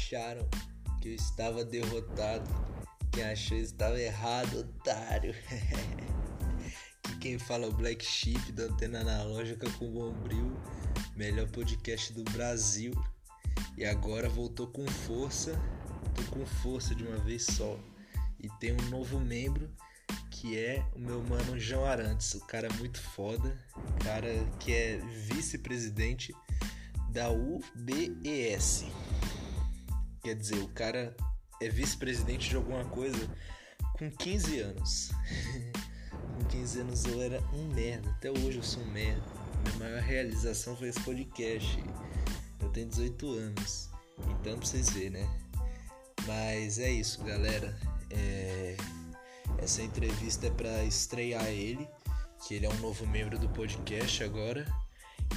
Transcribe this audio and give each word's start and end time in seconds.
acharam 0.00 0.48
que 1.00 1.10
eu 1.10 1.14
estava 1.14 1.62
derrotado. 1.62 2.48
Quem 3.12 3.24
achou 3.24 3.58
estava 3.58 4.00
errado, 4.00 4.60
otário. 4.60 5.34
que 7.02 7.16
quem 7.20 7.38
fala 7.38 7.66
é 7.66 7.68
o 7.68 7.72
Black 7.72 8.02
Sheep 8.04 8.52
da 8.52 8.64
antena 8.64 9.00
analógica 9.00 9.68
com 9.72 9.90
Bombril, 9.90 10.56
melhor 11.14 11.46
podcast 11.48 12.14
do 12.14 12.24
Brasil. 12.32 12.92
E 13.76 13.84
agora 13.84 14.28
voltou 14.28 14.68
com 14.68 14.86
força, 14.86 15.60
tô 16.14 16.22
com 16.30 16.46
força 16.46 16.94
de 16.94 17.04
uma 17.04 17.18
vez 17.18 17.44
só. 17.44 17.78
E 18.38 18.48
tem 18.58 18.72
um 18.72 18.88
novo 18.88 19.20
membro 19.20 19.70
que 20.30 20.58
é 20.58 20.82
o 20.94 20.98
meu 20.98 21.22
mano 21.22 21.58
João 21.58 21.84
Arantes, 21.84 22.32
o 22.34 22.46
cara 22.46 22.68
muito 22.78 22.98
foda, 22.98 23.54
cara 24.02 24.32
que 24.58 24.72
é 24.72 24.96
vice-presidente 24.96 26.34
da 27.10 27.30
UBES. 27.30 28.86
Quer 30.22 30.34
dizer, 30.34 30.58
o 30.58 30.68
cara 30.68 31.16
é 31.60 31.68
vice-presidente 31.68 32.50
de 32.50 32.56
alguma 32.56 32.84
coisa 32.86 33.18
com 33.98 34.10
15 34.10 34.60
anos. 34.60 35.10
com 36.36 36.44
15 36.44 36.80
anos 36.80 37.04
eu 37.06 37.20
era 37.22 37.40
um 37.54 37.68
merda, 37.68 38.10
até 38.10 38.30
hoje 38.30 38.58
eu 38.58 38.62
sou 38.62 38.82
um 38.82 38.90
merda. 38.90 39.22
Minha 39.64 39.78
maior 39.78 40.02
realização 40.02 40.76
foi 40.76 40.88
esse 40.88 41.00
podcast. 41.00 41.78
Eu 42.60 42.68
tenho 42.70 42.88
18 42.88 43.32
anos, 43.32 43.88
então 44.18 44.58
pra 44.58 44.66
vocês 44.66 44.90
verem, 44.90 45.10
né? 45.10 45.40
Mas 46.26 46.78
é 46.78 46.90
isso, 46.90 47.22
galera. 47.24 47.78
É... 48.10 48.76
Essa 49.58 49.82
entrevista 49.82 50.46
é 50.46 50.50
para 50.50 50.84
estrear 50.84 51.46
ele, 51.46 51.88
que 52.46 52.54
ele 52.54 52.66
é 52.66 52.68
um 52.68 52.78
novo 52.78 53.06
membro 53.06 53.38
do 53.38 53.48
podcast 53.48 54.22
agora 54.22 54.66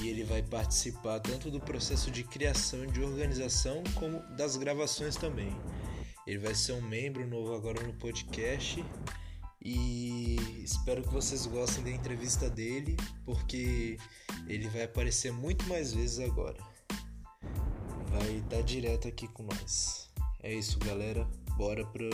e 0.02 0.10
ele 0.10 0.24
vai 0.24 0.42
participar 0.42 1.20
tanto 1.20 1.50
do 1.52 1.60
processo 1.60 2.12
de 2.12 2.24
criação 2.24 2.84
e 2.84 2.92
de 2.92 3.02
organização 3.02 3.84
como 3.96 4.20
das 4.36 4.58
gravações 4.58 5.16
também. 5.16 5.56
Ele 6.26 6.40
vai 6.40 6.56
ser 6.56 6.74
um 6.74 6.82
membro 6.82 7.28
novo 7.28 7.54
agora 7.54 7.82
no 7.86 7.94
podcast 7.94 8.84
e 9.64 10.36
espero 10.64 11.02
que 11.02 11.14
vocês 11.14 11.46
gostem 11.46 11.84
da 11.84 11.90
entrevista 11.90 12.50
dele, 12.50 12.98
porque 13.26 13.98
ele 14.48 14.68
vai 14.68 14.84
aparecer 14.84 15.32
muito 15.32 15.66
mais 15.68 15.94
vezes 15.94 16.20
agora. 16.20 16.58
Vai 18.08 18.38
estar 18.38 18.62
direto 18.62 19.08
aqui 19.08 19.28
com 19.30 19.44
nós. 19.44 20.12
É 20.42 20.54
isso, 20.54 20.78
galera. 20.80 21.26
Bora 21.58 21.86
pra 21.86 22.06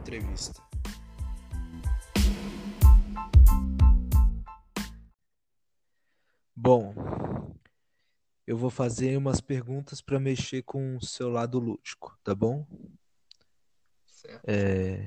entrevista. 0.00 0.65
Bom, 6.58 6.94
eu 8.46 8.56
vou 8.56 8.70
fazer 8.70 9.14
umas 9.18 9.42
perguntas 9.42 10.00
para 10.00 10.18
mexer 10.18 10.62
com 10.62 10.96
o 10.96 11.04
seu 11.04 11.28
lado 11.28 11.58
lúdico, 11.58 12.18
tá 12.24 12.34
bom? 12.34 12.66
Certo. 14.06 14.42
É... 14.48 15.06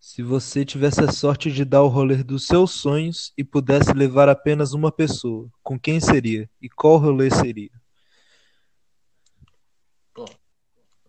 Se 0.00 0.22
você 0.22 0.64
tivesse 0.64 1.02
a 1.04 1.12
sorte 1.12 1.52
de 1.52 1.62
dar 1.62 1.82
o 1.82 1.88
rolê 1.88 2.24
dos 2.24 2.46
seus 2.46 2.70
sonhos 2.70 3.34
e 3.36 3.44
pudesse 3.44 3.92
levar 3.92 4.30
apenas 4.30 4.72
uma 4.72 4.90
pessoa, 4.90 5.50
com 5.62 5.78
quem 5.78 6.00
seria? 6.00 6.48
E 6.58 6.70
qual 6.70 6.96
rolê 6.96 7.30
seria? 7.30 7.70
Bom, 10.14 10.24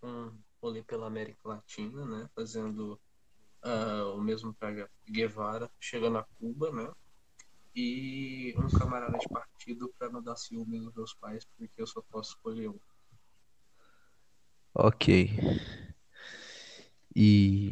um 0.04 0.38
rolê 0.62 0.84
pela 0.84 1.08
América 1.08 1.40
Latina, 1.46 2.06
né? 2.06 2.30
Fazendo 2.36 3.00
uh, 3.64 4.14
o 4.14 4.22
mesmo 4.22 4.54
trajeto 4.54 4.92
Guevara, 5.10 5.72
chegando 5.80 6.18
a 6.18 6.24
Cuba, 6.38 6.70
né? 6.74 6.92
E 7.80 8.56
um 8.58 8.68
camarada 8.80 9.16
de 9.20 9.30
partido 9.30 9.94
para 10.00 10.10
não 10.10 10.20
dar 10.20 10.36
ciúme 10.36 10.80
nos 10.80 10.96
meus 10.96 11.14
pais, 11.14 11.46
porque 11.56 11.80
eu 11.80 11.86
só 11.86 12.02
posso 12.02 12.32
escolher 12.32 12.70
um. 12.70 12.80
Ok. 14.74 15.30
E 17.16 17.72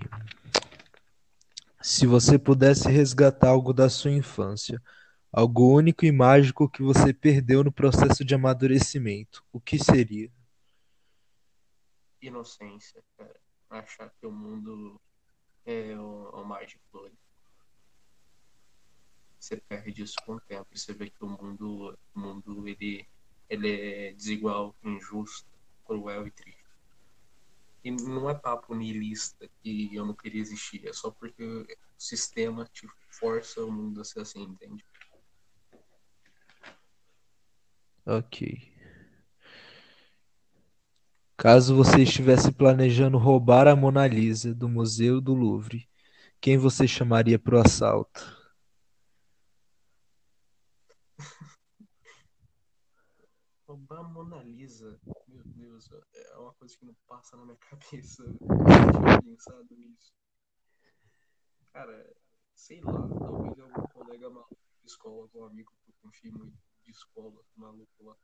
se 1.82 2.06
você 2.06 2.38
pudesse 2.38 2.88
resgatar 2.88 3.50
algo 3.50 3.74
da 3.74 3.90
sua 3.90 4.12
infância, 4.12 4.80
algo 5.32 5.76
único 5.76 6.06
e 6.06 6.12
mágico 6.12 6.70
que 6.70 6.84
você 6.84 7.12
perdeu 7.12 7.64
no 7.64 7.72
processo 7.72 8.24
de 8.24 8.36
amadurecimento, 8.36 9.44
o 9.52 9.60
que 9.60 9.80
seria? 9.80 10.32
Inocência, 12.22 13.04
cara. 13.18 13.40
Achar 13.72 14.12
que 14.20 14.28
o 14.28 14.32
mundo 14.32 15.02
é 15.66 15.98
o, 15.98 16.30
o 16.30 16.46
mar 16.46 16.64
de 16.68 16.78
flores 16.92 17.25
você 19.46 19.58
perde 19.58 20.02
isso 20.02 20.16
com 20.26 20.34
o 20.34 20.42
tempo 20.42 20.68
você 20.74 20.92
vê 20.92 21.08
que 21.08 21.24
o 21.24 21.28
mundo, 21.28 21.96
o 22.16 22.20
mundo 22.20 22.68
ele, 22.68 23.08
ele 23.48 23.70
é 23.70 24.14
desigual, 24.14 24.76
injusto, 24.84 25.48
cruel 25.86 26.26
e 26.26 26.32
triste. 26.32 26.66
E 27.84 27.92
não 27.92 28.28
é 28.28 28.34
papo 28.34 28.74
niilista 28.74 29.48
que 29.62 29.94
eu 29.94 30.04
não 30.04 30.16
queria 30.16 30.42
existir, 30.42 30.88
é 30.88 30.94
só 30.94 31.12
porque 31.12 31.44
o 31.44 31.68
sistema 31.96 32.68
te 32.74 32.88
força 33.12 33.64
o 33.64 33.72
mundo 33.72 34.02
a 34.02 34.04
ser 34.04 34.22
assim, 34.22 34.42
entende? 34.42 34.84
Ok. 38.04 38.74
Caso 41.38 41.76
você 41.76 42.02
estivesse 42.02 42.52
planejando 42.52 43.20
roubar 43.20 43.68
a 43.68 43.76
Mona 43.76 44.08
Lisa 44.08 44.56
do 44.56 44.68
Museu 44.68 45.22
do 45.22 45.36
Louvre, 45.36 45.88
quem 46.42 46.58
você 46.58 46.88
chamaria 46.88 47.38
para 47.38 47.58
o 47.58 47.60
assalto? 47.60 48.35
Roubar 53.76 54.00
a 54.00 54.04
Mona 54.04 54.42
Lisa, 54.42 54.98
meu 55.28 55.44
Deus, 55.44 55.92
é 56.14 56.38
uma 56.38 56.54
coisa 56.54 56.78
que 56.78 56.86
não 56.86 56.96
passa 57.06 57.36
na 57.36 57.44
minha 57.44 57.58
cabeça. 57.70 58.24
Eu 58.24 58.38
tinha 58.40 59.22
pensado 59.22 59.68
nisso. 59.76 60.14
Cara, 61.74 62.16
sei 62.56 62.80
lá, 62.80 63.06
talvez 63.20 63.60
algum 63.60 63.86
colega 63.90 64.30
maluco 64.30 64.56
de 64.82 64.88
escola, 64.88 65.24
algum 65.24 65.44
amigo 65.44 65.74
que 65.84 65.92
eu 65.92 65.96
confio 66.02 66.32
muito 66.38 66.58
de 66.86 66.92
escola, 66.92 67.44
maluco 67.54 67.92
lá. 68.06 68.16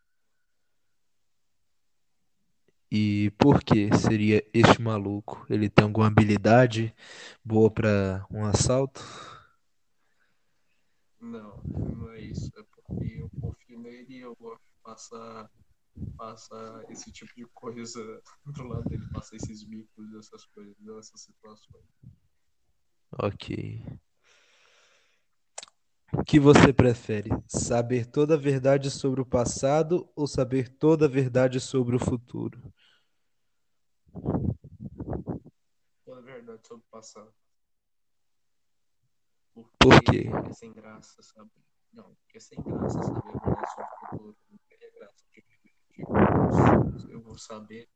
E 2.89 3.31
por 3.37 3.61
que 3.61 3.89
seria 3.97 4.47
este 4.53 4.81
maluco? 4.81 5.45
Ele 5.49 5.69
tem 5.69 5.83
alguma 5.83 6.07
habilidade 6.07 6.95
boa 7.43 7.69
para 7.69 8.25
um 8.31 8.45
assalto? 8.45 9.01
Não, 11.19 11.61
não 11.65 12.09
é 12.13 12.21
isso. 12.21 12.49
É 12.57 12.63
porque 12.63 13.19
eu 13.19 13.29
confio 13.41 13.79
nele 13.79 14.13
e 14.15 14.19
eu 14.21 14.33
gosto 14.37 14.70
passar, 14.83 15.49
passar 16.17 16.89
esse 16.91 17.11
tipo 17.11 17.33
de 17.35 17.45
coisa 17.53 18.21
do 18.45 18.63
lado 18.63 18.89
dele, 18.89 19.05
passar 19.13 19.35
esses 19.35 19.63
bicos, 19.63 20.13
essas 20.15 20.45
coisas, 20.47 20.75
essas 20.99 21.21
situações. 21.21 21.85
Ok. 23.11 23.85
O 26.13 26.23
que 26.25 26.39
você 26.39 26.73
prefere? 26.73 27.29
Saber 27.47 28.05
toda 28.05 28.33
a 28.33 28.37
verdade 28.37 28.91
sobre 28.91 29.21
o 29.21 29.25
passado 29.25 30.09
ou 30.15 30.27
saber 30.27 30.67
toda 30.67 31.05
a 31.05 31.09
verdade 31.09 31.59
sobre 31.59 31.95
o 31.95 31.99
futuro? 31.99 32.61
Toda 36.05 36.19
a 36.19 36.21
verdade 36.21 36.67
sobre 36.67 36.83
o 36.85 36.91
passado. 36.91 37.33
Porque 39.53 39.77
Por 39.79 40.01
quê? 40.03 40.29
É 40.49 40.53
sem 40.53 40.73
graça, 40.73 41.21
sabe? 41.23 41.49
Não, 41.93 42.13
porque 42.15 42.37
é 42.37 42.41
sem 42.41 42.61
graça 42.61 43.01
saber 43.01 43.19
a 43.19 43.45
verdade 43.45 43.71
sobre 43.71 43.83
o 43.83 44.09
futuro. 44.09 44.37
Tipo, 46.05 47.11
eu 47.11 47.21
vou 47.21 47.37
saber 47.37 47.87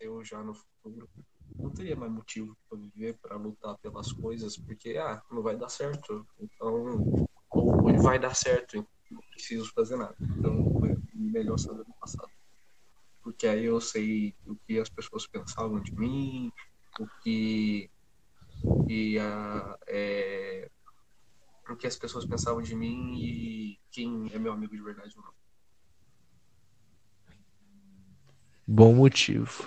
eu 0.00 0.24
já 0.24 0.42
no 0.42 0.54
futuro. 0.54 1.08
Não 1.58 1.70
teria 1.70 1.96
mais 1.96 2.10
motivo 2.10 2.56
para 2.68 2.78
viver, 2.78 3.18
para 3.18 3.36
lutar 3.36 3.76
pelas 3.78 4.12
coisas, 4.12 4.56
porque, 4.56 4.96
ah, 4.96 5.22
não 5.30 5.42
vai 5.42 5.56
dar 5.56 5.68
certo. 5.68 6.26
Então, 6.38 7.04
ou 7.50 7.98
vai 7.98 8.18
dar 8.18 8.34
certo, 8.34 8.86
não 9.10 9.20
preciso 9.30 9.70
fazer 9.72 9.96
nada. 9.96 10.16
Então, 10.20 10.80
melhor 11.14 11.58
saber 11.58 11.84
do 11.84 11.94
passado. 12.00 12.30
Porque 13.22 13.46
aí 13.46 13.64
eu 13.64 13.80
sei 13.80 14.34
o 14.46 14.56
que 14.56 14.78
as 14.78 14.88
pessoas 14.88 15.26
pensavam 15.26 15.80
de 15.82 15.92
mim, 15.98 16.52
o 16.98 17.06
que 17.22 17.90
e 18.88 19.18
a, 19.18 19.78
é, 19.86 20.70
o 21.68 21.76
que 21.76 21.86
as 21.86 21.96
pessoas 21.96 22.24
pensavam 22.24 22.62
de 22.62 22.74
mim 22.74 23.14
e 23.20 23.78
quem 23.90 24.32
é 24.32 24.38
meu 24.38 24.52
amigo 24.52 24.74
de 24.74 24.82
verdade 24.82 25.12
ou 25.16 25.24
não. 25.24 25.37
Bom 28.70 28.92
motivo. 28.92 29.66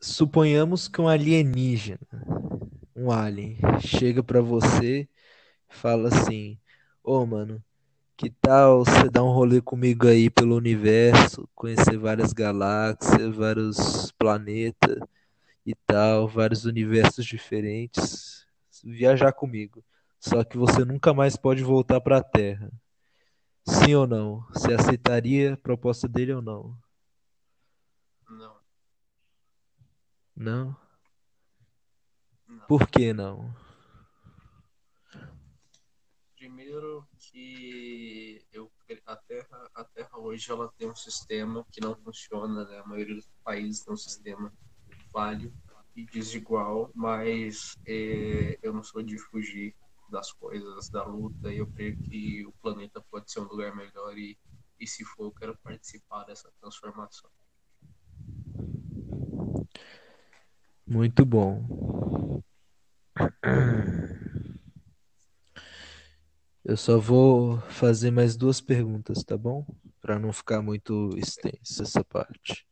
Suponhamos 0.00 0.88
que 0.88 0.98
um 0.98 1.08
alienígena, 1.08 1.98
um 2.96 3.10
alien, 3.10 3.58
chega 3.80 4.22
pra 4.22 4.40
você 4.40 5.02
e 5.02 5.08
fala 5.68 6.08
assim: 6.08 6.58
Ô, 7.04 7.18
oh, 7.18 7.26
mano, 7.26 7.62
que 8.16 8.30
tal 8.30 8.82
você 8.82 9.10
dar 9.10 9.22
um 9.22 9.30
rolê 9.30 9.60
comigo 9.60 10.08
aí 10.08 10.30
pelo 10.30 10.56
universo, 10.56 11.46
conhecer 11.54 11.98
várias 11.98 12.32
galáxias, 12.32 13.36
vários 13.36 14.10
planetas 14.12 14.98
e 15.66 15.74
tal, 15.86 16.26
vários 16.26 16.64
universos 16.64 17.26
diferentes, 17.26 18.46
viajar 18.82 19.34
comigo. 19.34 19.84
Só 20.18 20.44
que 20.44 20.56
você 20.56 20.84
nunca 20.84 21.12
mais 21.12 21.36
pode 21.36 21.62
voltar 21.62 22.00
para 22.00 22.18
a 22.18 22.22
Terra. 22.22 22.70
Sim 23.68 23.94
ou 23.94 24.06
não? 24.06 24.40
Você 24.48 24.74
aceitaria 24.74 25.54
a 25.54 25.56
proposta 25.56 26.08
dele 26.08 26.32
ou 26.32 26.42
não? 26.42 26.78
Não. 28.28 28.56
Não? 30.36 30.76
não. 32.46 32.66
Por 32.66 32.88
que 32.88 33.12
não? 33.12 33.54
Primeiro 36.36 37.06
que 37.18 38.46
eu, 38.52 38.70
a, 39.04 39.16
Terra, 39.16 39.70
a 39.74 39.84
Terra 39.84 40.18
hoje 40.18 40.50
ela 40.50 40.72
tem 40.78 40.88
um 40.88 40.94
sistema 40.94 41.66
que 41.72 41.80
não 41.80 41.96
funciona, 41.96 42.64
né? 42.64 42.78
A 42.78 42.86
maioria 42.86 43.16
dos 43.16 43.28
países 43.42 43.84
tem 43.84 43.92
um 43.92 43.96
sistema 43.96 44.52
falho 45.12 45.52
e 45.96 46.04
desigual, 46.04 46.90
mas 46.94 47.76
é, 47.86 48.58
eu 48.62 48.72
não 48.72 48.82
sou 48.82 49.02
de 49.02 49.18
fugir 49.18 49.74
das 50.10 50.32
coisas, 50.32 50.88
da 50.88 51.04
luta, 51.04 51.52
e 51.52 51.58
eu 51.58 51.66
creio 51.66 51.96
que 51.96 52.46
o 52.46 52.52
planeta 52.62 53.04
pode 53.10 53.30
ser 53.30 53.40
um 53.40 53.48
lugar 53.48 53.74
melhor 53.74 54.16
e, 54.16 54.38
e 54.78 54.86
se 54.86 55.04
for, 55.04 55.26
eu 55.26 55.32
quero 55.32 55.58
participar 55.58 56.24
dessa 56.24 56.50
transformação. 56.60 57.30
Muito 60.86 61.24
bom. 61.24 62.42
Eu 66.64 66.76
só 66.76 66.98
vou 66.98 67.60
fazer 67.70 68.10
mais 68.10 68.36
duas 68.36 68.60
perguntas, 68.60 69.22
tá 69.22 69.36
bom? 69.36 69.64
Para 70.00 70.18
não 70.18 70.32
ficar 70.32 70.60
muito 70.60 71.10
extensa 71.16 71.84
essa 71.84 72.04
parte. 72.04 72.66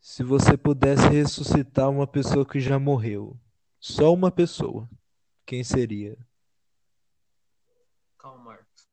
Se 0.00 0.22
você 0.22 0.56
pudesse 0.56 1.08
ressuscitar 1.08 1.90
uma 1.90 2.06
pessoa 2.06 2.46
que 2.46 2.60
já 2.60 2.78
morreu, 2.78 3.36
só 3.84 4.14
uma 4.14 4.30
pessoa, 4.30 4.88
quem 5.44 5.62
seria? 5.62 6.16
Karl 8.16 8.38
Marx. 8.38 8.88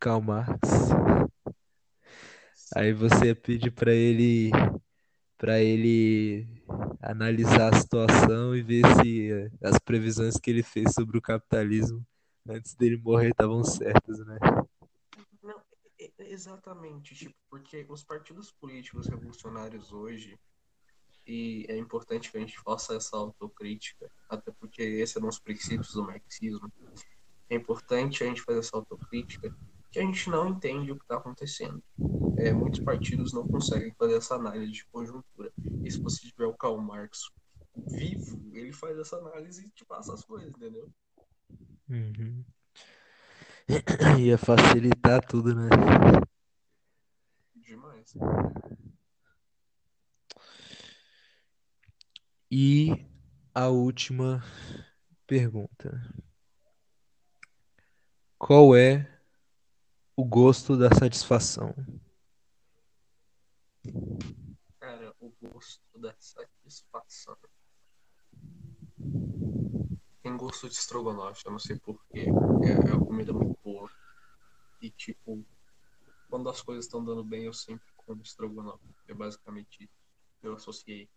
Karl 0.00 0.22
Marx. 0.22 0.58
Aí 2.74 2.94
você 2.94 3.34
pede 3.34 3.70
para 3.70 3.92
ele 3.92 4.50
para 5.36 5.60
ele 5.60 6.48
analisar 7.02 7.74
a 7.74 7.76
situação 7.78 8.56
e 8.56 8.62
ver 8.62 8.84
se 9.02 9.30
as 9.62 9.78
previsões 9.78 10.38
que 10.38 10.50
ele 10.50 10.62
fez 10.62 10.94
sobre 10.94 11.18
o 11.18 11.22
capitalismo 11.22 12.02
antes 12.48 12.74
dele 12.74 12.96
morrer 12.96 13.28
estavam 13.28 13.62
certas, 13.62 14.18
né? 14.20 14.38
Não, 15.42 15.62
exatamente, 16.20 17.14
tipo, 17.14 17.36
porque 17.50 17.86
os 17.90 18.02
partidos 18.02 18.50
políticos 18.50 19.06
revolucionários 19.08 19.92
hoje 19.92 20.38
e 21.28 21.66
é 21.68 21.76
importante 21.76 22.30
que 22.30 22.38
a 22.38 22.40
gente 22.40 22.58
faça 22.58 22.94
essa 22.94 23.16
autocrítica, 23.16 24.10
até 24.30 24.50
porque 24.50 24.82
esse 24.82 25.18
é 25.18 25.20
um 25.20 25.26
dos 25.26 25.38
princípios 25.38 25.92
do 25.92 26.02
marxismo. 26.02 26.72
É 27.50 27.54
importante 27.54 28.24
a 28.24 28.26
gente 28.26 28.40
fazer 28.40 28.60
essa 28.60 28.76
autocrítica 28.76 29.54
que 29.90 29.98
a 29.98 30.02
gente 30.02 30.30
não 30.30 30.48
entende 30.48 30.90
o 30.90 30.96
que 30.96 31.04
está 31.04 31.16
acontecendo. 31.16 31.82
É, 32.38 32.52
muitos 32.52 32.80
partidos 32.80 33.32
não 33.34 33.46
conseguem 33.46 33.92
fazer 33.98 34.16
essa 34.16 34.36
análise 34.36 34.72
de 34.72 34.86
conjuntura. 34.86 35.52
E 35.84 35.90
se 35.90 36.00
você 36.00 36.26
tiver 36.26 36.46
o 36.46 36.54
Karl 36.54 36.78
Marx 36.78 37.30
vivo, 37.76 38.40
ele 38.54 38.72
faz 38.72 38.98
essa 38.98 39.16
análise 39.16 39.66
e 39.66 39.70
te 39.70 39.84
passa 39.84 40.14
as 40.14 40.24
coisas, 40.24 40.48
entendeu? 40.48 40.90
Uhum. 41.88 42.44
Ia 44.18 44.38
facilitar 44.38 45.24
tudo, 45.26 45.54
né? 45.54 45.68
Demais. 47.54 48.14
E 52.50 53.06
a 53.54 53.68
última 53.98 54.40
pergunta. 55.26 55.90
Qual 58.38 58.76
é 58.76 59.20
o 60.16 60.24
gosto 60.24 60.76
da 60.76 60.88
satisfação? 60.94 61.74
Cara, 64.78 65.12
o 65.18 65.32
gosto 65.42 65.98
da 65.98 66.14
satisfação. 66.16 67.36
Tem 70.22 70.36
gosto 70.36 70.68
de 70.68 70.76
estrogonofe, 70.76 71.44
eu 71.44 71.50
não 71.50 71.58
sei 71.58 71.76
porquê. 71.80 72.26
É, 72.62 72.90
é 72.90 72.94
uma 72.94 73.04
comida 73.04 73.32
muito 73.32 73.58
boa. 73.64 73.90
E 74.80 74.90
tipo, 74.90 75.44
quando 76.30 76.48
as 76.48 76.62
coisas 76.62 76.84
estão 76.84 77.04
dando 77.04 77.24
bem, 77.24 77.46
eu 77.46 77.52
sempre 77.52 77.92
como 77.96 78.22
estrogonofe. 78.22 78.94
É 79.08 79.14
basicamente 79.14 79.82
isso. 79.82 79.98
Eu 80.40 80.54
associei. 80.54 81.10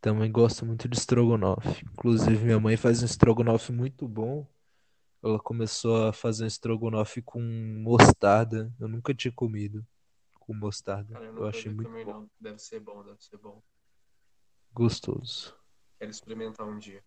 Também 0.00 0.30
gosto 0.30 0.64
muito 0.64 0.88
de 0.88 0.96
estrogonofe. 0.96 1.84
Inclusive, 1.92 2.44
minha 2.44 2.60
mãe 2.60 2.76
faz 2.76 3.02
um 3.02 3.06
estrogonofe 3.06 3.72
muito 3.72 4.06
bom. 4.06 4.46
Ela 5.22 5.38
começou 5.40 6.06
a 6.06 6.12
fazer 6.12 6.44
um 6.44 6.46
estrogonofe 6.46 7.20
com 7.20 7.40
mostarda. 7.40 8.72
Eu 8.78 8.86
nunca 8.86 9.12
tinha 9.12 9.32
comido 9.32 9.84
com 10.38 10.54
mostarda. 10.54 11.14
Cara, 11.14 11.26
eu, 11.26 11.36
eu 11.38 11.46
achei 11.46 11.72
muito 11.72 11.90
bom. 11.90 12.12
não. 12.12 12.30
Deve 12.40 12.58
ser 12.58 12.80
bom, 12.80 13.02
deve 13.02 13.20
ser 13.20 13.36
bom. 13.38 13.60
Gostoso. 14.72 15.54
Quero 15.98 16.10
experimentar 16.10 16.66
um 16.66 16.78
dia. 16.78 17.02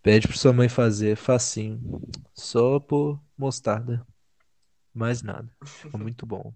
Pede 0.00 0.28
pra 0.28 0.36
sua 0.36 0.52
mãe 0.52 0.68
fazer, 0.68 1.16
facinho. 1.16 1.80
Só 2.32 2.78
por 2.78 3.20
mostarda. 3.36 4.06
Mais 4.94 5.22
nada. 5.22 5.50
Fica 5.64 5.98
muito 5.98 6.24
bom. 6.24 6.54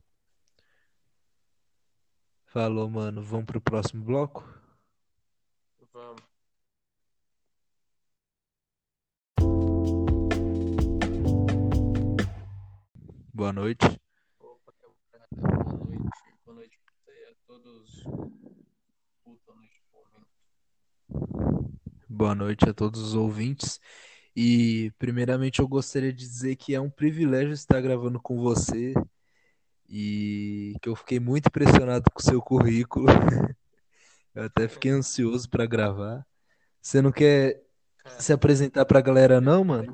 Falou, 2.52 2.86
mano. 2.86 3.22
Vamos 3.22 3.46
pro 3.46 3.62
próximo 3.62 4.04
bloco? 4.04 4.46
Vamos. 5.90 6.22
Boa 13.32 13.54
noite. 13.54 13.86
Opa, 14.38 14.70
boa 14.82 15.24
noite. 15.80 16.10
Boa 16.44 16.54
noite 16.54 16.78
a 17.30 17.34
todos. 17.46 18.04
Noite. 19.46 19.82
Boa 22.06 22.34
noite 22.34 22.68
a 22.68 22.74
todos 22.74 23.00
os 23.00 23.14
ouvintes. 23.14 23.80
E, 24.36 24.92
primeiramente, 24.98 25.60
eu 25.60 25.66
gostaria 25.66 26.12
de 26.12 26.18
dizer 26.18 26.56
que 26.56 26.74
é 26.74 26.80
um 26.80 26.90
privilégio 26.90 27.54
estar 27.54 27.80
gravando 27.80 28.20
com 28.20 28.38
você 28.38 28.92
e 29.94 30.74
que 30.80 30.88
eu 30.88 30.96
fiquei 30.96 31.20
muito 31.20 31.48
impressionado 31.48 32.10
com 32.10 32.18
o 32.18 32.24
seu 32.24 32.40
currículo. 32.40 33.06
Eu 34.34 34.44
até 34.44 34.66
fiquei 34.66 34.90
ansioso 34.90 35.46
para 35.50 35.66
gravar. 35.66 36.26
Você 36.80 37.02
não 37.02 37.12
quer 37.12 37.62
Cara, 37.98 38.18
se 38.18 38.32
apresentar 38.32 38.86
pra 38.86 39.02
galera, 39.02 39.42
não, 39.42 39.62
mano? 39.62 39.92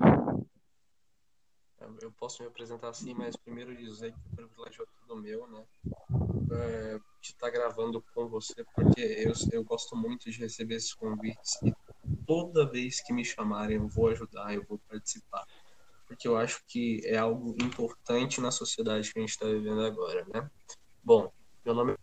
eu 2.01 2.13
posso 2.13 2.43
me 2.43 2.49
apresentar 2.49 2.91
assim, 2.91 3.13
mas 3.13 3.37
primeiro 3.37 3.75
dizer 3.77 4.13
que 4.13 4.19
o 4.33 4.37
privilégio 4.37 4.85
é 4.85 4.87
tudo 5.01 5.21
meu, 5.21 5.47
né? 5.49 5.65
É, 6.51 6.99
de 7.21 7.29
estar 7.31 7.51
gravando 7.51 8.03
com 8.15 8.29
você, 8.29 8.65
porque 8.75 9.01
eu, 9.01 9.33
eu 9.53 9.65
gosto 9.65 9.97
muito 9.97 10.31
de 10.31 10.39
receber 10.39 10.77
esses 10.77 10.95
convites 10.95 11.61
e 11.63 11.75
toda 12.27 12.71
vez 12.71 13.01
que 13.01 13.13
me 13.13 13.25
chamarem 13.25 13.77
eu 13.77 13.89
vou 13.89 14.09
ajudar, 14.09 14.55
eu 14.55 14.65
vou 14.65 14.79
participar. 14.89 15.45
Porque 16.09 16.27
eu 16.27 16.37
acho 16.37 16.63
que 16.67 17.01
é 17.05 17.19
algo 17.19 17.55
importante 17.63 18.41
na 18.41 18.51
sociedade 18.51 19.13
que 19.13 19.19
a 19.19 19.23
gente 19.23 19.31
está 19.31 19.47
vivendo 19.47 19.83
agora, 19.83 20.27
né? 20.35 20.51
Bom, 21.05 21.31
meu 21.65 21.75
nome 21.75 21.93
é... 21.93 21.97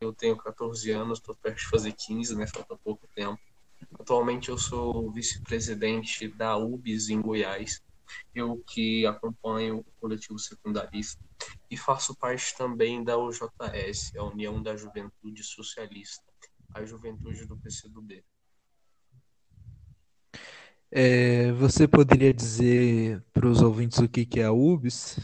Eu 0.00 0.12
tenho 0.12 0.36
14 0.36 0.92
anos, 0.92 1.18
estou 1.18 1.34
perto 1.34 1.56
de 1.56 1.66
fazer 1.66 1.92
15, 1.92 2.36
né? 2.36 2.46
Falta 2.46 2.76
pouco 2.76 3.08
tempo. 3.16 3.40
Atualmente 3.98 4.50
eu 4.50 4.58
sou 4.58 5.10
vice-presidente 5.10 6.28
da 6.28 6.56
UBS 6.56 7.08
em 7.08 7.20
Goiás, 7.20 7.82
eu 8.34 8.62
que 8.66 9.06
acompanho 9.06 9.78
o 9.78 10.00
coletivo 10.00 10.38
secundarista 10.38 11.22
e 11.70 11.76
faço 11.76 12.14
parte 12.16 12.56
também 12.56 13.02
da 13.02 13.16
UJS, 13.18 14.16
a 14.16 14.24
União 14.24 14.62
da 14.62 14.76
Juventude 14.76 15.42
Socialista, 15.42 16.24
a 16.74 16.84
juventude 16.84 17.46
do 17.46 17.56
PCdoB. 17.56 18.24
É, 20.90 21.52
você 21.52 21.86
poderia 21.86 22.32
dizer 22.32 23.22
para 23.32 23.46
os 23.46 23.60
ouvintes 23.60 23.98
o 23.98 24.08
que, 24.08 24.24
que 24.24 24.40
é 24.40 24.44
a 24.44 24.52
UBS? 24.52 25.18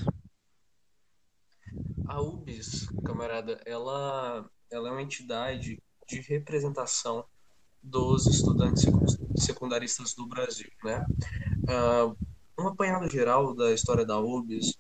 A 2.06 2.20
UBS, 2.20 2.86
camarada, 3.04 3.60
ela, 3.64 4.48
ela 4.70 4.88
é 4.88 4.92
uma 4.92 5.02
entidade 5.02 5.82
de 6.06 6.20
representação 6.20 7.24
dos 7.82 8.26
estudantes 8.26 8.84
secundaristas 9.36 10.14
do 10.14 10.26
Brasil, 10.26 10.70
né? 10.82 11.04
Uh, 11.68 12.16
um 12.58 12.68
apanhado 12.68 13.08
geral 13.10 13.54
da 13.54 13.72
história 13.72 14.04
da 14.04 14.18
UBS 14.18 14.78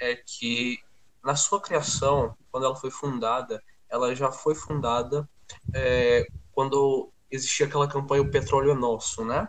é 0.00 0.16
que 0.16 0.78
na 1.22 1.36
sua 1.36 1.60
criação, 1.60 2.36
quando 2.50 2.66
ela 2.66 2.76
foi 2.76 2.90
fundada, 2.90 3.62
ela 3.88 4.14
já 4.14 4.30
foi 4.30 4.54
fundada 4.54 5.28
é, 5.72 6.26
quando 6.52 7.10
existia 7.30 7.66
aquela 7.66 7.88
campanha 7.88 8.22
O 8.22 8.30
Petróleo 8.30 8.72
é 8.72 8.74
Nosso, 8.74 9.24
né? 9.24 9.48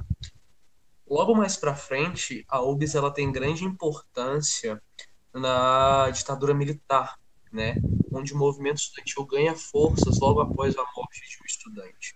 Logo 1.07 1.35
mais 1.35 1.55
para 1.55 1.75
frente, 1.75 2.43
a 2.47 2.61
UBS 2.61 2.95
ela 2.95 3.11
tem 3.11 3.31
grande 3.31 3.63
importância 3.63 4.81
na 5.33 6.09
ditadura 6.09 6.53
militar, 6.53 7.19
né? 7.51 7.75
onde 8.11 8.33
o 8.33 8.37
movimento 8.37 8.77
estudantil 8.77 9.25
ganha 9.25 9.55
forças 9.55 10.19
logo 10.19 10.41
após 10.41 10.75
a 10.77 10.85
morte 10.95 11.21
de 11.29 11.37
um 11.41 11.45
estudante. 11.45 12.15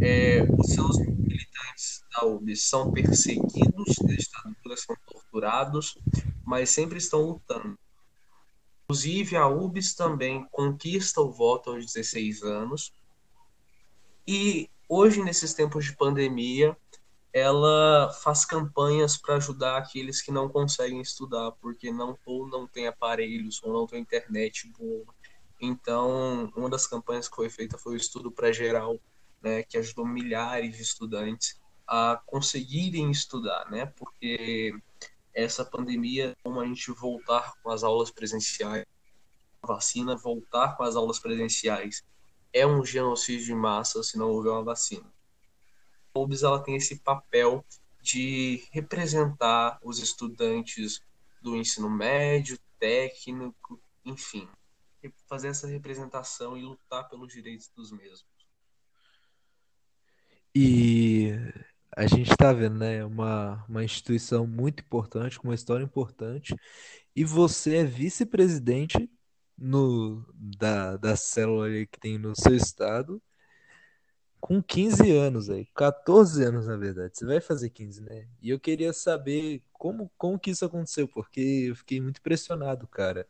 É, 0.00 0.42
os 0.58 0.68
seus 0.68 0.98
militantes 0.98 2.02
da 2.12 2.26
UB 2.26 2.56
são 2.56 2.90
perseguidos 2.90 3.96
na 4.02 4.14
ditadura, 4.14 4.76
são 4.76 4.96
torturados, 5.06 5.98
mas 6.44 6.70
sempre 6.70 6.98
estão 6.98 7.22
lutando. 7.22 7.78
Inclusive, 8.84 9.36
a 9.36 9.46
UBS 9.46 9.94
também 9.94 10.44
conquista 10.50 11.20
o 11.20 11.30
voto 11.30 11.70
aos 11.70 11.86
16 11.86 12.42
anos. 12.42 12.92
E 14.26 14.68
hoje, 14.88 15.22
nesses 15.22 15.54
tempos 15.54 15.84
de 15.84 15.96
pandemia, 15.96 16.76
ela 17.32 18.12
faz 18.12 18.44
campanhas 18.44 19.16
para 19.16 19.36
ajudar 19.36 19.76
aqueles 19.76 20.20
que 20.20 20.32
não 20.32 20.48
conseguem 20.48 21.00
estudar, 21.00 21.52
porque 21.52 21.92
não 21.92 22.18
ou 22.26 22.48
não 22.48 22.66
tem 22.66 22.86
aparelhos 22.86 23.62
ou 23.62 23.72
não 23.72 23.86
tem 23.86 24.00
internet 24.00 24.68
boa. 24.76 25.14
Então, 25.60 26.50
uma 26.56 26.68
das 26.68 26.86
campanhas 26.86 27.28
que 27.28 27.36
foi 27.36 27.50
feita 27.50 27.78
foi 27.78 27.92
o 27.92 27.96
estudo 27.96 28.32
pré-geral, 28.32 28.98
né, 29.42 29.62
que 29.62 29.78
ajudou 29.78 30.06
milhares 30.06 30.76
de 30.76 30.82
estudantes 30.82 31.60
a 31.86 32.20
conseguirem 32.26 33.10
estudar, 33.10 33.68
né? 33.70 33.86
Porque 33.86 34.72
essa 35.34 35.64
pandemia, 35.64 36.36
como 36.42 36.60
a 36.60 36.66
gente 36.66 36.90
voltar 36.92 37.54
com 37.62 37.70
as 37.70 37.82
aulas 37.82 38.10
presenciais, 38.10 38.84
a 39.62 39.66
vacina 39.66 40.16
voltar 40.16 40.76
com 40.76 40.82
as 40.82 40.96
aulas 40.96 41.18
presenciais, 41.18 42.02
é 42.52 42.66
um 42.66 42.84
genocídio 42.84 43.46
de 43.46 43.54
massa 43.54 44.02
se 44.02 44.18
não 44.18 44.30
houver 44.30 44.50
uma 44.50 44.64
vacina. 44.64 45.06
UBS 46.14 46.42
ela 46.42 46.62
tem 46.62 46.76
esse 46.76 46.98
papel 47.00 47.64
de 48.02 48.64
representar 48.72 49.78
os 49.82 49.98
estudantes 49.98 51.02
do 51.42 51.56
ensino 51.56 51.88
médio, 51.88 52.58
técnico, 52.78 53.80
enfim, 54.04 54.48
fazer 55.26 55.48
essa 55.48 55.66
representação 55.66 56.56
e 56.56 56.62
lutar 56.62 57.08
pelos 57.08 57.32
direitos 57.32 57.70
dos 57.74 57.92
mesmos. 57.92 58.24
E 60.54 61.30
a 61.96 62.06
gente 62.06 62.30
está 62.30 62.52
vendo, 62.52 62.78
né? 62.78 63.04
Uma, 63.04 63.64
uma 63.68 63.84
instituição 63.84 64.46
muito 64.46 64.82
importante, 64.82 65.38
com 65.38 65.48
uma 65.48 65.54
história 65.54 65.84
importante, 65.84 66.54
e 67.14 67.24
você 67.24 67.76
é 67.76 67.84
vice-presidente 67.84 69.10
no 69.56 70.24
da, 70.34 70.96
da 70.96 71.16
célula 71.16 71.68
que 71.86 72.00
tem 72.00 72.18
no 72.18 72.34
seu 72.34 72.56
estado 72.56 73.22
com 74.40 74.62
15 74.62 75.10
anos 75.12 75.50
aí, 75.50 75.66
14 75.74 76.42
anos 76.44 76.66
na 76.66 76.76
verdade. 76.76 77.16
Você 77.16 77.26
vai 77.26 77.40
fazer 77.40 77.70
15, 77.70 78.02
né? 78.02 78.26
E 78.42 78.50
eu 78.50 78.58
queria 78.58 78.92
saber 78.92 79.62
como, 79.72 80.10
como 80.16 80.38
que 80.38 80.50
isso 80.50 80.64
aconteceu, 80.64 81.06
porque 81.08 81.66
eu 81.68 81.76
fiquei 81.76 82.00
muito 82.00 82.18
impressionado, 82.18 82.86
cara. 82.88 83.26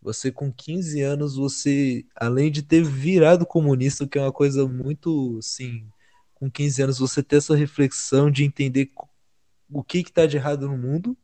Você 0.00 0.30
com 0.32 0.52
15 0.52 1.02
anos, 1.02 1.36
você, 1.36 2.06
além 2.16 2.50
de 2.50 2.62
ter 2.62 2.82
virado 2.84 3.46
comunista, 3.46 4.06
que 4.06 4.18
é 4.18 4.22
uma 4.22 4.32
coisa 4.32 4.66
muito, 4.66 5.40
sim, 5.42 5.88
com 6.34 6.50
15 6.50 6.82
anos 6.82 6.98
você 6.98 7.22
ter 7.22 7.36
essa 7.36 7.56
reflexão 7.56 8.30
de 8.30 8.44
entender 8.44 8.90
o 9.70 9.82
que 9.84 9.98
está 9.98 10.26
de 10.26 10.36
errado 10.36 10.68
no 10.68 10.78
mundo 10.78 11.16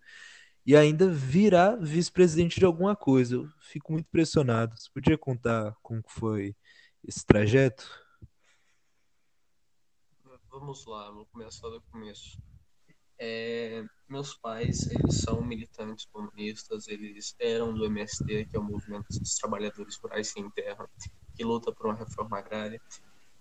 e 0.67 0.77
ainda 0.77 1.09
virar 1.09 1.77
vice-presidente 1.77 2.59
de 2.59 2.65
alguma 2.65 2.97
coisa. 2.97 3.37
Eu 3.37 3.49
fico 3.61 3.93
muito 3.93 4.07
impressionado. 4.07 4.77
Você 4.77 4.91
podia 4.93 5.19
contar 5.19 5.77
como 5.83 6.03
foi 6.09 6.57
esse 7.07 7.25
trajeto? 7.25 8.04
Vamos 10.65 10.87
lá, 10.87 11.11
vou 11.11 11.27
começar 11.27 11.69
do 11.69 11.83
começo. 11.93 12.39
É, 13.19 13.85
meus 14.09 14.35
pais, 14.35 14.89
eles 14.89 15.23
são 15.23 15.45
militantes 15.45 16.07
comunistas, 16.07 16.89
eles 16.89 17.35
eram 17.39 17.75
do 17.75 17.85
MST, 17.85 18.47
que 18.47 18.57
é 18.57 18.59
o 18.59 18.63
Movimento 18.63 19.07
dos 19.11 19.35
Trabalhadores 19.35 19.99
Rurais 19.99 20.29
Sem 20.29 20.51
Terra, 20.53 20.89
que 21.35 21.45
luta 21.45 21.71
por 21.71 21.85
uma 21.85 21.95
reforma 21.95 22.39
agrária, 22.39 22.81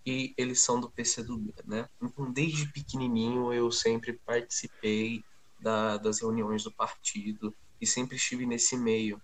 e 0.06 0.34
eles 0.38 0.60
são 0.60 0.82
do 0.82 0.92
PCdoB, 0.92 1.54
né? 1.64 1.88
Então, 2.02 2.30
desde 2.30 2.70
pequenininho, 2.74 3.54
eu 3.54 3.72
sempre 3.72 4.20
participei 4.26 5.24
da, 5.58 5.96
das 5.96 6.20
reuniões 6.20 6.66
do 6.66 6.74
partido 6.74 7.56
e 7.80 7.88
sempre 7.88 8.18
estive 8.18 8.46
nesse 8.46 8.76
meio. 8.76 9.18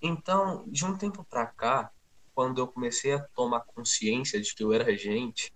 Então, 0.00 0.66
de 0.66 0.82
um 0.86 0.96
tempo 0.96 1.22
para 1.28 1.44
cá, 1.44 1.92
quando 2.34 2.58
eu 2.58 2.66
comecei 2.66 3.12
a 3.12 3.22
tomar 3.34 3.60
consciência 3.66 4.40
de 4.40 4.54
que 4.54 4.64
eu 4.64 4.72
era 4.72 4.96
gente, 4.96 5.52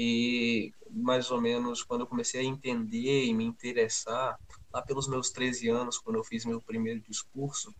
e 0.00 0.72
mais 0.92 1.28
ou 1.32 1.40
menos 1.40 1.82
quando 1.82 2.02
eu 2.02 2.06
comecei 2.06 2.40
a 2.40 2.44
entender 2.44 3.24
e 3.24 3.34
me 3.34 3.42
interessar, 3.42 4.38
lá 4.72 4.80
pelos 4.80 5.08
meus 5.08 5.30
13 5.30 5.68
anos, 5.68 5.98
quando 5.98 6.14
eu 6.14 6.24
fiz 6.24 6.44
meu 6.44 6.62
primeiro 6.62 7.00
discurso, 7.00 7.74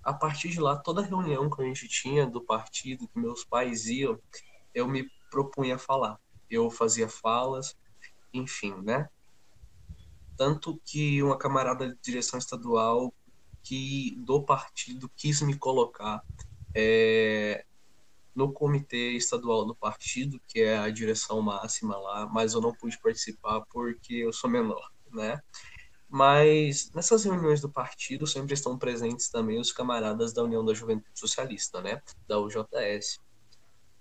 a 0.00 0.14
partir 0.14 0.50
de 0.50 0.60
lá, 0.60 0.76
toda 0.76 1.02
reunião 1.02 1.50
que 1.50 1.60
a 1.60 1.64
gente 1.64 1.88
tinha 1.88 2.24
do 2.24 2.40
partido, 2.40 3.08
que 3.08 3.18
meus 3.18 3.44
pais 3.44 3.86
iam, 3.86 4.16
eu 4.72 4.86
me 4.86 5.10
propunha 5.28 5.76
falar. 5.76 6.20
Eu 6.48 6.70
fazia 6.70 7.08
falas, 7.08 7.74
enfim, 8.32 8.72
né? 8.82 9.08
Tanto 10.36 10.80
que 10.84 11.20
uma 11.20 11.36
camarada 11.36 11.88
de 11.88 11.98
direção 12.00 12.38
estadual 12.38 13.12
que 13.64 14.14
do 14.18 14.44
partido 14.44 15.10
quis 15.16 15.42
me 15.42 15.58
colocar 15.58 16.22
é, 16.72 17.66
no 18.34 18.52
comitê 18.52 19.12
estadual 19.12 19.64
do 19.64 19.74
partido, 19.74 20.40
que 20.46 20.60
é 20.60 20.78
a 20.78 20.90
direção 20.90 21.40
máxima 21.42 21.96
lá, 21.96 22.26
mas 22.26 22.54
eu 22.54 22.60
não 22.60 22.72
pude 22.72 22.98
participar 23.00 23.62
porque 23.70 24.14
eu 24.14 24.32
sou 24.32 24.48
menor, 24.48 24.90
né? 25.12 25.40
Mas 26.08 26.90
nessas 26.92 27.24
reuniões 27.24 27.60
do 27.60 27.70
partido 27.70 28.26
sempre 28.26 28.54
estão 28.54 28.76
presentes 28.76 29.28
também 29.28 29.60
os 29.60 29.72
camaradas 29.72 30.32
da 30.32 30.42
União 30.42 30.64
da 30.64 30.74
Juventude 30.74 31.18
Socialista, 31.18 31.80
né? 31.80 32.02
Da 32.26 32.38
UJS. 32.40 33.20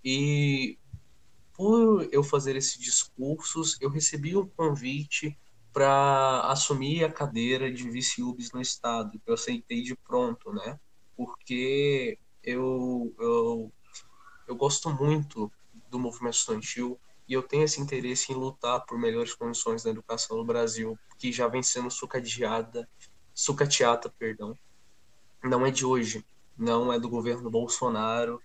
E 0.03 0.77
por 1.53 2.07
eu 2.11 2.23
fazer 2.23 2.55
esses 2.55 2.79
discursos, 2.79 3.77
eu 3.81 3.89
recebi 3.89 4.35
um 4.35 4.47
convite 4.47 5.37
para 5.73 6.41
assumir 6.45 7.03
a 7.03 7.11
cadeira 7.11 7.71
de 7.71 7.89
vice-UBS 7.89 8.51
no 8.53 8.61
estado, 8.61 9.19
que 9.19 9.29
eu 9.29 9.33
aceitei 9.33 9.81
de 9.81 9.95
pronto, 9.95 10.51
né? 10.53 10.79
Porque 11.15 12.17
eu, 12.43 13.13
eu, 13.19 13.71
eu 14.49 14.55
gosto 14.55 14.89
muito 14.89 15.49
do 15.89 15.97
movimento 15.97 16.33
estudantil 16.33 16.99
e 17.27 17.33
eu 17.33 17.41
tenho 17.41 17.63
esse 17.63 17.79
interesse 17.79 18.33
em 18.33 18.35
lutar 18.35 18.85
por 18.85 18.99
melhores 18.99 19.33
condições 19.33 19.83
da 19.83 19.91
educação 19.91 20.37
no 20.37 20.43
Brasil, 20.43 20.97
que 21.17 21.31
já 21.31 21.47
vem 21.47 21.63
sendo 21.63 21.89
sucateada, 21.89 22.89
sucateada, 23.33 24.13
perdão. 24.19 24.57
Não 25.41 25.65
é 25.65 25.71
de 25.71 25.85
hoje, 25.85 26.25
não 26.57 26.91
é 26.91 26.99
do 26.99 27.07
governo 27.07 27.49
Bolsonaro 27.49 28.41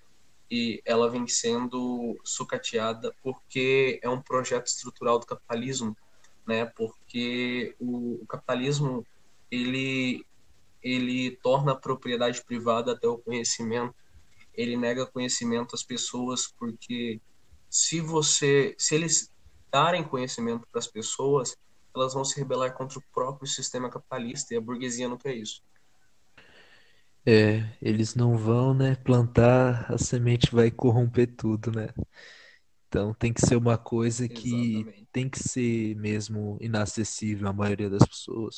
e 0.48 0.80
ela 0.84 1.10
vem 1.10 1.26
sendo 1.26 2.16
sucateada 2.22 3.12
porque 3.22 3.98
é 4.02 4.08
um 4.08 4.20
projeto 4.20 4.68
estrutural 4.68 5.18
do 5.18 5.26
capitalismo 5.26 5.96
né? 6.46 6.64
Porque 6.64 7.74
o, 7.78 8.22
o 8.22 8.26
capitalismo 8.26 9.06
ele 9.50 10.24
ele 10.82 11.30
torna 11.42 11.72
a 11.72 11.76
propriedade 11.76 12.44
privada 12.44 12.92
até 12.92 13.08
o 13.08 13.16
conhecimento. 13.16 13.94
Ele 14.54 14.76
nega 14.76 15.06
conhecimento 15.06 15.74
às 15.74 15.82
pessoas 15.84 16.52
porque 16.58 17.20
se 17.70 18.00
você 18.00 18.74
se 18.78 18.94
eles 18.94 19.30
darem 19.72 20.04
conhecimento 20.04 20.66
para 20.70 20.78
as 20.80 20.86
pessoas, 20.88 21.56
elas 21.94 22.14
vão 22.14 22.24
se 22.24 22.38
rebelar 22.38 22.74
contra 22.76 22.98
o 22.98 23.04
próprio 23.12 23.48
sistema 23.48 23.90
capitalista 23.90 24.54
e 24.54 24.56
a 24.56 24.60
burguesia 24.60 25.08
não 25.08 25.18
quer 25.18 25.34
isso. 25.36 25.62
É, 27.26 27.74
eles 27.80 28.14
não 28.14 28.36
vão, 28.36 28.74
né, 28.74 28.94
plantar, 28.96 29.90
a 29.90 29.96
semente 29.98 30.50
vai 30.54 30.70
corromper 30.70 31.26
tudo, 31.36 31.70
né? 31.72 31.88
Então 32.88 33.14
tem 33.14 33.32
que 33.32 33.40
ser 33.46 33.56
uma 33.56 33.78
coisa 33.78 34.28
que 34.28 34.84
Exatamente. 34.84 35.08
tem 35.12 35.28
que 35.28 35.38
ser 35.38 35.96
mesmo 35.96 36.58
inacessível 36.60 37.48
à 37.48 37.52
maioria 37.52 37.90
das 37.90 38.06
pessoas. 38.06 38.56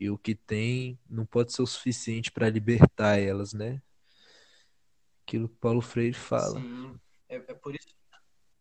E 0.00 0.10
o 0.10 0.18
que 0.18 0.34
tem 0.34 0.98
não 1.08 1.26
pode 1.26 1.52
ser 1.52 1.62
o 1.62 1.66
suficiente 1.66 2.32
para 2.32 2.50
libertar 2.50 3.18
elas, 3.18 3.52
né? 3.52 3.82
Aquilo 5.28 5.46
que 5.46 5.56
Paulo 5.56 5.82
Freire 5.82 6.14
fala. 6.14 6.58
Sim, 6.58 6.98
é, 7.28 7.36
é, 7.36 7.52
por, 7.52 7.74
isso, 7.74 7.94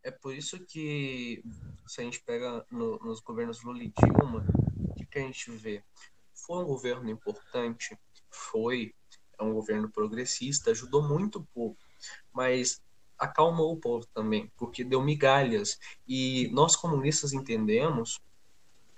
é 0.03 0.12
por 0.12 0.36
isso 0.36 0.59
que 0.65 1.41
se 1.88 2.01
a 2.01 2.03
gente 2.03 2.19
pega 2.19 2.65
no, 2.69 3.00
nos 3.00 3.21
governos 3.21 3.63
Lula 3.63 3.81
e 3.81 3.93
Dilma, 3.97 4.45
o 4.77 4.93
que, 4.95 5.05
que 5.05 5.17
a 5.17 5.21
gente 5.21 5.50
vê? 5.51 5.81
Foi 6.33 6.62
um 6.62 6.67
governo 6.67 7.09
importante, 7.09 7.97
foi, 8.29 8.93
é 9.39 9.43
um 9.43 9.53
governo 9.53 9.89
progressista, 9.89 10.71
ajudou 10.71 11.01
muito 11.01 11.39
o 11.39 11.45
povo, 11.45 11.77
mas 12.33 12.81
acalmou 13.17 13.71
o 13.71 13.79
povo 13.79 14.05
também, 14.07 14.51
porque 14.57 14.83
deu 14.83 15.01
migalhas. 15.01 15.79
E 16.05 16.50
nós 16.51 16.75
comunistas 16.75 17.31
entendemos, 17.31 18.19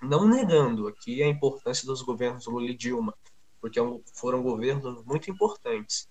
não 0.02 0.26
negando 0.26 0.88
aqui 0.88 1.22
a 1.22 1.28
importância 1.28 1.86
dos 1.86 2.02
governos 2.02 2.46
Lula 2.46 2.66
e 2.66 2.74
Dilma, 2.74 3.16
porque 3.60 3.78
é 3.78 3.82
foram 4.12 4.42
governos 4.42 5.04
muito 5.04 5.30
importantes, 5.30 6.08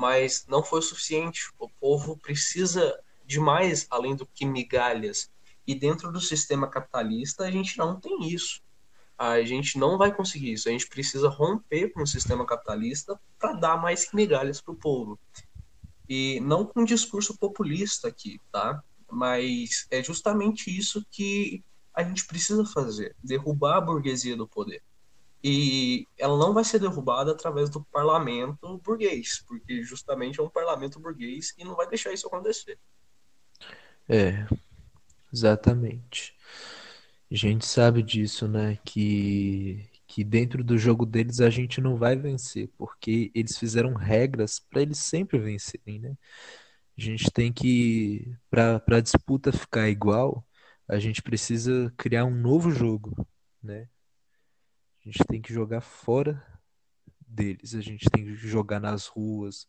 mas 0.00 0.46
não 0.48 0.62
foi 0.62 0.78
o 0.78 0.82
suficiente. 0.82 1.52
O 1.58 1.68
povo 1.68 2.16
precisa 2.16 2.98
de 3.26 3.38
mais 3.38 3.86
além 3.90 4.16
do 4.16 4.24
que 4.24 4.46
migalhas. 4.46 5.30
E 5.66 5.74
dentro 5.74 6.10
do 6.10 6.22
sistema 6.22 6.66
capitalista 6.66 7.44
a 7.44 7.50
gente 7.50 7.76
não 7.76 8.00
tem 8.00 8.26
isso. 8.28 8.62
A 9.18 9.42
gente 9.42 9.78
não 9.78 9.98
vai 9.98 10.10
conseguir 10.10 10.52
isso. 10.52 10.70
A 10.70 10.72
gente 10.72 10.88
precisa 10.88 11.28
romper 11.28 11.90
com 11.90 12.02
o 12.02 12.06
sistema 12.06 12.46
capitalista 12.46 13.20
para 13.38 13.52
dar 13.52 13.76
mais 13.76 14.10
migalhas 14.14 14.62
para 14.62 14.72
o 14.72 14.76
povo. 14.76 15.20
E 16.08 16.40
não 16.40 16.64
com 16.64 16.80
um 16.80 16.84
discurso 16.84 17.36
populista 17.36 18.08
aqui, 18.08 18.40
tá? 18.50 18.82
Mas 19.12 19.86
é 19.90 20.02
justamente 20.02 20.74
isso 20.74 21.04
que 21.10 21.62
a 21.92 22.02
gente 22.02 22.24
precisa 22.24 22.64
fazer: 22.64 23.14
derrubar 23.22 23.76
a 23.76 23.80
burguesia 23.82 24.34
do 24.34 24.48
poder. 24.48 24.82
E 25.42 26.06
ela 26.18 26.36
não 26.36 26.52
vai 26.52 26.64
ser 26.64 26.78
derrubada 26.78 27.32
através 27.32 27.70
do 27.70 27.82
parlamento 27.84 28.78
burguês, 28.78 29.42
porque 29.46 29.82
justamente 29.82 30.38
é 30.38 30.42
um 30.42 30.50
parlamento 30.50 31.00
burguês 31.00 31.54
e 31.56 31.64
não 31.64 31.74
vai 31.74 31.88
deixar 31.88 32.12
isso 32.12 32.26
acontecer. 32.26 32.78
É, 34.08 34.46
exatamente. 35.32 36.34
A 37.30 37.34
gente 37.36 37.64
sabe 37.64 38.02
disso, 38.02 38.48
né? 38.48 38.78
Que, 38.84 39.88
que 40.06 40.24
dentro 40.24 40.62
do 40.64 40.76
jogo 40.76 41.06
deles 41.06 41.40
a 41.40 41.48
gente 41.48 41.80
não 41.80 41.96
vai 41.96 42.16
vencer, 42.16 42.68
porque 42.76 43.30
eles 43.34 43.56
fizeram 43.56 43.94
regras 43.94 44.58
para 44.58 44.82
eles 44.82 44.98
sempre 44.98 45.38
vencerem, 45.38 46.00
né? 46.00 46.16
A 46.98 47.00
gente 47.00 47.30
tem 47.30 47.50
que, 47.52 48.36
para 48.50 48.82
a 48.88 49.00
disputa 49.00 49.52
ficar 49.52 49.88
igual, 49.88 50.44
a 50.86 50.98
gente 50.98 51.22
precisa 51.22 51.90
criar 51.96 52.24
um 52.24 52.34
novo 52.34 52.70
jogo, 52.70 53.26
né? 53.62 53.88
A 55.00 55.08
gente 55.08 55.24
tem 55.24 55.40
que 55.40 55.52
jogar 55.52 55.80
fora 55.80 56.42
deles, 57.26 57.74
a 57.74 57.80
gente 57.80 58.08
tem 58.10 58.24
que 58.24 58.34
jogar 58.34 58.80
nas 58.80 59.06
ruas, 59.06 59.66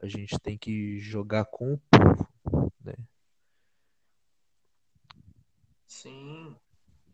a 0.00 0.06
gente 0.06 0.38
tem 0.40 0.56
que 0.56 0.98
jogar 0.98 1.44
com 1.44 1.74
o 1.74 1.78
povo, 1.78 2.72
né? 2.82 2.94
Sim, 5.86 6.56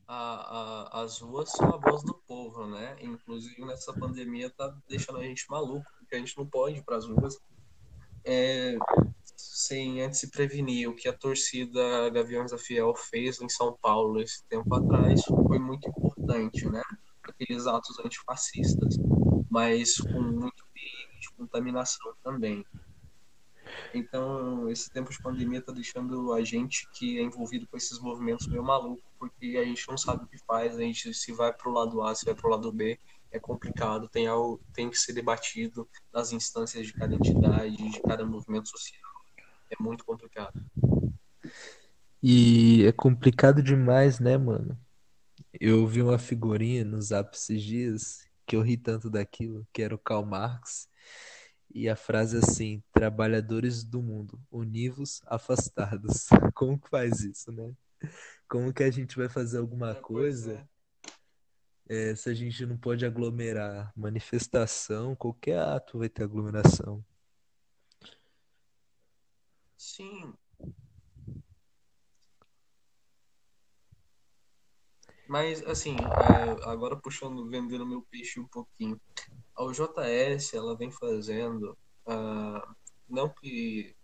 a, 0.06 0.94
a, 0.96 1.02
as 1.02 1.20
ruas 1.20 1.50
são 1.50 1.74
a 1.74 1.78
voz 1.78 2.02
do 2.04 2.14
povo, 2.14 2.66
né? 2.66 2.96
Inclusive 3.00 3.64
nessa 3.64 3.92
pandemia 3.92 4.50
tá 4.50 4.74
deixando 4.88 5.18
a 5.18 5.24
gente 5.24 5.44
maluco, 5.50 5.90
porque 5.98 6.14
a 6.14 6.18
gente 6.18 6.36
não 6.38 6.46
pode 6.46 6.78
ir 6.78 6.84
para 6.84 6.96
as 6.96 7.06
ruas 7.06 7.36
é, 8.24 8.76
sem 9.36 10.00
antes 10.02 10.20
se 10.20 10.30
prevenir. 10.30 10.88
O 10.88 10.94
que 10.94 11.08
a 11.08 11.12
torcida 11.12 12.08
Gaviões 12.10 12.52
da 12.52 12.58
Fiel 12.58 12.94
fez 12.94 13.40
em 13.40 13.48
São 13.48 13.76
Paulo 13.82 14.20
esse 14.20 14.44
tempo 14.44 14.72
atrás 14.74 15.24
foi 15.24 15.58
muito 15.58 15.88
importante, 15.88 16.68
né? 16.68 16.82
Aqueles 17.40 17.66
atos 17.66 17.99
antifascistas, 18.00 18.97
mas 19.50 19.97
com 19.99 20.21
muito 20.21 20.64
perigo 20.75 21.21
de 21.21 21.30
contaminação 21.37 22.12
também. 22.23 22.64
Então, 23.95 24.68
esse 24.68 24.90
tempo 24.90 25.11
de 25.11 25.21
pandemia 25.21 25.59
está 25.59 25.73
deixando 25.73 26.33
a 26.33 26.42
gente 26.42 26.88
que 26.92 27.18
é 27.18 27.23
envolvido 27.23 27.66
com 27.66 27.76
esses 27.76 27.99
movimentos 27.99 28.47
meio 28.47 28.62
maluco, 28.62 29.02
porque 29.18 29.59
a 29.61 29.64
gente 29.64 29.88
não 29.88 29.97
sabe 29.97 30.25
o 30.25 30.26
que 30.26 30.38
faz, 30.38 30.76
a 30.76 30.83
gente 30.83 31.12
se 31.14 31.33
vai 31.33 31.52
para 31.52 31.68
o 31.68 31.73
lado 31.73 32.02
A, 32.02 32.14
se 32.14 32.25
vai 32.25 32.35
para 32.35 32.47
o 32.47 32.50
lado 32.50 32.73
B, 32.73 32.99
é 33.30 33.38
complicado, 33.38 34.09
tem 34.09 34.26
algo 34.26 34.61
tem 34.73 34.88
que 34.88 34.97
ser 34.97 35.12
debatido 35.12 35.88
nas 36.12 36.33
instâncias 36.33 36.87
de 36.87 36.92
cada 36.92 37.14
entidade, 37.14 37.76
de 37.76 38.00
cada 38.00 38.25
movimento 38.25 38.68
social. 38.68 39.02
É 39.71 39.83
muito 39.83 40.04
complicado. 40.04 40.61
E 42.23 42.85
é 42.87 42.92
complicado 42.92 43.62
demais, 43.62 44.18
né, 44.18 44.37
mano? 44.37 44.78
Eu 45.60 45.84
vi 45.88 46.02
uma 46.02 46.18
figurinha 46.18 46.84
nos 46.84 47.06
Zap 47.06 47.34
esses 47.34 47.60
dias 47.62 48.24
que 48.46 48.54
eu 48.54 48.62
ri 48.62 48.76
tanto 48.76 49.10
daquilo, 49.10 49.66
que 49.72 49.82
era 49.82 49.94
o 49.94 49.98
Karl 49.98 50.24
Marx. 50.24 50.88
E 51.74 51.88
a 51.88 51.96
frase 51.96 52.36
é 52.36 52.38
assim: 52.38 52.82
trabalhadores 52.92 53.82
do 53.82 54.00
mundo, 54.00 54.40
univos, 54.50 55.20
afastados. 55.26 56.28
Como 56.54 56.78
que 56.78 56.88
faz 56.88 57.20
isso, 57.20 57.50
né? 57.50 57.74
Como 58.48 58.72
que 58.72 58.84
a 58.84 58.90
gente 58.90 59.16
vai 59.16 59.28
fazer 59.28 59.58
alguma 59.58 59.90
é, 59.90 59.94
coisa 59.94 60.68
é. 61.88 62.10
É, 62.10 62.14
se 62.14 62.30
a 62.30 62.34
gente 62.34 62.64
não 62.64 62.76
pode 62.76 63.04
aglomerar? 63.04 63.92
Manifestação, 63.96 65.16
qualquer 65.16 65.58
ato 65.58 65.98
vai 65.98 66.08
ter 66.08 66.22
aglomeração. 66.22 67.04
Sim. 69.76 70.35
Mas, 75.28 75.62
assim, 75.66 75.96
agora 76.64 76.96
puxando, 76.96 77.46
vendendo 77.48 77.86
meu 77.86 78.02
peixe 78.10 78.40
um 78.40 78.46
pouquinho 78.46 78.98
a 79.58 79.64
UJS 79.64 80.54
ela 80.54 80.76
vem 80.76 80.90
fazendo, 80.90 81.76
uh, 82.06 82.74
não 83.08 83.28
que 83.28 83.94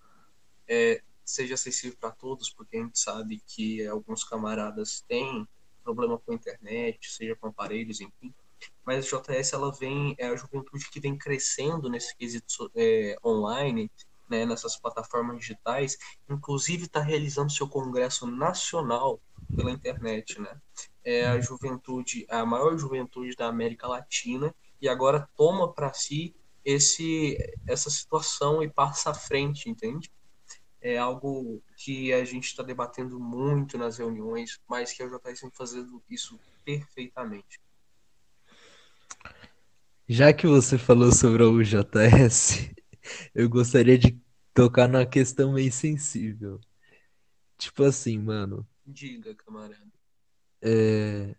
é, 0.67 1.01
seja 1.25 1.55
acessível 1.55 1.97
para 1.99 2.11
todos, 2.11 2.51
porque 2.51 2.77
a 2.77 2.81
gente 2.81 2.99
sabe 2.99 3.41
que 3.47 3.87
alguns 3.87 4.25
camaradas 4.25 5.05
têm 5.07 5.47
problema 5.85 6.19
com 6.19 6.33
a 6.33 6.35
internet, 6.35 7.09
seja 7.13 7.37
com 7.37 7.47
aparelhos, 7.47 8.01
enfim. 8.01 8.35
Mas 8.85 9.07
a 9.13 9.21
JS 9.21 9.53
ela 9.53 9.71
vem 9.73 10.17
é 10.19 10.27
a 10.27 10.35
juventude 10.35 10.91
que 10.91 10.99
vem 10.99 11.17
crescendo 11.17 11.89
nesse 11.89 12.17
quesito 12.17 12.71
é, 12.75 13.17
online, 13.25 13.89
né, 14.29 14.45
nessas 14.45 14.77
plataformas 14.77 15.39
digitais, 15.39 15.97
inclusive 16.29 16.87
está 16.87 17.01
realizando 17.01 17.53
seu 17.53 17.69
congresso 17.69 18.27
nacional 18.27 19.21
pela 19.55 19.71
internet, 19.71 20.41
né? 20.41 20.59
É 21.05 21.27
a 21.27 21.41
juventude, 21.41 22.27
a 22.31 22.47
maior 22.47 22.77
juventude 22.79 23.37
da 23.37 23.47
América 23.47 23.87
Latina 23.87 24.55
e 24.81 24.89
agora 24.89 25.29
toma 25.37 25.73
para 25.73 25.93
si 25.93 26.35
esse 26.65 27.37
essa 27.67 27.91
situação 27.91 28.63
e 28.63 28.71
passa 28.71 29.11
à 29.11 29.15
frente, 29.15 29.69
entende? 29.69 30.11
É 30.81 30.99
algo 30.99 31.63
que 31.77 32.13
a 32.13 32.25
gente 32.25 32.45
está 32.45 32.63
debatendo 32.63 33.19
muito 33.21 33.77
nas 33.77 33.99
reuniões, 33.99 34.61
mas 34.69 34.93
que 34.93 35.03
a 35.03 35.07
JS 35.07 35.41
vem 35.43 35.51
fazendo 35.51 36.03
isso 36.09 36.39
perfeitamente. 36.65 37.61
Já 40.07 40.33
que 40.35 40.47
você 40.47 40.77
falou 40.77 41.11
sobre 41.13 41.43
a 41.43 41.49
UJS, 41.49 42.71
eu 43.35 43.49
gostaria 43.49 43.97
de 43.99 44.21
tocar 44.53 44.87
numa 44.87 45.07
questão 45.07 45.55
meio 45.55 45.73
sensível. 45.73 46.61
Tipo 47.57 47.85
assim, 47.85 48.19
mano. 48.19 48.67
Diga, 48.87 49.35
camarada. 49.35 49.94
É, 50.65 51.37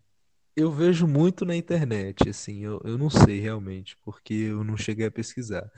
eu 0.55 0.71
vejo 0.71 1.07
muito 1.07 1.45
na 1.45 1.55
internet, 1.55 2.29
assim, 2.29 2.61
eu, 2.65 2.81
eu 2.85 2.97
não 2.97 3.09
sei 3.09 3.39
realmente, 3.41 3.97
porque 4.03 4.33
eu 4.35 4.63
não 4.63 4.77
cheguei 4.77 5.07
a 5.07 5.11
pesquisar. 5.11 5.69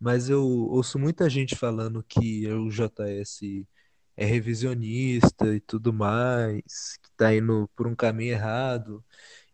Mas 0.00 0.30
eu 0.30 0.44
ouço 0.46 0.98
muita 0.98 1.30
gente 1.30 1.56
falando 1.56 2.02
que 2.04 2.46
o 2.52 2.70
JS 2.70 3.66
é 4.16 4.24
revisionista 4.26 5.54
e 5.56 5.60
tudo 5.60 5.92
mais, 5.92 6.98
que 7.02 7.10
tá 7.16 7.34
indo 7.34 7.68
por 7.76 7.86
um 7.88 7.94
caminho 7.96 8.32
errado. 8.34 9.04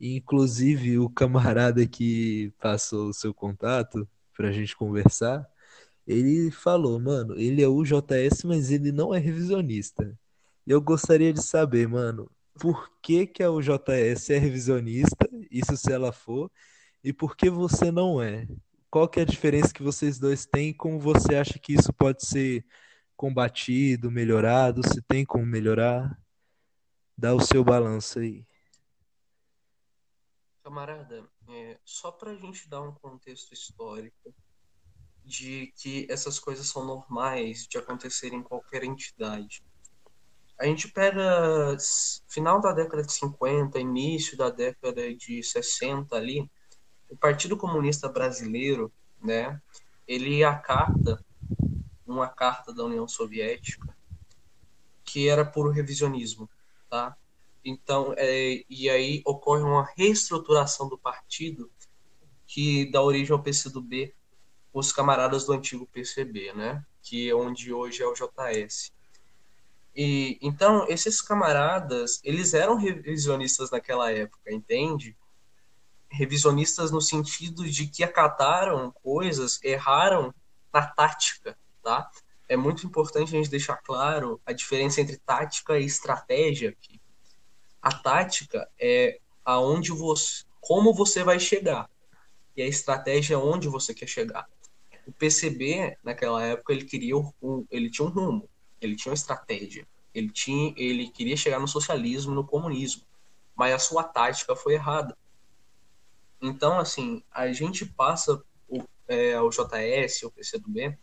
E, 0.01 0.17
inclusive, 0.17 0.99
o 0.99 1.11
camarada 1.11 1.87
que 1.89 2.53
passou 2.61 3.09
o 3.11 3.15
seu 3.15 3.35
contato 3.35 4.09
pra 4.37 4.53
gente 4.53 4.77
conversar, 4.77 5.47
ele 6.07 6.51
falou, 6.51 6.99
mano, 7.01 7.37
ele 7.39 7.63
é 7.63 7.69
o 7.69 7.85
JS, 7.85 8.47
mas 8.47 8.71
ele 8.71 8.93
não 8.93 9.15
é 9.15 9.19
revisionista. 9.19 10.19
Eu 10.67 10.81
gostaria 10.81 11.33
de 11.33 11.43
saber, 11.43 11.89
mano, 11.89 12.31
por 12.59 12.91
que, 13.01 13.27
que 13.27 13.43
a 13.43 13.51
UJS 13.51 14.31
é 14.31 14.39
revisionista, 14.39 15.29
isso 15.51 15.77
se 15.77 15.93
ela 15.93 16.13
for, 16.13 16.51
e 17.03 17.13
por 17.13 17.37
que 17.37 17.51
você 17.51 17.91
não 17.91 18.23
é. 18.23 18.47
Qual 18.91 19.09
que 19.09 19.21
é 19.21 19.23
a 19.23 19.27
diferença 19.27 19.73
que 19.73 19.83
vocês 19.83 20.19
dois 20.19 20.45
têm 20.45 20.69
e 20.69 20.75
como 20.75 20.99
você 20.99 21.35
acha 21.35 21.59
que 21.59 21.73
isso 21.73 21.93
pode 21.93 22.27
ser 22.27 22.65
combatido, 23.17 24.11
melhorado, 24.11 24.83
se 24.87 25.01
tem 25.03 25.25
como 25.25 25.47
melhorar? 25.47 26.19
Dá 27.17 27.35
o 27.35 27.41
seu 27.41 27.65
balanço 27.65 28.19
aí. 28.19 28.47
Camarada, 30.63 31.29
é, 31.49 31.79
só 31.85 32.13
para 32.13 32.33
a 32.33 32.37
gente 32.37 32.69
dar 32.69 32.83
um 32.83 32.95
contexto 32.95 33.53
histórico 33.53 34.35
de 35.25 35.73
que 35.77 36.07
essas 36.11 36.39
coisas 36.39 36.67
são 36.67 36.85
normais 36.85 37.67
de 37.67 37.79
acontecer 37.79 38.33
em 38.33 38.43
qualquer 38.43 38.85
entidade 38.85 39.63
a 40.63 40.67
gente 40.67 40.87
pega 40.87 41.77
final 42.29 42.61
da 42.61 42.71
década 42.71 43.03
de 43.03 43.13
50, 43.13 43.81
início 43.81 44.37
da 44.37 44.49
década 44.49 45.13
de 45.13 45.43
60 45.43 46.15
ali, 46.15 46.49
o 47.09 47.17
Partido 47.17 47.57
Comunista 47.57 48.09
Brasileiro, 48.09 48.93
né, 49.21 49.61
ele 50.07 50.45
acata 50.45 51.21
uma 52.07 52.29
carta 52.29 52.73
da 52.73 52.85
União 52.85 53.09
Soviética 53.09 53.93
que 55.05 55.29
era 55.29 55.45
por 55.45 55.69
revisionismo, 55.73 56.49
tá? 56.89 57.17
Então, 57.65 58.15
é, 58.17 58.65
e 58.71 58.89
aí 58.89 59.21
ocorre 59.27 59.63
uma 59.63 59.91
reestruturação 59.97 60.89
do 60.89 60.97
partido 60.97 61.73
que 62.47 62.89
dá 62.89 63.03
origem 63.03 63.33
ao 63.33 63.43
PCdoB, 63.43 64.15
os 64.73 64.93
camaradas 64.93 65.45
do 65.45 65.53
antigo 65.55 65.89
PCB, 65.89 66.53
né? 66.53 66.87
Que 67.03 67.29
é 67.29 67.35
onde 67.35 67.73
hoje 67.73 68.01
é 68.01 68.07
o 68.07 68.15
JS. 68.15 68.93
E 69.95 70.39
então 70.41 70.87
esses 70.89 71.21
camaradas, 71.21 72.21
eles 72.25 72.55
eram 72.55 72.77
revisionistas 72.77 73.71
naquela 73.71 74.11
época, 74.11 74.53
entende? 74.53 75.17
Revisionistas 76.09 76.91
no 76.91 77.01
sentido 77.01 77.65
de 77.65 77.87
que 77.87 78.03
acataram 78.03 78.91
coisas, 78.91 79.63
erraram 79.63 80.35
na 80.73 80.87
tática, 80.87 81.57
tá? 81.83 82.11
É 82.49 82.57
muito 82.57 82.87
importante 82.87 83.29
a 83.29 83.39
gente 83.39 83.51
deixar 83.51 83.77
claro 83.77 84.41
a 84.45 84.53
diferença 84.53 85.01
entre 85.01 85.17
tática 85.19 85.79
e 85.79 85.85
estratégia 85.85 86.71
aqui. 86.71 87.01
A 87.81 87.93
tática 87.93 88.69
é 88.79 89.19
aonde 89.45 89.91
você, 89.91 90.45
como 90.61 90.95
você 90.95 91.23
vai 91.25 91.39
chegar, 91.39 91.91
e 92.57 92.63
a 92.63 92.67
estratégia 92.67 93.35
é 93.35 93.39
onde 93.39 93.69
você 93.69 93.95
quer 93.95 94.07
chegar. 94.07 94.47
o 95.07 95.13
PCB 95.13 95.97
naquela 96.03 96.45
época 96.45 96.73
ele 96.73 96.85
queria 96.85 97.17
um, 97.17 97.67
ele 97.71 97.91
tinha 97.91 98.07
um 98.07 98.11
rumo, 98.11 98.49
ele 98.83 98.97
tinha 98.97 99.11
uma 99.11 99.17
estratégia, 99.17 99.87
ele 100.15 100.31
tinha, 100.31 100.75
ele 100.77 101.09
queria 101.09 101.37
chegar 101.37 101.59
no 101.59 101.69
socialismo, 101.69 102.35
no 102.35 102.47
comunismo, 102.47 103.03
mas 103.55 103.73
a 103.73 103.79
sua 103.79 104.05
tática 104.05 104.55
foi 104.55 104.75
errada. 104.75 105.17
Então, 106.41 106.79
assim, 106.79 107.23
a 107.31 107.53
gente 107.53 107.87
passa 107.87 108.43
o, 108.69 108.83
é, 109.09 109.41
o 109.41 109.49
JS, 109.49 110.25
o 110.25 110.31
PCdoB, 110.33 110.99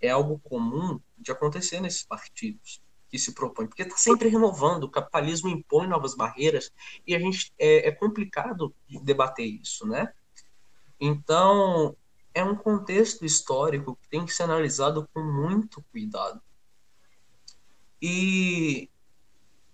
é 0.00 0.10
algo 0.10 0.38
comum 0.40 1.00
de 1.16 1.30
acontecer 1.30 1.80
nesses 1.80 2.02
partidos 2.02 2.82
que 3.08 3.18
se 3.18 3.32
propõem, 3.32 3.66
porque 3.66 3.82
está 3.82 3.96
sempre 3.96 4.28
renovando, 4.28 4.84
o 4.84 4.90
capitalismo 4.90 5.48
impõe 5.48 5.86
novas 5.86 6.14
barreiras 6.14 6.70
e 7.06 7.14
a 7.14 7.18
gente 7.18 7.52
é, 7.58 7.88
é 7.88 7.92
complicado 7.92 8.74
debater 9.02 9.46
isso, 9.46 9.86
né? 9.86 10.12
Então, 11.00 11.96
é 12.34 12.44
um 12.44 12.54
contexto 12.54 13.24
histórico 13.24 13.96
que 13.96 14.08
tem 14.08 14.26
que 14.26 14.34
ser 14.34 14.42
analisado 14.42 15.08
com 15.12 15.22
muito 15.22 15.82
cuidado. 15.90 16.40
E 18.00 18.90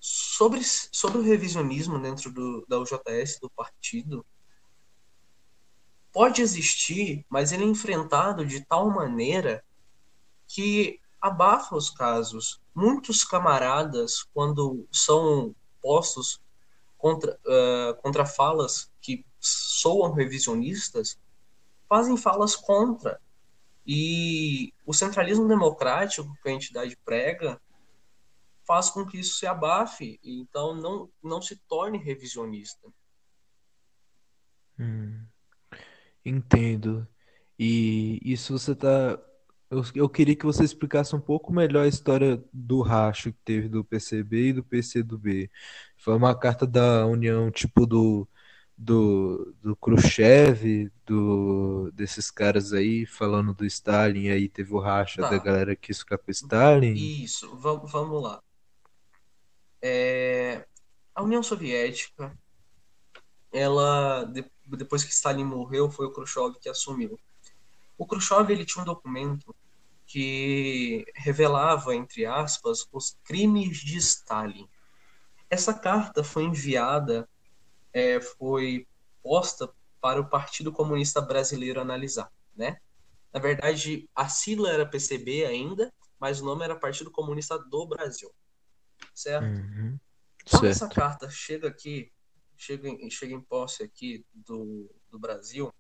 sobre, 0.01 0.63
sobre 0.63 1.19
o 1.19 1.23
revisionismo 1.23 1.99
dentro 1.99 2.33
do, 2.33 2.65
da 2.69 2.79
UJS, 2.79 3.39
do 3.41 3.51
partido, 3.51 4.25
pode 6.13 6.43
existir, 6.43 7.25
mas 7.29 7.53
ele 7.53 7.65
é 7.65 7.67
enfrentado 7.67 8.47
de 8.47 8.65
tal 8.65 8.91
maneira 8.91 9.65
que 10.47 11.01
abafa 11.21 11.75
os 11.75 11.91
casos. 11.91 12.61
Muitos 12.75 13.25
camaradas, 13.25 14.23
quando 14.33 14.87
são 14.93 15.55
postos 15.83 16.41
contra, 16.99 17.39
uh, 17.47 18.01
contra 18.01 18.25
falas 18.25 18.91
que 19.01 19.25
soam 19.41 20.13
revisionistas, 20.13 21.19
fazem 21.89 22.17
falas 22.17 22.55
contra. 22.55 23.21
E 23.87 24.73
o 24.87 24.95
centralismo 24.95 25.49
democrático 25.49 26.37
que 26.43 26.49
a 26.49 26.53
entidade 26.53 26.97
prega 27.05 27.61
faz 28.67 28.91
com 28.91 29.07
que 29.07 29.19
isso 29.19 29.39
se 29.39 29.47
abafe, 29.47 30.19
então 30.23 30.75
não, 30.75 31.11
não 31.23 31.41
se 31.43 31.57
torne 31.69 31.99
revisionista. 31.99 32.89
Hum, 34.79 35.25
entendo. 36.25 37.07
E 37.59 38.21
isso 38.25 38.59
você 38.59 38.73
está 38.73 39.19
eu, 39.71 39.83
eu 39.95 40.09
queria 40.09 40.37
que 40.37 40.45
você 40.45 40.63
explicasse 40.63 41.17
um 41.17 41.21
pouco 41.21 41.53
melhor 41.53 41.85
a 41.85 41.89
história 41.89 42.43
do 42.53 42.81
racho 42.81 43.33
que 43.33 43.39
teve 43.45 43.69
do 43.69 43.85
PCB 43.85 44.49
e 44.49 44.53
do 44.53 44.65
PCdoB. 44.65 45.51
Foi 45.97 46.15
uma 46.15 46.35
carta 46.39 46.67
da 46.67 47.07
união 47.07 47.51
tipo 47.51 47.87
do 47.87 48.29
do, 48.77 49.55
do 49.63 49.77
Khrushchev, 49.77 50.91
do, 51.07 51.93
desses 51.93 52.29
caras 52.29 52.73
aí, 52.73 53.07
falando 53.07 53.55
do 53.55 53.65
Stalin, 53.65 54.31
aí 54.31 54.49
teve 54.49 54.75
o 54.75 54.81
racha 54.81 55.23
tá. 55.23 55.31
da 55.31 55.39
galera 55.39 55.77
que 55.77 55.87
quis 55.87 56.01
ficar 56.01 56.19
com 56.19 56.29
o 56.29 56.33
Stalin. 56.33 56.93
Isso, 56.93 57.57
vamos, 57.57 57.91
vamos 57.91 58.21
lá. 58.21 58.43
É, 59.87 60.67
a 61.15 61.23
União 61.23 61.43
Soviética, 61.43 62.35
ela, 63.53 64.25
depois 64.67 65.05
que 65.05 65.13
Stalin 65.13 65.45
morreu, 65.45 65.91
foi 65.91 66.07
o 66.07 66.11
Khrushchev 66.11 66.59
que 66.59 66.71
assumiu. 66.71 67.21
O 67.99 68.07
Khrushchev 68.07 68.51
ele 68.51 68.65
tinha 68.65 68.81
um 68.81 68.87
documento 68.87 69.55
que 70.07 71.05
revelava, 71.15 71.95
entre 71.95 72.25
aspas, 72.25 72.89
os 72.91 73.19
crimes 73.25 73.77
de 73.77 73.99
Stalin. 73.99 74.67
Essa 75.51 75.75
carta 75.75 76.25
foi 76.25 76.45
enviada, 76.45 77.29
é, 77.93 78.23
foi 78.23 78.89
posta 79.23 79.71
para 80.01 80.19
o 80.19 80.31
Partido 80.31 80.73
Comunista 80.73 81.21
Brasileiro 81.21 81.79
analisar, 81.79 82.33
né? 82.57 82.79
Na 83.31 83.39
verdade, 83.39 84.09
a 84.15 84.31
sigla 84.31 84.71
era 84.71 84.87
PCB 84.87 85.45
ainda, 85.45 85.93
mas 86.19 86.41
o 86.41 86.45
nome 86.47 86.65
era 86.65 86.75
Partido 86.75 87.11
Comunista 87.11 87.59
do 87.59 87.87
Brasil, 87.87 88.33
certo? 89.15 89.47
Uhum. 89.47 89.99
Quando 90.49 90.63
certo. 90.63 90.67
essa 90.67 90.89
carta 90.89 91.31
chega 91.31 91.69
aqui, 91.69 92.13
chega 92.57 92.89
em, 92.89 93.11
chega 93.11 93.35
em 93.35 93.41
posse 93.41 93.83
aqui 93.83 94.25
do, 94.33 94.91
do 95.11 95.19
Brasil, 95.19 95.73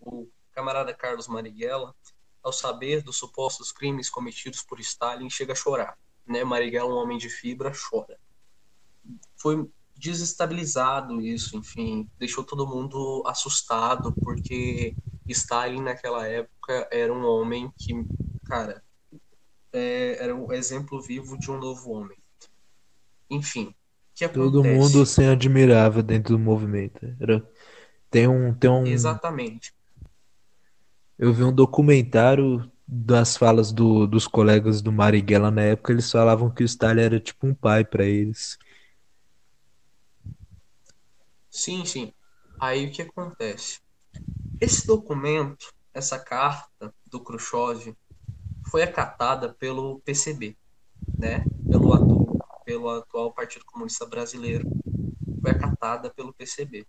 o 0.00 0.28
camarada 0.52 0.92
Carlos 0.92 1.28
Marighella, 1.28 1.94
ao 2.42 2.52
saber 2.52 3.02
dos 3.02 3.16
supostos 3.16 3.72
crimes 3.72 4.10
cometidos 4.10 4.62
por 4.62 4.80
Stalin, 4.80 5.30
chega 5.30 5.52
a 5.52 5.56
chorar. 5.56 5.98
Né? 6.26 6.44
Marighella, 6.44 6.92
um 6.92 6.96
homem 6.96 7.18
de 7.18 7.28
fibra, 7.28 7.72
chora. 7.72 8.18
Foi 9.36 9.70
desestabilizado 9.96 11.20
isso, 11.20 11.56
enfim, 11.56 12.08
deixou 12.18 12.44
todo 12.44 12.66
mundo 12.66 13.22
assustado, 13.26 14.14
porque 14.22 14.94
Stalin 15.26 15.82
naquela 15.82 16.26
época 16.26 16.88
era 16.90 17.12
um 17.12 17.24
homem 17.24 17.72
que, 17.76 17.92
cara, 18.44 18.82
é, 19.72 20.16
era 20.20 20.34
um 20.34 20.52
exemplo 20.52 21.00
vivo 21.00 21.38
de 21.38 21.50
um 21.50 21.58
novo 21.58 21.90
homem. 21.90 22.17
Enfim? 23.30 23.74
Todo 24.32 24.64
mundo 24.64 25.06
se 25.06 25.24
admirava 25.24 26.02
dentro 26.02 26.36
do 26.36 26.38
movimento. 26.38 27.14
Era... 27.20 27.46
Tem 28.10 28.26
um, 28.26 28.52
tem 28.52 28.70
um... 28.70 28.86
Exatamente. 28.86 29.72
Eu 31.18 31.32
vi 31.32 31.44
um 31.44 31.52
documentário 31.52 32.70
das 32.86 33.36
falas 33.36 33.70
do, 33.70 34.06
dos 34.06 34.26
colegas 34.26 34.80
do 34.80 34.90
Marighella 34.90 35.50
na 35.50 35.60
época, 35.60 35.92
eles 35.92 36.10
falavam 36.10 36.50
que 36.50 36.62
o 36.62 36.64
Stalin 36.64 37.02
era 37.02 37.20
tipo 37.20 37.46
um 37.46 37.54
pai 37.54 37.84
para 37.84 38.04
eles. 38.04 38.58
Sim, 41.50 41.84
sim. 41.84 42.12
Aí 42.58 42.86
o 42.86 42.90
que 42.90 43.02
acontece? 43.02 43.80
Esse 44.58 44.86
documento, 44.86 45.72
essa 45.92 46.18
carta 46.18 46.94
do 47.10 47.20
Khrushchev, 47.20 47.94
foi 48.70 48.82
acatada 48.82 49.52
pelo 49.52 50.00
PCB, 50.00 50.56
né? 51.18 51.44
Pelo 51.70 51.92
atual, 51.92 52.27
pelo 52.68 52.90
atual 52.90 53.32
Partido 53.32 53.64
Comunista 53.64 54.04
Brasileiro. 54.04 54.68
Foi 55.40 55.50
acatada 55.50 56.10
pelo 56.10 56.34
PCB. 56.34 56.86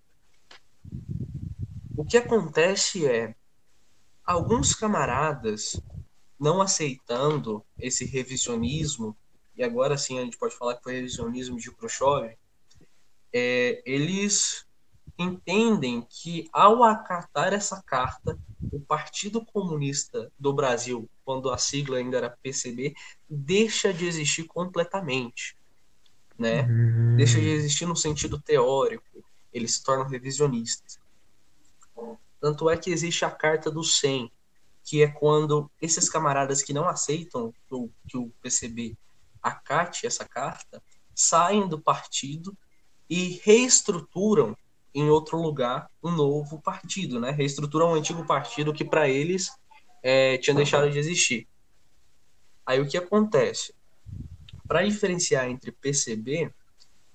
O 1.95 2.03
que 2.03 2.17
acontece 2.17 3.07
é 3.07 3.33
alguns 4.25 4.75
camaradas 4.75 5.79
não 6.37 6.61
aceitando 6.61 7.63
esse 7.77 8.03
revisionismo, 8.03 9.15
e 9.55 9.63
agora 9.63 9.97
sim 9.97 10.19
a 10.19 10.25
gente 10.25 10.37
pode 10.37 10.53
falar 10.57 10.75
que 10.75 10.83
foi 10.83 10.95
revisionismo 10.95 11.57
de 11.57 11.71
Khrushchev, 11.71 12.37
é, 13.31 13.81
eles 13.85 14.67
entendem 15.17 16.05
que 16.09 16.49
ao 16.51 16.83
acatar 16.83 17.53
essa 17.53 17.81
carta, 17.83 18.37
o 18.69 18.81
Partido 18.81 19.45
Comunista 19.45 20.29
do 20.37 20.51
Brasil, 20.51 21.09
quando 21.23 21.49
a 21.49 21.57
sigla 21.57 21.99
ainda 21.99 22.17
era 22.17 22.37
PCB, 22.43 22.93
deixa 23.29 23.93
de 23.93 24.05
existir 24.05 24.43
completamente. 24.43 25.57
Né? 26.39 26.61
Uhum. 26.63 27.17
Deixa 27.17 27.39
de 27.39 27.49
existir 27.49 27.85
no 27.85 27.95
sentido 27.95 28.39
teórico, 28.39 29.23
eles 29.53 29.75
se 29.75 29.83
tornam 29.83 30.07
revisionistas. 30.07 30.97
Tanto 32.39 32.69
é 32.69 32.77
que 32.77 32.89
existe 32.89 33.25
a 33.25 33.29
carta 33.29 33.69
do 33.69 33.83
100, 33.83 34.31
que 34.83 35.03
é 35.03 35.07
quando 35.07 35.69
esses 35.81 36.09
camaradas 36.09 36.63
que 36.63 36.73
não 36.73 36.87
aceitam 36.87 37.53
que 37.67 37.75
o, 37.75 37.89
que 38.07 38.17
o 38.17 38.31
PCB 38.41 38.97
acate 39.43 40.07
essa 40.07 40.25
carta, 40.25 40.81
saem 41.13 41.67
do 41.67 41.79
partido 41.79 42.57
e 43.09 43.41
reestruturam 43.43 44.55
em 44.93 45.09
outro 45.09 45.41
lugar 45.41 45.89
um 46.01 46.11
novo 46.11 46.61
partido, 46.61 47.19
né? 47.19 47.31
Reestruturam 47.31 47.91
um 47.91 47.95
antigo 47.95 48.25
partido 48.25 48.73
que 48.73 48.85
para 48.85 49.09
eles 49.09 49.51
é, 50.01 50.37
tinha 50.37 50.55
deixado 50.55 50.89
de 50.89 50.97
existir. 50.97 51.47
Aí 52.65 52.79
o 52.79 52.87
que 52.87 52.97
acontece? 52.97 53.73
Para 54.69 54.83
diferenciar 54.83 55.49
entre 55.49 55.71
PCB, 55.71 56.53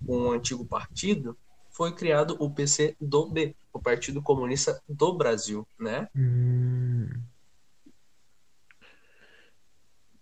um 0.08 0.32
antigo 0.32 0.66
partido, 0.66 1.38
foi 1.70 1.94
criado 1.94 2.36
o 2.40 2.50
PC 2.50 2.96
do 3.00 3.30
B, 3.30 3.54
o 3.72 3.80
Partido 3.80 4.20
Comunista 4.20 4.82
do 4.88 5.16
Brasil, 5.16 5.64
né? 5.78 6.08
Hum. 6.16 7.08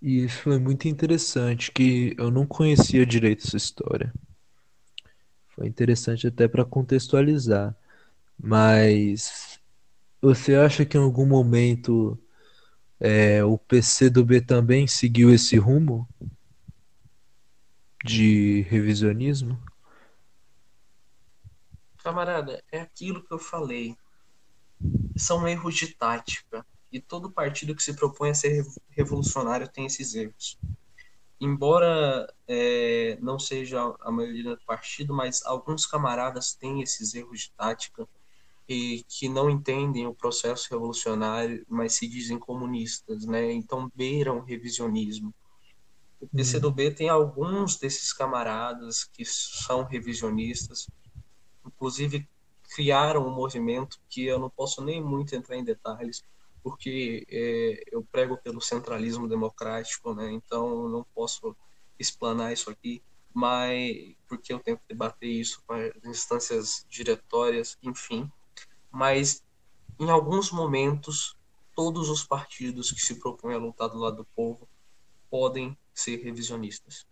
Isso 0.03 0.42
foi 0.42 0.59
muito 0.59 0.87
interessante, 0.87 1.73
que 1.73 2.14
eu 2.18 2.31
não 2.31 2.45
conhecia 2.45 3.07
direito 3.07 3.47
essa 3.47 3.57
história. 3.57 4.12
Foi 5.55 5.66
interessante 5.66 6.27
até 6.27 6.47
para 6.47 6.66
contextualizar. 6.66 7.75
Mas 8.38 9.59
você 10.21 10.55
acha 10.55 10.85
que 10.85 10.99
em 10.99 11.01
algum 11.01 11.25
momento 11.25 12.18
é, 13.01 13.42
o 13.42 13.57
PC 13.57 14.11
do 14.11 14.23
B 14.23 14.42
também 14.42 14.87
seguiu 14.87 15.33
esse 15.33 15.57
rumo 15.57 16.07
de 18.05 18.62
revisionismo? 18.62 19.62
Camarada, 22.03 22.62
é 22.71 22.81
aquilo 22.81 23.23
que 23.23 23.33
eu 23.33 23.38
falei. 23.38 23.97
São 25.17 25.47
erros 25.47 25.75
de 25.75 25.88
tática. 25.95 26.67
E 26.91 27.01
todo 27.01 27.33
partido 27.33 27.75
que 27.75 27.83
se 27.83 27.95
propõe 27.95 28.31
a 28.31 28.35
ser 28.35 28.65
revolucionário 28.91 29.69
tem 29.69 29.87
esses 29.87 30.15
erros. 30.15 30.59
Embora 31.41 32.33
é, 32.47 33.19
não 33.21 33.38
seja 33.38 33.81
a 34.01 34.11
maioria 34.12 34.55
do 34.57 34.65
partido, 34.65 35.15
mas 35.15 35.45
alguns 35.45 35.87
camaradas 35.87 36.55
têm 36.55 36.83
esses 36.83 37.15
erros 37.15 37.41
de 37.43 37.53
tática. 37.53 38.09
e 38.69 39.05
que 39.09 39.29
não 39.29 39.51
entendem 39.51 40.07
o 40.07 40.15
processo 40.15 40.69
revolucionário, 40.71 41.65
mas 41.69 41.95
se 41.95 42.09
dizem 42.09 42.38
comunistas, 42.38 43.27
né? 43.27 43.53
Então 43.53 43.91
beiram 43.95 44.41
revisionismo. 44.41 45.35
O 46.23 46.29
PCdoB 46.29 46.87
uhum. 46.87 46.95
tem 46.95 47.09
alguns 47.09 47.77
desses 47.77 48.13
camaradas 48.13 49.03
que 49.03 49.25
são 49.25 49.83
revisionistas, 49.83 50.89
inclusive 51.67 52.29
criaram 52.75 53.27
um 53.27 53.35
movimento 53.35 54.01
que 54.09 54.25
eu 54.25 54.39
não 54.39 54.49
posso 54.49 54.83
nem 54.85 55.03
muito 55.03 55.35
entrar 55.35 55.57
em 55.57 55.65
detalhes, 55.65 56.25
porque 56.63 57.27
é, 57.29 57.83
eu 57.91 58.07
prego 58.11 58.37
pelo 58.37 58.61
centralismo 58.61 59.29
democrático, 59.29 60.15
né? 60.15 60.31
Então 60.31 60.89
não 60.89 61.05
posso 61.13 61.57
explanar 61.99 62.53
isso 62.53 62.71
aqui, 62.71 63.03
mas 63.35 64.15
porque 64.29 64.53
eu 64.53 64.61
tenho 64.61 64.79
que 64.79 64.85
debater 64.89 65.29
isso 65.29 65.61
com 65.67 65.75
as 65.75 66.05
instâncias 66.05 66.87
diretórias, 66.89 67.77
enfim. 67.83 68.31
Mas 68.93 69.43
em 69.99 70.09
alguns 70.09 70.53
momentos 70.53 71.37
todos 71.75 72.09
os 72.09 72.23
partidos 72.23 72.93
que 72.93 73.01
se 73.01 73.17
propõem 73.17 73.57
a 73.57 73.59
lutar 73.59 73.89
do 73.89 73.99
lado 73.99 74.19
do 74.19 74.25
povo 74.37 74.69
podem 75.29 75.77
ser 75.95 76.17
revisionistas. 76.17 77.07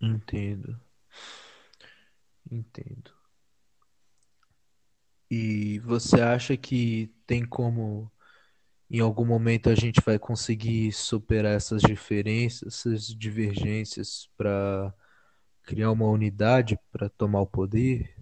Entendo. 0.00 0.80
Entendo. 2.50 3.12
E 5.30 5.78
você 5.80 6.20
acha 6.20 6.56
que 6.56 7.12
tem 7.26 7.44
como 7.44 8.10
em 8.90 9.00
algum 9.00 9.24
momento 9.24 9.68
a 9.68 9.74
gente 9.74 10.00
vai 10.00 10.18
conseguir 10.18 10.92
superar 10.92 11.54
essas 11.54 11.82
diferenças, 11.82 12.74
essas 12.74 13.06
divergências 13.06 14.30
para 14.36 14.94
criar 15.62 15.90
uma 15.90 16.06
unidade 16.06 16.78
para 16.90 17.10
tomar 17.10 17.42
o 17.42 17.46
poder? 17.46 18.16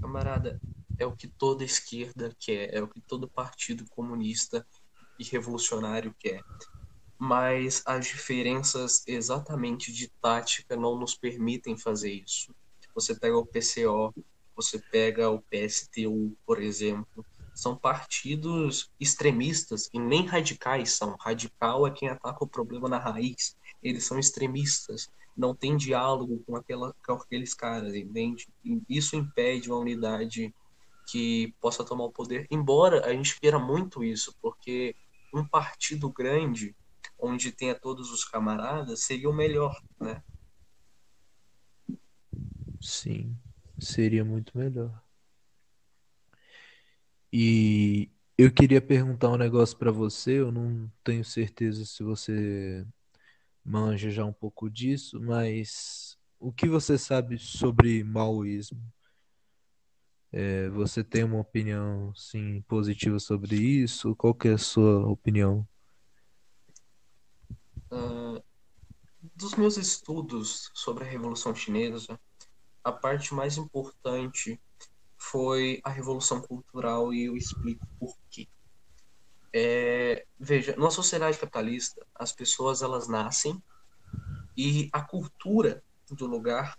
Camarada, 0.00 0.60
é 0.96 1.04
o 1.04 1.16
que 1.16 1.26
toda 1.26 1.64
esquerda 1.64 2.32
quer, 2.38 2.72
é 2.72 2.80
o 2.80 2.86
que 2.86 3.00
todo 3.00 3.28
partido 3.28 3.84
comunista 3.90 4.64
e 5.18 5.24
revolucionário 5.24 6.14
quer. 6.18 6.42
Mas 7.18 7.82
as 7.86 8.06
diferenças 8.06 9.02
exatamente 9.06 9.92
de 9.92 10.08
tática 10.20 10.76
não 10.76 10.98
nos 10.98 11.14
permitem 11.14 11.76
fazer 11.76 12.12
isso. 12.12 12.54
Você 12.94 13.14
pega 13.14 13.36
o 13.36 13.46
PCO, 13.46 14.12
você 14.54 14.78
pega 14.78 15.30
o 15.30 15.40
PSTU, 15.40 16.36
por 16.44 16.60
exemplo, 16.60 17.24
são 17.54 17.76
partidos 17.76 18.90
extremistas 18.98 19.88
e 19.92 19.98
nem 19.98 20.26
radicais 20.26 20.92
são. 20.92 21.16
Radical 21.20 21.86
é 21.86 21.90
quem 21.90 22.08
ataca 22.08 22.44
o 22.44 22.48
problema 22.48 22.88
na 22.88 22.98
raiz. 22.98 23.56
Eles 23.82 24.04
são 24.04 24.18
extremistas, 24.18 25.10
não 25.36 25.54
tem 25.54 25.76
diálogo 25.76 26.42
com, 26.46 26.56
aquela, 26.56 26.94
com 27.06 27.12
aqueles 27.12 27.54
caras, 27.54 27.94
entende? 27.94 28.48
E 28.64 28.80
isso 28.88 29.16
impede 29.16 29.70
uma 29.70 29.78
unidade 29.78 30.54
que 31.06 31.54
possa 31.60 31.84
tomar 31.84 32.04
o 32.04 32.12
poder, 32.12 32.46
embora 32.50 33.04
a 33.06 33.12
gente 33.12 33.38
queira 33.38 33.58
muito 33.58 34.02
isso, 34.04 34.34
porque 34.40 34.96
um 35.32 35.46
partido 35.46 36.10
grande, 36.10 36.76
onde 37.18 37.52
tenha 37.52 37.74
todos 37.74 38.10
os 38.10 38.24
camaradas, 38.24 39.04
seria 39.04 39.28
o 39.28 39.34
melhor, 39.34 39.80
né? 40.00 40.22
Sim, 42.80 43.36
seria 43.78 44.24
muito 44.24 44.56
melhor. 44.56 45.02
E 47.32 48.10
eu 48.36 48.52
queria 48.52 48.80
perguntar 48.80 49.30
um 49.30 49.36
negócio 49.36 49.76
para 49.78 49.90
você, 49.90 50.40
eu 50.40 50.52
não 50.52 50.90
tenho 51.02 51.24
certeza 51.24 51.86
se 51.86 52.02
você 52.02 52.86
manja 53.64 54.10
já 54.10 54.24
um 54.24 54.32
pouco 54.32 54.68
disso, 54.68 55.20
mas 55.20 56.18
o 56.38 56.52
que 56.52 56.68
você 56.68 56.98
sabe 56.98 57.38
sobre 57.38 58.02
maoísmo? 58.04 58.82
É, 60.32 60.70
você 60.70 61.04
tem 61.04 61.24
uma 61.24 61.40
opinião 61.40 62.14
sim 62.14 62.62
positiva 62.62 63.18
sobre 63.18 63.54
isso? 63.54 64.16
Qual 64.16 64.34
que 64.34 64.48
é 64.48 64.54
a 64.54 64.58
sua 64.58 65.06
opinião? 65.06 65.68
Uh, 67.90 68.42
dos 69.36 69.54
meus 69.54 69.76
estudos 69.76 70.70
sobre 70.72 71.04
a 71.04 71.06
Revolução 71.06 71.54
Chinesa, 71.54 72.18
a 72.82 72.90
parte 72.90 73.34
mais 73.34 73.58
importante 73.58 74.58
foi 75.18 75.80
a 75.84 75.90
Revolução 75.90 76.40
Cultural 76.40 77.12
e 77.12 77.24
eu 77.26 77.36
explico 77.36 77.86
por 78.00 78.16
quê. 78.30 78.48
É, 79.52 80.24
veja, 80.40 80.74
numa 80.76 80.90
sociedade 80.90 81.36
capitalista, 81.36 82.04
as 82.14 82.32
pessoas 82.32 82.80
elas 82.80 83.06
nascem 83.06 83.62
e 84.56 84.88
a 84.92 85.02
cultura 85.02 85.84
do 86.10 86.26
lugar 86.26 86.78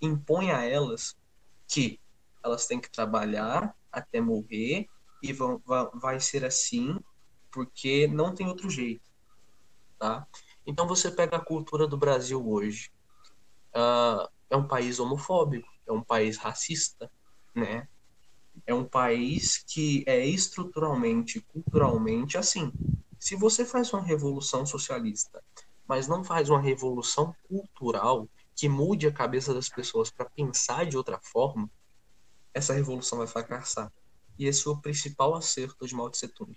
impõe 0.00 0.50
a 0.50 0.64
elas 0.64 1.16
que 1.68 2.00
elas 2.44 2.66
têm 2.66 2.80
que 2.80 2.90
trabalhar 2.90 3.74
até 3.90 4.20
morrer 4.20 4.88
e 5.22 5.32
vão, 5.32 5.60
vai, 5.94 6.20
ser 6.20 6.44
assim 6.44 6.98
porque 7.50 8.06
não 8.06 8.34
tem 8.34 8.46
outro 8.46 8.68
jeito, 8.68 9.10
tá? 9.98 10.26
Então 10.66 10.86
você 10.86 11.10
pega 11.10 11.36
a 11.36 11.44
cultura 11.44 11.86
do 11.86 11.96
Brasil 11.96 12.46
hoje, 12.46 12.90
uh, 13.74 14.28
é 14.50 14.56
um 14.56 14.66
país 14.66 14.98
homofóbico, 14.98 15.68
é 15.86 15.92
um 15.92 16.02
país 16.02 16.36
racista, 16.36 17.10
né? 17.54 17.88
É 18.66 18.74
um 18.74 18.84
país 18.84 19.58
que 19.66 20.04
é 20.06 20.26
estruturalmente, 20.26 21.40
culturalmente 21.40 22.36
assim. 22.36 22.72
Se 23.18 23.36
você 23.36 23.64
faz 23.64 23.92
uma 23.92 24.02
revolução 24.02 24.66
socialista, 24.66 25.42
mas 25.86 26.08
não 26.08 26.22
faz 26.22 26.50
uma 26.50 26.60
revolução 26.60 27.34
cultural 27.48 28.28
que 28.54 28.68
mude 28.68 29.06
a 29.06 29.12
cabeça 29.12 29.52
das 29.52 29.68
pessoas 29.68 30.10
para 30.10 30.28
pensar 30.30 30.86
de 30.86 30.96
outra 30.96 31.18
forma, 31.22 31.70
essa 32.54 32.72
revolução 32.72 33.18
vai 33.18 33.26
fracassar. 33.26 33.92
E 34.38 34.46
esse 34.46 34.66
é 34.66 34.70
o 34.70 34.80
principal 34.80 35.34
acerto 35.34 35.86
de 35.86 35.94
Mao 35.94 36.08
Tse 36.08 36.28
Tung. 36.28 36.56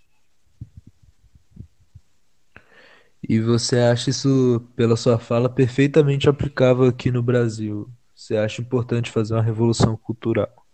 E 3.28 3.42
você 3.42 3.80
acha 3.80 4.10
isso, 4.10 4.62
pela 4.76 4.96
sua 4.96 5.20
fala, 5.20 5.50
perfeitamente 5.50 6.30
aplicável 6.30 6.86
aqui 6.86 7.12
no 7.12 7.22
Brasil? 7.22 7.92
Você 8.16 8.38
acha 8.38 8.62
importante 8.62 9.12
fazer 9.12 9.34
uma 9.34 9.44
revolução 9.44 9.98
cultural? 9.98 10.66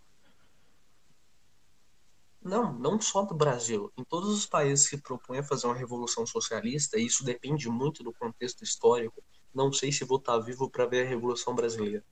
Não, 2.42 2.72
não 2.78 3.00
só 3.00 3.22
do 3.22 3.34
Brasil. 3.34 3.90
Em 3.96 4.04
todos 4.04 4.28
os 4.28 4.46
países 4.46 4.88
que 4.88 4.98
propõem 4.98 5.42
fazer 5.42 5.66
uma 5.66 5.74
revolução 5.74 6.26
socialista, 6.26 6.98
e 6.98 7.06
isso 7.06 7.24
depende 7.24 7.68
muito 7.70 8.04
do 8.04 8.12
contexto 8.12 8.62
histórico, 8.62 9.24
não 9.54 9.72
sei 9.72 9.90
se 9.90 10.04
vou 10.04 10.18
estar 10.18 10.38
vivo 10.38 10.68
para 10.68 10.84
ver 10.84 11.06
a 11.06 11.08
Revolução 11.08 11.54
Brasileira. 11.54 12.04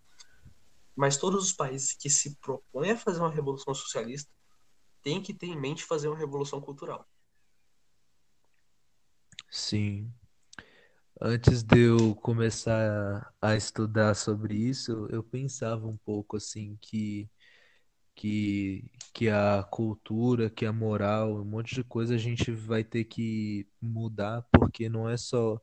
Mas 0.94 1.16
todos 1.16 1.44
os 1.44 1.52
países 1.52 1.92
que 1.94 2.10
se 2.10 2.36
propõem 2.36 2.92
a 2.92 2.96
fazer 2.96 3.20
uma 3.20 3.30
revolução 3.30 3.74
socialista 3.74 4.30
têm 5.02 5.22
que 5.22 5.34
ter 5.34 5.46
em 5.46 5.58
mente 5.58 5.84
fazer 5.84 6.08
uma 6.08 6.18
revolução 6.18 6.60
cultural. 6.60 7.06
Sim. 9.50 10.12
Antes 11.20 11.62
de 11.62 11.78
eu 11.78 12.14
começar 12.16 13.32
a 13.40 13.54
estudar 13.54 14.14
sobre 14.14 14.56
isso, 14.56 15.06
eu 15.10 15.22
pensava 15.22 15.86
um 15.86 15.96
pouco 15.96 16.36
assim 16.36 16.76
que 16.80 17.30
que 18.14 18.90
que 19.14 19.28
a 19.28 19.62
cultura, 19.70 20.50
que 20.50 20.66
a 20.66 20.72
moral, 20.72 21.40
um 21.40 21.44
monte 21.44 21.74
de 21.74 21.84
coisa 21.84 22.14
a 22.14 22.18
gente 22.18 22.50
vai 22.50 22.82
ter 22.82 23.04
que 23.04 23.68
mudar, 23.80 24.42
porque 24.52 24.88
não 24.88 25.08
é 25.08 25.16
só 25.16 25.60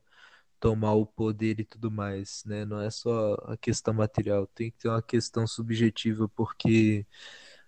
tomar 0.60 0.94
o 0.94 1.06
poder 1.06 1.60
e 1.60 1.64
tudo 1.64 1.90
mais, 1.90 2.42
né? 2.46 2.64
Não 2.66 2.80
é 2.80 2.90
só 2.90 3.34
a 3.46 3.56
questão 3.56 3.94
material, 3.94 4.46
tem 4.48 4.70
que 4.70 4.78
ter 4.78 4.88
uma 4.88 5.02
questão 5.02 5.46
subjetiva, 5.46 6.28
porque 6.28 7.06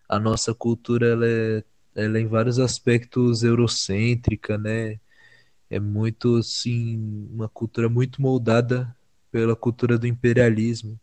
a 0.09 0.19
nossa 0.21 0.55
cultura 0.55 1.09
ela 1.09 1.27
é, 1.27 1.65
ela 1.95 2.19
é 2.19 2.21
em 2.21 2.27
vários 2.27 2.59
aspectos 2.59 3.43
eurocêntrica, 3.43 4.59
né? 4.59 5.01
É 5.71 5.81
muito, 5.81 6.37
assim, 6.37 7.29
uma 7.33 7.49
cultura 7.49 7.89
muito 7.89 8.21
moldada 8.23 8.95
pela 9.31 9.57
cultura 9.57 9.99
do 9.99 10.07
imperialismo. 10.07 11.01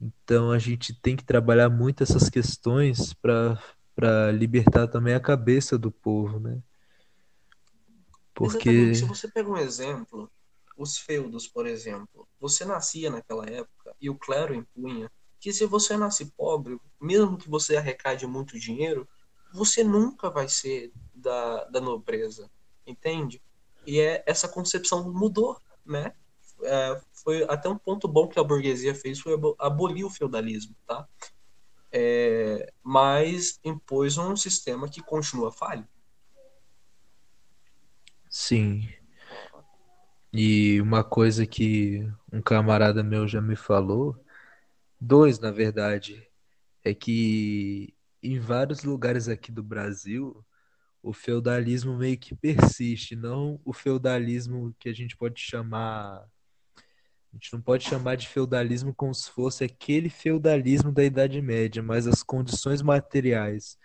Então 0.00 0.52
a 0.52 0.58
gente 0.58 0.94
tem 1.00 1.16
que 1.16 1.24
trabalhar 1.24 1.68
muito 1.68 2.02
essas 2.02 2.30
questões 2.30 3.12
para 3.14 3.58
para 3.94 4.30
libertar 4.30 4.86
também 4.86 5.12
a 5.12 5.18
cabeça 5.18 5.76
do 5.76 5.90
povo, 5.90 6.38
né? 6.38 6.62
Porque 8.32 8.68
Exatamente. 8.68 8.98
se 8.98 9.04
você 9.06 9.26
pega 9.26 9.50
um 9.50 9.56
exemplo, 9.56 10.30
os 10.78 10.96
feudos, 10.96 11.48
por 11.48 11.66
exemplo. 11.66 12.26
Você 12.40 12.64
nascia 12.64 13.10
naquela 13.10 13.44
época 13.44 13.94
e 14.00 14.08
o 14.08 14.14
clero 14.14 14.54
impunha 14.54 15.10
que 15.40 15.52
se 15.52 15.66
você 15.66 15.96
nasce 15.96 16.26
pobre, 16.36 16.78
mesmo 17.00 17.36
que 17.36 17.48
você 17.48 17.76
arrecade 17.76 18.26
muito 18.26 18.58
dinheiro, 18.58 19.08
você 19.52 19.82
nunca 19.82 20.30
vai 20.30 20.48
ser 20.48 20.92
da, 21.14 21.64
da 21.64 21.80
nobreza, 21.80 22.50
entende? 22.86 23.42
E 23.86 24.00
é, 24.00 24.22
essa 24.26 24.48
concepção 24.48 25.12
mudou, 25.12 25.60
né? 25.84 26.12
É, 26.62 27.00
foi 27.12 27.44
até 27.44 27.68
um 27.68 27.78
ponto 27.78 28.08
bom 28.08 28.28
que 28.28 28.38
a 28.38 28.44
burguesia 28.44 28.94
fez 28.94 29.20
foi 29.20 29.34
abolir 29.58 30.04
o 30.04 30.10
feudalismo, 30.10 30.74
tá? 30.86 31.08
É, 31.90 32.72
mas 32.82 33.58
impôs 33.64 34.18
um 34.18 34.36
sistema 34.36 34.88
que 34.88 35.00
continua 35.00 35.52
falho. 35.52 35.86
Sim, 38.28 38.86
e 40.32 40.80
uma 40.80 41.02
coisa 41.02 41.46
que 41.46 42.06
um 42.32 42.42
camarada 42.42 43.02
meu 43.02 43.26
já 43.26 43.40
me 43.40 43.56
falou, 43.56 44.16
dois 45.00 45.38
na 45.38 45.50
verdade, 45.50 46.28
é 46.84 46.94
que 46.94 47.94
em 48.22 48.38
vários 48.38 48.84
lugares 48.84 49.28
aqui 49.28 49.50
do 49.52 49.62
Brasil, 49.62 50.44
o 51.02 51.12
feudalismo 51.12 51.96
meio 51.96 52.18
que 52.18 52.34
persiste, 52.34 53.16
não 53.16 53.60
o 53.64 53.72
feudalismo 53.72 54.74
que 54.78 54.88
a 54.88 54.92
gente 54.92 55.16
pode 55.16 55.40
chamar. 55.40 56.26
A 57.32 57.36
gente 57.36 57.52
não 57.52 57.60
pode 57.60 57.84
chamar 57.84 58.16
de 58.16 58.28
feudalismo 58.28 58.94
como 58.94 59.14
se 59.14 59.30
fosse 59.30 59.64
aquele 59.64 60.10
feudalismo 60.10 60.92
da 60.92 61.04
Idade 61.04 61.40
Média, 61.40 61.82
mas 61.82 62.06
as 62.06 62.22
condições 62.22 62.82
materiais 62.82 63.78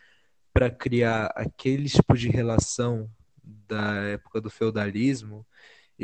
para 0.53 0.69
criar 0.69 1.27
aquele 1.35 1.89
tipo 1.89 2.15
de 2.15 2.29
relação 2.29 3.09
da 3.43 3.95
época 4.03 4.39
do 4.39 4.49
feudalismo 4.49 5.45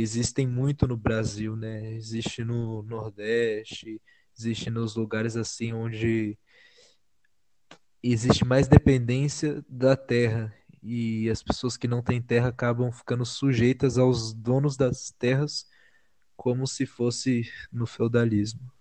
existem 0.01 0.47
muito 0.47 0.87
no 0.87 0.95
Brasil, 0.95 1.55
né? 1.55 1.93
Existe 1.93 2.43
no 2.43 2.81
Nordeste, 2.83 4.01
existe 4.37 4.69
nos 4.69 4.95
lugares 4.95 5.35
assim 5.35 5.73
onde 5.73 6.37
existe 8.01 8.45
mais 8.45 8.67
dependência 8.67 9.63
da 9.67 9.97
terra 9.97 10.55
e 10.81 11.29
as 11.29 11.43
pessoas 11.43 11.75
que 11.75 11.87
não 11.87 12.01
têm 12.01 12.21
terra 12.21 12.47
acabam 12.47 12.89
ficando 12.91 13.25
sujeitas 13.25 13.97
aos 13.97 14.33
donos 14.33 14.77
das 14.77 15.11
terras 15.19 15.67
como 16.37 16.65
se 16.65 16.85
fosse 16.85 17.51
no 17.69 17.85
feudalismo. 17.85 18.71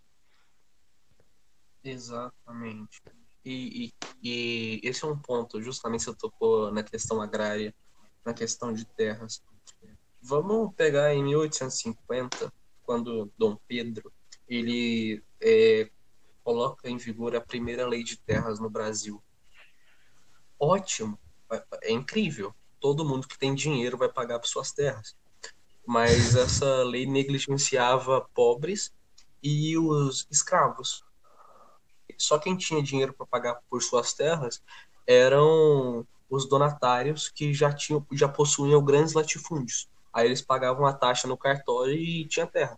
Exatamente. 1.82 3.02
E, 3.44 3.86
e, 3.86 3.92
e 4.22 4.80
esse 4.84 5.04
é 5.04 5.08
um 5.08 5.18
ponto, 5.18 5.60
justamente 5.60 6.04
você 6.04 6.14
tocou 6.14 6.70
na 6.70 6.84
questão 6.84 7.20
agrária, 7.20 7.74
na 8.24 8.32
questão 8.32 8.72
de 8.72 8.84
terras. 8.84 9.42
Vamos 10.20 10.74
pegar 10.74 11.14
em 11.14 11.22
1850, 11.22 12.52
quando 12.82 13.32
Dom 13.36 13.56
Pedro 13.66 14.12
ele 14.48 15.22
é, 15.40 15.90
coloca 16.42 16.88
em 16.88 16.96
vigor 16.96 17.36
a 17.36 17.40
primeira 17.40 17.86
lei 17.86 18.02
de 18.02 18.16
terras 18.16 18.58
no 18.58 18.70
Brasil. 18.70 19.22
Ótimo, 20.58 21.18
é 21.82 21.92
incrível. 21.92 22.54
Todo 22.80 23.04
mundo 23.04 23.28
que 23.28 23.38
tem 23.38 23.54
dinheiro 23.54 23.98
vai 23.98 24.08
pagar 24.08 24.38
por 24.38 24.48
suas 24.48 24.72
terras. 24.72 25.16
Mas 25.86 26.34
essa 26.34 26.82
lei 26.84 27.06
negligenciava 27.06 28.28
pobres 28.34 28.92
e 29.42 29.76
os 29.78 30.26
escravos. 30.30 31.04
Só 32.16 32.38
quem 32.38 32.56
tinha 32.56 32.82
dinheiro 32.82 33.12
para 33.12 33.26
pagar 33.26 33.60
por 33.68 33.82
suas 33.82 34.12
terras 34.12 34.62
eram 35.06 36.06
os 36.28 36.48
donatários 36.48 37.28
que 37.28 37.54
já 37.54 37.72
tinham 37.72 38.04
já 38.12 38.28
possuíam 38.28 38.84
grandes 38.84 39.14
latifúndios. 39.14 39.88
Aí 40.18 40.26
eles 40.26 40.42
pagavam 40.42 40.84
a 40.84 40.92
taxa 40.92 41.28
no 41.28 41.36
cartório 41.36 41.94
e 41.94 42.26
tinha 42.26 42.44
terra. 42.44 42.76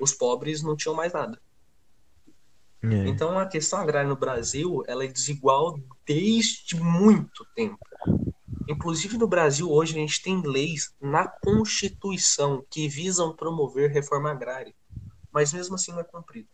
Os 0.00 0.14
pobres 0.14 0.62
não 0.62 0.74
tinham 0.74 0.94
mais 0.94 1.12
nada. 1.12 1.38
É. 2.82 3.08
Então 3.08 3.38
a 3.38 3.44
questão 3.44 3.78
agrária 3.78 4.08
no 4.08 4.16
Brasil 4.16 4.82
ela 4.86 5.04
é 5.04 5.06
desigual 5.06 5.78
desde 6.06 6.80
muito 6.80 7.46
tempo. 7.54 7.78
Inclusive 8.66 9.18
no 9.18 9.28
Brasil 9.28 9.70
hoje 9.70 9.96
a 9.96 10.00
gente 10.00 10.22
tem 10.22 10.40
leis 10.40 10.94
na 10.98 11.28
Constituição 11.28 12.64
que 12.70 12.88
visam 12.88 13.36
promover 13.36 13.90
reforma 13.90 14.30
agrária, 14.30 14.74
mas 15.30 15.52
mesmo 15.52 15.74
assim 15.74 15.92
não 15.92 16.00
é 16.00 16.04
cumprido. 16.04 16.48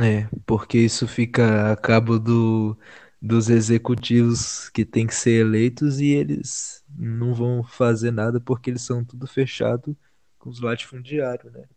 É, 0.00 0.28
porque 0.46 0.78
isso 0.78 1.08
fica 1.08 1.72
a 1.72 1.76
cabo 1.76 2.20
do, 2.20 2.78
dos 3.20 3.48
executivos 3.50 4.68
que 4.70 4.84
têm 4.84 5.06
que 5.06 5.14
ser 5.14 5.40
eleitos 5.40 6.00
e 6.00 6.06
eles 6.08 6.84
não 6.96 7.34
vão 7.34 7.62
fazer 7.64 8.10
nada 8.12 8.40
porque 8.40 8.70
eles 8.70 8.82
são 8.82 9.04
tudo 9.04 9.26
fechado 9.26 9.96
com 10.38 10.50
os 10.50 10.60
latifundiários, 10.60 11.52
né? 11.52 11.68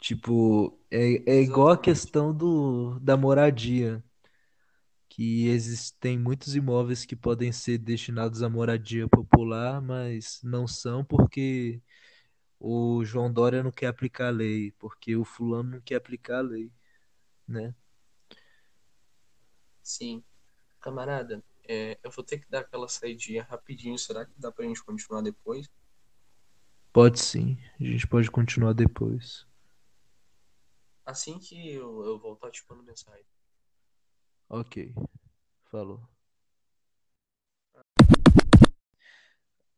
Tipo, 0.00 0.78
é, 0.90 1.22
é 1.32 1.42
igual 1.42 1.68
a 1.70 1.78
questão 1.78 2.32
do, 2.34 2.98
da 3.00 3.16
moradia, 3.16 4.02
que 5.08 5.48
existem 5.48 6.18
muitos 6.18 6.54
imóveis 6.54 7.04
que 7.04 7.16
podem 7.16 7.50
ser 7.52 7.78
destinados 7.78 8.42
à 8.42 8.48
moradia 8.48 9.08
popular, 9.08 9.80
mas 9.82 10.40
não 10.44 10.66
são 10.66 11.04
porque 11.04 11.82
o 12.60 13.04
João 13.04 13.32
Dória 13.32 13.62
não 13.62 13.72
quer 13.72 13.86
aplicar 13.88 14.28
a 14.28 14.30
lei, 14.30 14.72
porque 14.78 15.16
o 15.16 15.24
fulano 15.24 15.70
não 15.72 15.80
quer 15.80 15.96
aplicar 15.96 16.38
a 16.38 16.42
lei, 16.42 16.72
né? 17.48 17.74
Sim. 19.88 20.22
Camarada, 20.80 21.42
é, 21.66 21.98
eu 22.04 22.10
vou 22.10 22.22
ter 22.22 22.38
que 22.38 22.50
dar 22.50 22.60
aquela 22.60 22.86
saidinha 22.86 23.42
rapidinho. 23.42 23.98
Será 23.98 24.26
que 24.26 24.32
dá 24.36 24.52
pra 24.52 24.66
gente 24.66 24.84
continuar 24.84 25.22
depois? 25.22 25.66
Pode 26.92 27.18
sim. 27.18 27.58
A 27.80 27.84
gente 27.84 28.06
pode 28.06 28.30
continuar 28.30 28.74
depois. 28.74 29.46
Assim 31.06 31.38
que 31.38 31.72
eu, 31.72 32.04
eu 32.04 32.18
voltar, 32.18 32.50
te 32.50 32.62
mando 32.68 32.82
mensagem. 32.82 33.24
Ok. 34.46 34.94
Falou. 35.70 36.06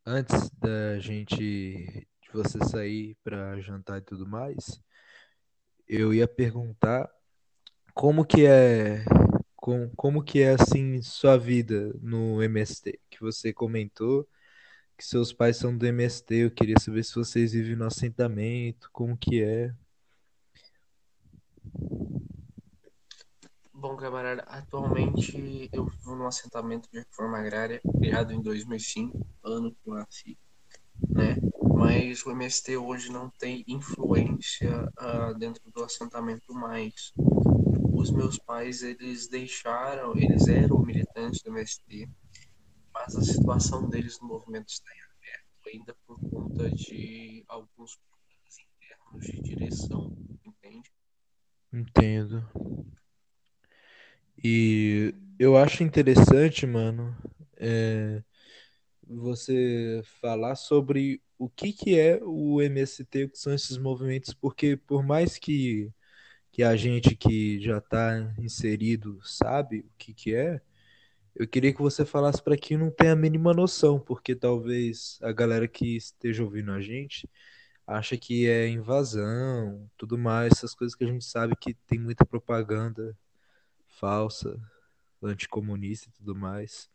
Antes 0.04 0.50
da 0.58 0.98
gente 0.98 1.36
de 1.36 2.32
você 2.32 2.58
sair 2.64 3.16
para 3.22 3.60
jantar 3.60 3.98
e 3.98 4.02
tudo 4.02 4.26
mais, 4.26 4.82
eu 5.86 6.12
ia 6.12 6.26
perguntar 6.26 7.08
como 7.94 8.24
que 8.24 8.44
é 8.44 9.04
com, 9.60 9.90
como 9.94 10.22
que 10.22 10.40
é 10.40 10.54
assim 10.54 11.02
sua 11.02 11.36
vida 11.36 11.94
no 12.00 12.42
MST, 12.42 12.98
que 13.10 13.20
você 13.20 13.52
comentou 13.52 14.26
que 14.96 15.06
seus 15.06 15.32
pais 15.32 15.56
são 15.56 15.74
do 15.74 15.86
MST, 15.86 16.34
eu 16.34 16.50
queria 16.50 16.78
saber 16.78 17.02
se 17.02 17.14
vocês 17.14 17.52
vivem 17.52 17.74
no 17.74 17.86
assentamento, 17.86 18.90
como 18.92 19.16
que 19.16 19.42
é. 19.42 19.74
Bom, 23.72 23.96
camarada, 23.96 24.42
atualmente 24.42 25.70
eu 25.72 25.86
vivo 25.86 26.14
num 26.14 26.26
assentamento 26.26 26.86
de 26.92 26.98
reforma 26.98 27.38
agrária 27.38 27.80
criado 27.98 28.34
em 28.34 28.42
2005, 28.42 29.26
ano 29.42 29.72
que 29.72 29.88
eu 29.88 29.94
nasci, 29.94 30.38
né? 31.08 31.38
Mas 31.74 32.22
o 32.26 32.30
MST 32.32 32.76
hoje 32.76 33.10
não 33.10 33.30
tem 33.30 33.64
influência 33.66 34.86
uh, 35.00 35.34
dentro 35.38 35.62
do 35.70 35.82
assentamento 35.82 36.52
mais. 36.52 37.14
Os 38.00 38.10
meus 38.10 38.38
pais, 38.38 38.82
eles 38.82 39.28
deixaram, 39.28 40.16
eles 40.16 40.48
eram 40.48 40.82
militantes 40.82 41.42
do 41.42 41.50
MST, 41.50 42.08
mas 42.94 43.14
a 43.14 43.22
situação 43.22 43.88
deles 43.90 44.18
no 44.20 44.28
movimento 44.28 44.68
está 44.70 44.90
em 44.90 45.00
aberto 45.02 45.50
ainda 45.66 45.94
por 46.06 46.18
conta 46.30 46.70
de 46.70 47.44
alguns 47.46 47.96
problemas 47.96 48.56
internos 48.58 49.26
de 49.26 49.42
direção, 49.42 50.16
entende? 50.46 50.90
Entendo. 51.70 52.42
E 54.42 55.14
eu 55.38 55.56
acho 55.56 55.82
interessante, 55.82 56.66
mano, 56.66 57.14
é, 57.58 58.22
você 59.06 60.00
falar 60.22 60.56
sobre 60.56 61.22
o 61.38 61.48
que, 61.48 61.72
que 61.72 61.98
é 61.98 62.18
o 62.22 62.62
MST, 62.62 63.24
o 63.24 63.30
que 63.30 63.38
são 63.38 63.52
esses 63.52 63.76
movimentos, 63.76 64.32
porque 64.32 64.76
por 64.76 65.02
mais 65.02 65.38
que, 65.38 65.92
que 66.52 66.62
a 66.62 66.76
gente 66.76 67.14
que 67.14 67.60
já 67.60 67.78
está 67.78 68.34
inserido 68.38 69.20
sabe 69.22 69.80
o 69.80 69.90
que, 69.98 70.12
que 70.12 70.34
é, 70.34 70.60
eu 71.34 71.46
queria 71.46 71.72
que 71.72 71.80
você 71.80 72.04
falasse 72.04 72.42
para 72.42 72.56
quem 72.56 72.76
não 72.76 72.90
tem 72.90 73.08
a 73.08 73.16
mínima 73.16 73.54
noção, 73.54 73.98
porque 73.98 74.34
talvez 74.34 75.18
a 75.22 75.32
galera 75.32 75.68
que 75.68 75.96
esteja 75.96 76.42
ouvindo 76.42 76.72
a 76.72 76.80
gente 76.80 77.28
acha 77.86 78.16
que 78.16 78.48
é 78.48 78.68
invasão, 78.68 79.88
tudo 79.96 80.18
mais, 80.18 80.52
essas 80.52 80.74
coisas 80.74 80.94
que 80.94 81.04
a 81.04 81.06
gente 81.06 81.24
sabe 81.24 81.56
que 81.56 81.74
tem 81.74 81.98
muita 81.98 82.24
propaganda 82.24 83.16
falsa, 83.86 84.56
anticomunista 85.22 86.08
e 86.08 86.12
tudo 86.12 86.34
mais. 86.34 86.90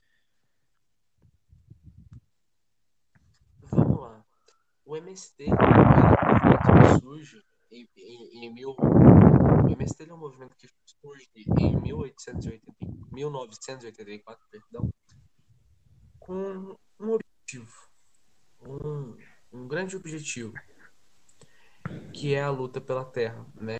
Vamos 3.64 4.00
lá. 4.00 4.26
O 4.86 4.96
MST 4.96 5.46
que 5.46 7.00
surge 7.02 7.44
em, 7.80 7.88
em, 7.98 8.46
em 8.46 8.54
mil... 8.54 8.72
O 8.72 9.70
MST 9.70 10.10
é 10.10 10.14
um 10.14 10.18
movimento 10.18 10.56
que 10.56 10.68
surge 11.02 11.28
em 11.36 11.82
1880, 11.82 12.62
1984, 13.12 14.46
perdão, 14.52 14.94
com 16.20 16.78
um 17.00 17.12
objetivo, 17.12 17.90
um, 18.62 19.18
um 19.52 19.68
grande 19.68 19.96
objetivo, 19.96 20.54
que 22.14 22.36
é 22.36 22.44
a 22.44 22.50
luta 22.52 22.80
pela 22.80 23.04
terra, 23.04 23.46
né? 23.56 23.78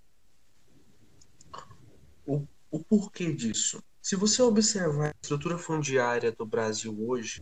O 2.26 2.48
o 2.76 2.84
porquê 2.84 3.34
disso? 3.34 3.82
Se 4.02 4.18
você 4.18 4.42
observar 4.42 5.08
a 5.08 5.16
estrutura 5.24 5.58
fundiária 5.58 6.30
do 6.30 6.46
Brasil 6.46 6.94
hoje, 7.08 7.42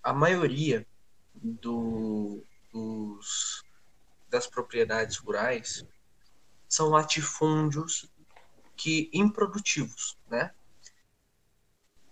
a 0.00 0.12
maioria 0.12 0.86
do, 1.34 2.40
dos, 2.72 3.64
das 4.34 4.48
propriedades 4.48 5.16
rurais 5.18 5.86
são 6.68 6.88
latifúndios 6.88 8.10
que 8.76 9.08
improdutivos, 9.12 10.18
né? 10.28 10.50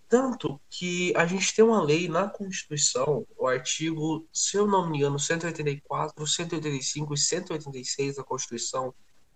Tanto 0.08 0.60
que 0.70 1.12
a 1.16 1.26
gente 1.26 1.52
tem 1.52 1.64
uma 1.64 1.82
lei 1.82 2.08
na 2.08 2.28
Constituição, 2.28 3.26
o 3.36 3.48
artigo, 3.48 4.28
se 4.32 4.56
eu 4.56 4.68
não 4.68 4.88
me 4.88 4.98
engano, 4.98 5.18
184, 5.18 6.24
185 6.24 7.14
e 7.14 7.18
186 7.18 8.16
da 8.16 8.22
Constituição, 8.22 8.94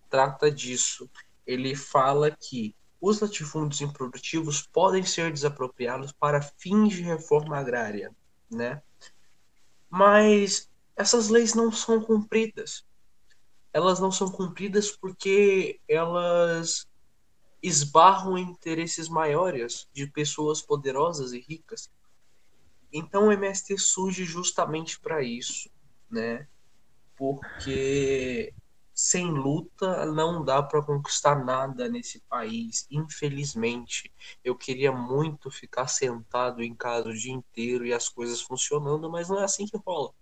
trata 0.09 0.49
disso. 0.49 1.11
Ele 1.45 1.75
fala 1.75 2.31
que 2.31 2.77
os 3.01 3.19
latifúndios 3.21 3.81
improdutivos 3.81 4.63
podem 4.63 5.03
ser 5.03 5.33
desapropriados 5.33 6.13
para 6.13 6.41
fins 6.41 6.95
de 6.95 7.03
reforma 7.03 7.59
agrária, 7.59 8.15
né? 8.49 8.81
Mas 9.91 10.71
essas 10.97 11.29
leis 11.29 11.55
não 11.55 11.71
são 11.71 12.03
cumpridas. 12.03 12.85
Elas 13.73 14.01
não 14.01 14.11
são 14.11 14.31
cumpridas 14.31 14.91
porque 14.91 15.79
elas 15.87 16.87
esbarram 17.63 18.39
interesses 18.39 19.09
maiores 19.09 19.87
de 19.93 20.07
pessoas 20.07 20.63
poderosas 20.63 21.33
e 21.33 21.41
ricas. 21.41 21.91
Então 22.93 23.29
o 23.29 23.33
MST 23.33 23.77
surge 23.79 24.25
justamente 24.25 24.99
para 24.99 25.23
isso, 25.23 25.69
né? 26.11 26.49
Porque 27.17 28.55
sem 28.95 29.31
luta 29.31 30.07
não 30.07 30.43
dá 30.43 30.63
para 30.63 30.83
conquistar 30.83 31.45
nada 31.45 31.87
nesse 31.87 32.21
país, 32.21 32.87
infelizmente. 32.91 34.11
Eu 34.43 34.57
queria 34.57 34.91
muito 34.91 35.51
ficar 35.51 35.89
sentado 35.89 36.63
em 36.63 36.75
casa 36.75 37.11
o 37.11 37.15
dia 37.15 37.33
inteiro 37.33 37.85
e 37.85 37.93
as 37.93 38.09
coisas 38.09 38.41
funcionando, 38.41 39.11
mas 39.11 39.29
não 39.29 39.39
é 39.39 39.45
assim 39.45 39.67
que 39.67 39.77
rola. 39.77 40.15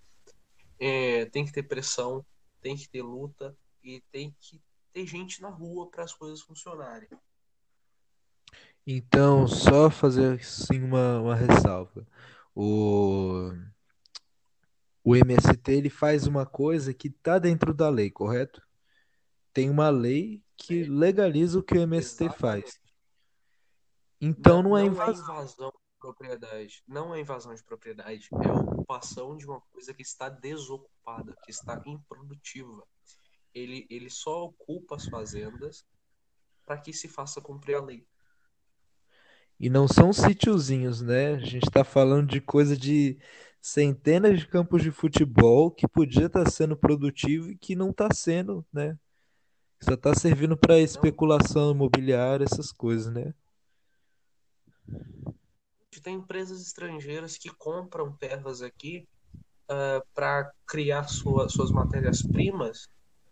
É, 0.78 1.26
tem 1.26 1.44
que 1.44 1.52
ter 1.52 1.62
pressão, 1.62 2.24
tem 2.60 2.76
que 2.76 2.88
ter 2.88 3.02
luta 3.02 3.56
e 3.82 4.02
tem 4.10 4.34
que 4.40 4.60
ter 4.92 5.06
gente 5.06 5.42
na 5.42 5.48
rua 5.48 5.90
para 5.90 6.04
as 6.04 6.12
coisas 6.12 6.40
funcionarem. 6.40 7.08
Então, 8.86 9.46
só 9.48 9.90
fazer 9.90 10.38
assim 10.38 10.82
uma, 10.82 11.20
uma 11.20 11.34
ressalva. 11.34 12.06
O, 12.54 13.50
o 15.02 15.16
MST 15.16 15.72
ele 15.72 15.90
faz 15.90 16.26
uma 16.26 16.46
coisa 16.46 16.92
que 16.92 17.08
está 17.08 17.38
dentro 17.38 17.72
da 17.72 17.88
lei, 17.88 18.10
correto? 18.10 18.62
Tem 19.52 19.70
uma 19.70 19.88
lei 19.88 20.42
que 20.56 20.84
legaliza 20.84 21.58
o 21.58 21.62
que 21.62 21.76
o 21.76 21.80
MST 21.80 22.24
Exatamente. 22.24 22.40
faz. 22.40 22.80
Então 24.20 24.62
não, 24.62 24.70
não 24.70 24.78
é 24.78 24.84
invasão. 24.84 25.26
Não 25.26 25.32
é 25.32 25.42
invasão 25.42 25.70
de 25.70 25.98
propriedade. 25.98 26.84
Não 26.86 27.14
é 27.14 27.20
invasão 27.20 27.54
de 27.54 27.64
propriedade. 27.64 28.28
É 28.32 28.73
ocupação 28.84 29.36
de 29.36 29.46
uma 29.46 29.60
coisa 29.72 29.94
que 29.94 30.02
está 30.02 30.28
desocupada, 30.28 31.34
que 31.42 31.50
está 31.50 31.82
improdutiva. 31.86 32.84
Ele, 33.54 33.86
ele 33.88 34.10
só 34.10 34.44
ocupa 34.44 34.96
as 34.96 35.06
fazendas 35.06 35.84
para 36.66 36.78
que 36.78 36.92
se 36.92 37.08
faça 37.08 37.40
cumprir 37.40 37.76
a 37.76 37.82
lei. 37.82 38.06
E 39.58 39.70
não 39.70 39.88
são 39.88 40.12
sítiozinhos, 40.12 41.00
né? 41.00 41.34
A 41.34 41.38
gente 41.38 41.64
está 41.64 41.84
falando 41.84 42.28
de 42.28 42.40
coisa 42.40 42.76
de 42.76 43.18
centenas 43.60 44.40
de 44.40 44.46
campos 44.46 44.82
de 44.82 44.90
futebol 44.90 45.70
que 45.70 45.88
podia 45.88 46.26
estar 46.26 46.44
tá 46.44 46.50
sendo 46.50 46.76
produtivo 46.76 47.50
e 47.50 47.56
que 47.56 47.74
não 47.74 47.90
está 47.90 48.12
sendo, 48.12 48.66
né? 48.72 48.98
Só 49.80 49.94
está 49.94 50.14
servindo 50.14 50.56
para 50.56 50.78
especulação 50.78 51.70
imobiliária, 51.70 52.44
essas 52.44 52.72
coisas, 52.72 53.12
né? 53.12 53.34
Tem 56.00 56.16
empresas 56.16 56.60
estrangeiras 56.60 57.36
que 57.36 57.50
compram 57.50 58.12
terras 58.12 58.62
aqui 58.62 59.06
uh, 59.68 59.98
ah, 59.98 60.02
para 60.14 60.52
criar 60.66 61.04
sua, 61.08 61.48
suas 61.48 61.70
matérias-primas, 61.70 62.88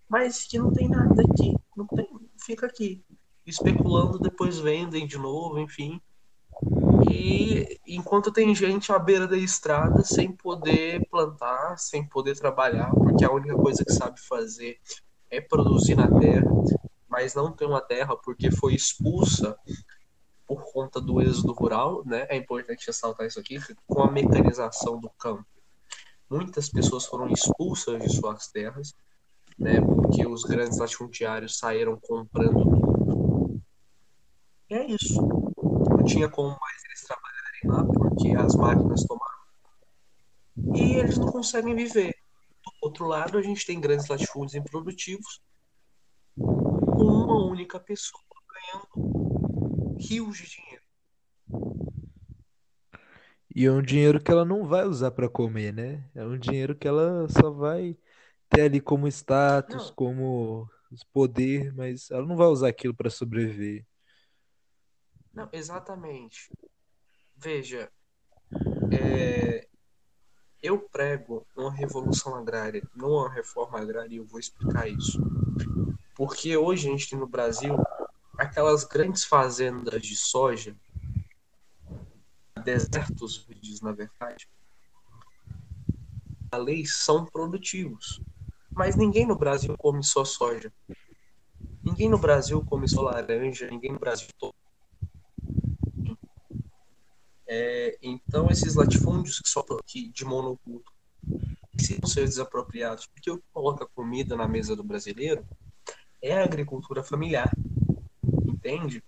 mas 0.08 0.44
que 0.44 0.58
não 0.58 0.72
tem 0.72 0.88
nada 0.88 1.22
aqui, 1.22 1.54
não 1.76 1.86
tem, 1.86 2.08
fica 2.44 2.66
aqui 2.66 3.04
especulando, 3.46 4.18
depois 4.18 4.58
vendem 4.58 5.06
de 5.06 5.18
novo, 5.18 5.58
enfim. 5.58 6.00
E 7.10 7.80
enquanto 7.86 8.32
tem 8.32 8.54
gente 8.54 8.92
à 8.92 8.98
beira 8.98 9.26
da 9.26 9.36
estrada 9.36 10.04
sem 10.04 10.30
poder 10.30 11.06
plantar, 11.10 11.76
sem 11.76 12.06
poder 12.06 12.38
trabalhar, 12.38 12.90
porque 12.90 13.24
a 13.24 13.32
única 13.32 13.56
coisa 13.56 13.84
que 13.84 13.92
sabe 13.92 14.20
fazer 14.20 14.78
é 15.30 15.40
produzir 15.40 15.94
na 15.94 16.08
terra, 16.08 16.50
mas 17.08 17.34
não 17.34 17.52
tem 17.52 17.66
uma 17.66 17.80
terra 17.80 18.16
porque 18.16 18.50
foi 18.50 18.74
expulsa 18.74 19.56
por 20.54 20.70
conta 20.70 21.00
do 21.00 21.20
êxodo 21.22 21.54
rural, 21.54 22.02
né? 22.04 22.26
É 22.28 22.36
importante 22.36 22.86
ressaltar 22.86 23.26
isso 23.26 23.40
aqui, 23.40 23.58
com 23.86 24.02
a 24.02 24.10
mecanização 24.10 25.00
do 25.00 25.08
campo. 25.10 25.46
Muitas 26.28 26.68
pessoas 26.68 27.06
foram 27.06 27.28
expulsas 27.28 28.02
de 28.02 28.14
suas 28.14 28.48
terras, 28.48 28.94
né? 29.58 29.80
Porque 29.80 30.26
os 30.26 30.42
grandes 30.44 30.78
latifundiários 30.78 31.58
saíram 31.58 31.98
comprando 31.98 32.64
tudo. 32.64 33.62
E 34.68 34.74
é 34.74 34.86
isso. 34.86 35.20
Não 35.20 36.04
tinha 36.04 36.28
como 36.28 36.48
mais 36.48 36.84
eles 36.84 37.00
trabalharem 37.06 37.62
lá 37.64 37.84
porque 37.94 38.36
as 38.36 38.54
máquinas 38.54 39.04
tomaram. 39.04 39.32
E 40.74 40.96
eles 40.96 41.16
não 41.16 41.28
conseguem 41.28 41.74
viver 41.74 42.14
outro 42.82 43.06
lado, 43.06 43.38
a 43.38 43.42
gente 43.42 43.64
tem 43.64 43.80
grandes 43.80 44.08
latifúndios 44.08 44.54
improdutivos 44.54 45.40
com 46.36 47.04
uma 47.04 47.44
única 47.44 47.78
pessoa 47.78 48.22
ganhando 48.52 49.21
rios 50.02 50.36
de 50.36 50.48
dinheiro. 50.48 50.82
E 53.54 53.66
é 53.66 53.70
um 53.70 53.82
dinheiro 53.82 54.22
que 54.22 54.30
ela 54.30 54.44
não 54.44 54.66
vai 54.66 54.84
usar 54.84 55.10
para 55.10 55.28
comer, 55.28 55.72
né? 55.72 56.08
É 56.14 56.24
um 56.24 56.38
dinheiro 56.38 56.74
que 56.74 56.88
ela 56.88 57.28
só 57.28 57.50
vai 57.50 57.96
ter 58.48 58.62
ali 58.62 58.80
como 58.80 59.06
status, 59.08 59.88
não. 59.88 59.94
como 59.94 60.70
poder, 61.12 61.72
mas 61.74 62.10
ela 62.10 62.26
não 62.26 62.36
vai 62.36 62.46
usar 62.46 62.68
aquilo 62.68 62.94
para 62.94 63.10
sobreviver. 63.10 63.86
Não, 65.34 65.48
exatamente. 65.52 66.50
Veja, 67.36 67.90
é, 68.90 69.66
eu 70.62 70.78
prego 70.78 71.46
uma 71.56 71.72
revolução 71.72 72.34
agrária, 72.34 72.86
não 72.94 73.10
uma 73.10 73.32
reforma 73.32 73.80
agrária, 73.80 74.14
e 74.14 74.18
eu 74.18 74.26
vou 74.26 74.40
explicar 74.40 74.88
isso. 74.88 75.18
Porque 76.14 76.56
hoje 76.56 76.88
a 76.88 76.90
gente 76.90 77.08
tem 77.08 77.18
no 77.18 77.26
Brasil 77.26 77.76
aquelas 78.52 78.84
grandes 78.84 79.24
fazendas 79.24 80.02
de 80.02 80.14
soja, 80.14 80.76
desertos 82.62 83.38
verdes, 83.38 83.80
na 83.80 83.92
verdade, 83.92 84.46
a 86.50 86.58
lei 86.58 86.84
são 86.84 87.24
produtivos. 87.24 88.20
Mas 88.70 88.94
ninguém 88.94 89.26
no 89.26 89.36
Brasil 89.36 89.74
come 89.78 90.04
só 90.04 90.22
soja. 90.22 90.70
Ninguém 91.82 92.10
no 92.10 92.18
Brasil 92.18 92.62
come 92.64 92.86
só 92.86 93.00
laranja, 93.00 93.68
ninguém 93.70 93.92
no 93.92 93.98
Brasil 93.98 94.28
é, 97.54 97.98
então, 98.00 98.50
esses 98.50 98.74
latifúndios 98.74 99.38
que 99.38 99.48
só 99.48 99.62
que 99.84 100.08
de 100.08 100.24
monoculto 100.24 100.90
precisam 101.70 102.08
ser 102.08 102.24
desapropriados, 102.24 103.06
porque 103.06 103.30
o 103.30 103.36
que 103.36 103.44
coloca 103.52 103.86
comida 103.94 104.36
na 104.36 104.48
mesa 104.48 104.74
do 104.74 104.82
brasileiro 104.82 105.46
é 106.22 106.38
a 106.38 106.44
agricultura 106.44 107.02
familiar, 107.02 107.52
entende? 108.62 109.02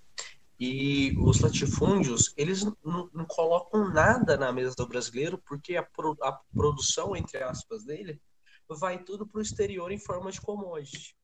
E 0.59 1.17
os 1.19 1.41
latifúndios, 1.41 2.33
eles 2.37 2.65
não, 2.85 3.11
não 3.13 3.25
colocam 3.25 3.93
nada 3.93 4.37
na 4.37 4.53
mesa 4.53 4.75
do 4.77 4.87
brasileiro, 4.87 5.39
porque 5.47 5.77
a, 5.77 5.83
pro, 5.83 6.17
a 6.23 6.33
produção, 6.55 7.17
entre 7.17 7.43
aspas, 7.43 7.85
dele 7.85 8.21
vai 8.69 9.03
tudo 9.03 9.27
para 9.27 9.39
o 9.39 9.43
exterior 9.43 9.91
em 9.91 9.99
forma 9.99 10.31
de 10.31 10.41
commodity. 10.41 11.17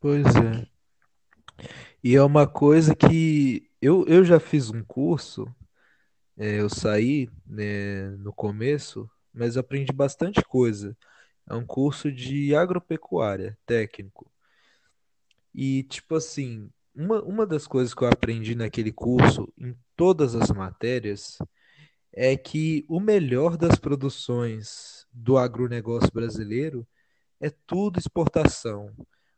Pois 0.00 0.24
é. 0.26 0.66
E 2.02 2.14
é 2.14 2.22
uma 2.22 2.46
coisa 2.46 2.94
que 2.94 3.70
eu, 3.80 4.04
eu 4.06 4.24
já 4.24 4.38
fiz 4.38 4.70
um 4.70 4.84
curso, 4.84 5.46
é, 6.36 6.60
eu 6.60 6.68
saí 6.68 7.30
né, 7.46 8.10
no 8.18 8.32
começo, 8.32 9.08
mas 9.32 9.56
aprendi 9.56 9.92
bastante 9.92 10.42
coisa. 10.42 10.96
É 11.48 11.54
um 11.54 11.64
curso 11.64 12.10
de 12.10 12.54
agropecuária 12.54 13.56
técnico. 13.64 14.33
E, 15.54 15.84
tipo 15.84 16.16
assim, 16.16 16.70
uma, 16.94 17.22
uma 17.22 17.46
das 17.46 17.66
coisas 17.66 17.94
que 17.94 18.02
eu 18.02 18.08
aprendi 18.08 18.54
naquele 18.54 18.92
curso, 18.92 19.52
em 19.58 19.74
todas 19.96 20.34
as 20.34 20.50
matérias, 20.50 21.38
é 22.12 22.36
que 22.36 22.84
o 22.88 23.00
melhor 23.00 23.56
das 23.56 23.78
produções 23.78 25.06
do 25.12 25.38
agronegócio 25.38 26.10
brasileiro 26.12 26.86
é 27.40 27.50
tudo 27.50 27.98
exportação 27.98 28.90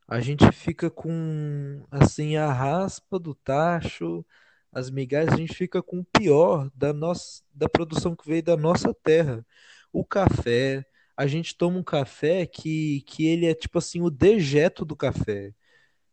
a 0.08 0.20
gente 0.20 0.50
fica 0.52 0.90
com 0.90 1.84
assim 1.90 2.36
a 2.36 2.52
raspa 2.52 3.18
do 3.18 3.34
tacho, 3.34 4.24
as 4.72 4.90
migalhas, 4.90 5.34
a 5.34 5.36
gente 5.36 5.54
fica 5.54 5.82
com 5.82 6.00
o 6.00 6.04
pior 6.04 6.70
da 6.74 6.92
nossa 6.92 7.42
da 7.52 7.68
produção 7.68 8.14
que 8.14 8.28
veio 8.28 8.42
da 8.42 8.56
nossa 8.56 8.94
terra. 8.94 9.44
O 9.92 10.04
café, 10.04 10.84
a 11.16 11.26
gente 11.26 11.56
toma 11.56 11.78
um 11.78 11.82
café 11.82 12.46
que, 12.46 13.02
que 13.06 13.26
ele 13.26 13.46
é 13.46 13.54
tipo 13.54 13.78
assim 13.78 14.00
o 14.02 14.10
dejeto 14.10 14.84
do 14.84 14.94
café. 14.96 15.52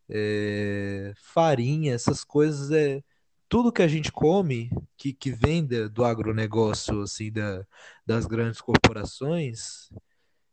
É, 0.08 1.12
farinha, 1.16 1.94
essas 1.94 2.22
coisas 2.22 2.70
é 2.70 3.02
tudo 3.48 3.72
que 3.72 3.82
a 3.82 3.88
gente 3.88 4.10
come 4.12 4.70
que, 4.96 5.12
que 5.12 5.30
vem 5.30 5.64
do 5.64 6.04
agronegócio 6.04 7.02
assim 7.02 7.32
da, 7.32 7.64
das 8.04 8.26
grandes 8.26 8.60
corporações 8.60 9.88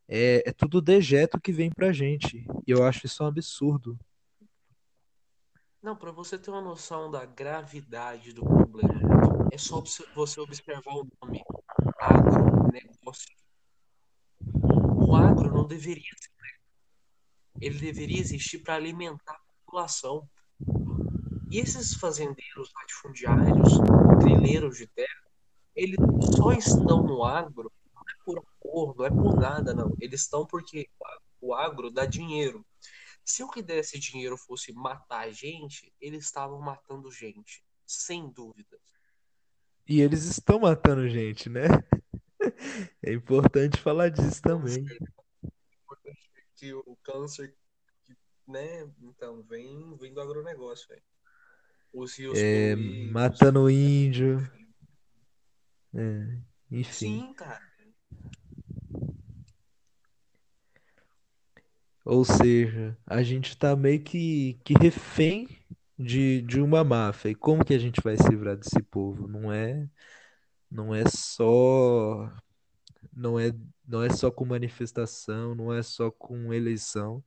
é, 0.07 0.49
é 0.49 0.51
tudo 0.51 0.81
dejeto 0.81 1.39
que 1.39 1.53
vem 1.53 1.69
pra 1.69 1.93
gente. 1.93 2.45
E 2.67 2.71
eu 2.71 2.83
acho 2.85 3.05
isso 3.05 3.23
um 3.23 3.27
absurdo. 3.27 3.97
Não, 5.81 5.95
para 5.95 6.11
você 6.11 6.37
ter 6.37 6.51
uma 6.51 6.61
noção 6.61 7.09
da 7.09 7.25
gravidade 7.25 8.33
do 8.33 8.43
problema, 8.43 9.47
é 9.51 9.57
só 9.57 9.81
você 10.13 10.39
observar 10.39 10.93
o 10.93 11.07
nome 11.23 11.41
agronegócio. 11.97 13.35
O 14.95 15.15
agro 15.15 15.51
não 15.51 15.65
deveria 15.65 16.11
ser 16.21 16.31
ele 17.59 17.77
deveria 17.77 18.19
existir 18.19 18.59
para 18.59 18.75
alimentar 18.75 19.39
população. 19.71 20.29
E 21.49 21.59
esses 21.59 21.93
fazendeiros 21.95 22.71
latifundiários, 22.75 23.73
trilheiros 24.19 24.77
de 24.77 24.87
terra, 24.87 25.31
eles 25.73 25.97
só 26.35 26.51
estão 26.51 27.03
no 27.03 27.23
agro 27.23 27.71
não 27.93 28.01
é 28.01 28.23
por 28.25 28.45
amor, 28.63 28.95
não 28.97 29.05
é 29.05 29.09
por 29.09 29.39
nada, 29.39 29.73
não. 29.73 29.95
Eles 29.99 30.21
estão 30.21 30.45
porque 30.45 30.89
o 31.39 31.53
agro 31.53 31.89
dá 31.89 32.05
dinheiro. 32.05 32.65
Se 33.23 33.43
o 33.43 33.49
que 33.49 33.61
desse 33.61 33.99
dinheiro 33.99 34.37
fosse 34.37 34.73
matar 34.73 35.31
gente, 35.31 35.93
eles 35.99 36.25
estavam 36.25 36.59
matando 36.59 37.11
gente, 37.11 37.63
sem 37.85 38.29
dúvidas. 38.29 38.79
E 39.87 40.01
eles 40.01 40.23
estão 40.25 40.59
matando 40.59 41.07
gente, 41.07 41.49
né? 41.49 41.63
É 43.03 43.13
importante 43.13 43.79
falar 43.79 44.09
disso 44.09 44.41
também. 44.41 44.83
Que 46.55 46.73
o 46.73 46.97
câncer, 47.03 47.55
né? 48.51 48.89
Então, 49.01 49.41
vem, 49.43 49.95
vem 49.97 50.13
do 50.13 50.21
agronegócio, 50.21 50.87
velho. 50.87 51.01
Os 51.93 52.17
rios 52.17 52.37
é, 52.37 52.75
poluídos, 52.75 53.11
matando 53.11 53.69
índio. 53.69 54.51
É, 55.93 56.37
enfim. 56.69 57.21
Sim, 57.21 57.33
cara. 57.33 57.71
Ou 62.03 62.25
seja, 62.25 62.97
a 63.05 63.21
gente 63.21 63.55
tá 63.57 63.75
meio 63.75 64.01
que, 64.01 64.59
que 64.63 64.73
refém 64.73 65.47
de, 65.97 66.41
de 66.41 66.59
uma 66.59 66.83
máfia. 66.83 67.29
E 67.29 67.35
como 67.35 67.63
que 67.63 67.73
a 67.73 67.79
gente 67.79 68.01
vai 68.01 68.17
se 68.17 68.27
livrar 68.27 68.57
desse 68.57 68.81
povo? 68.81 69.27
Não 69.27 69.51
é, 69.51 69.87
não 70.69 70.95
é 70.95 71.03
só 71.07 72.31
não 73.13 73.39
é, 73.39 73.53
não 73.87 74.03
é 74.03 74.09
só 74.09 74.31
com 74.31 74.45
manifestação, 74.45 75.55
não 75.55 75.73
é 75.73 75.83
só 75.83 76.09
com 76.11 76.53
eleição. 76.53 77.23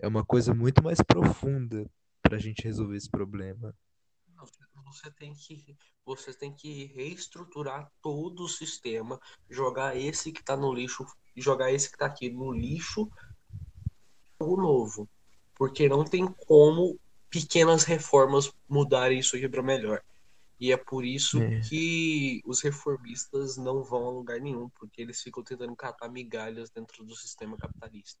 É 0.00 0.08
uma 0.08 0.24
coisa 0.24 0.54
muito 0.54 0.82
mais 0.82 0.98
profunda 1.02 1.88
para 2.22 2.36
a 2.36 2.40
gente 2.40 2.62
resolver 2.64 2.96
esse 2.96 3.10
problema. 3.10 3.74
Você 4.86 5.10
tem 5.10 5.34
que 5.34 5.76
você 6.04 6.32
tem 6.32 6.52
que 6.52 6.86
reestruturar 6.86 7.92
todo 8.02 8.44
o 8.44 8.48
sistema, 8.48 9.20
jogar 9.48 9.96
esse 9.96 10.32
que 10.32 10.40
está 10.40 10.56
no 10.56 10.72
lixo, 10.72 11.06
jogar 11.36 11.70
esse 11.70 11.88
que 11.88 11.94
está 11.94 12.06
aqui 12.06 12.30
no 12.30 12.50
lixo, 12.50 13.08
algo 14.40 14.56
novo, 14.56 15.08
porque 15.54 15.88
não 15.88 16.02
tem 16.02 16.26
como 16.26 16.98
pequenas 17.28 17.84
reformas 17.84 18.52
mudar 18.68 19.12
isso 19.12 19.36
aqui 19.36 19.48
para 19.48 19.62
melhor. 19.62 20.02
E 20.58 20.72
é 20.72 20.76
por 20.76 21.04
isso 21.04 21.40
é. 21.40 21.60
que 21.60 22.42
os 22.44 22.60
reformistas 22.60 23.56
não 23.56 23.82
vão 23.82 24.06
a 24.06 24.10
lugar 24.10 24.40
nenhum, 24.40 24.68
porque 24.70 25.00
eles 25.00 25.22
ficam 25.22 25.42
tentando 25.42 25.74
catar 25.76 26.08
migalhas 26.08 26.70
dentro 26.70 27.04
do 27.04 27.14
sistema 27.14 27.56
capitalista. 27.56 28.20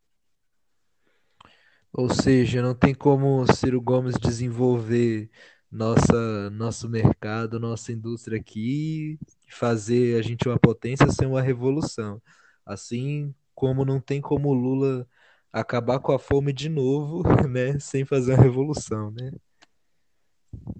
Ou 1.92 2.08
seja, 2.08 2.62
não 2.62 2.74
tem 2.74 2.94
como 2.94 3.44
Ciro 3.52 3.80
Gomes 3.80 4.14
desenvolver 4.16 5.30
nossa, 5.70 6.50
nosso 6.50 6.88
mercado, 6.88 7.60
nossa 7.60 7.92
indústria 7.92 8.38
aqui 8.38 9.18
fazer 9.48 10.18
a 10.18 10.22
gente 10.22 10.48
uma 10.48 10.58
potência 10.58 11.10
sem 11.10 11.26
uma 11.26 11.42
revolução. 11.42 12.20
Assim 12.64 13.34
como 13.54 13.84
não 13.84 14.00
tem 14.00 14.20
como 14.20 14.52
Lula 14.52 15.06
acabar 15.52 15.98
com 15.98 16.12
a 16.12 16.18
fome 16.18 16.52
de 16.52 16.68
novo, 16.68 17.22
né, 17.48 17.78
sem 17.78 18.04
fazer 18.04 18.34
uma 18.34 18.42
revolução, 18.42 19.10
né? 19.10 19.32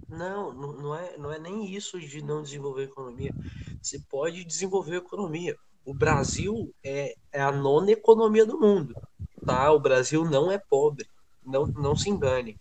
Não, 0.07 0.53
não 0.53 0.95
é, 0.95 1.17
não 1.17 1.31
é 1.31 1.39
nem 1.39 1.73
isso 1.73 1.99
de 1.99 2.21
não 2.21 2.41
desenvolver 2.41 2.83
economia. 2.83 3.33
Você 3.81 3.99
pode 4.09 4.43
desenvolver 4.43 4.97
economia. 4.97 5.55
O 5.85 5.93
Brasil 5.93 6.73
é, 6.83 7.15
é 7.31 7.41
a 7.41 7.51
nona 7.51 7.91
economia 7.91 8.45
do 8.45 8.59
mundo, 8.59 8.93
tá? 9.45 9.71
O 9.71 9.79
Brasil 9.79 10.23
não 10.25 10.51
é 10.51 10.57
pobre, 10.57 11.07
não, 11.45 11.65
não 11.67 11.95
se 11.95 12.09
engane. 12.09 12.59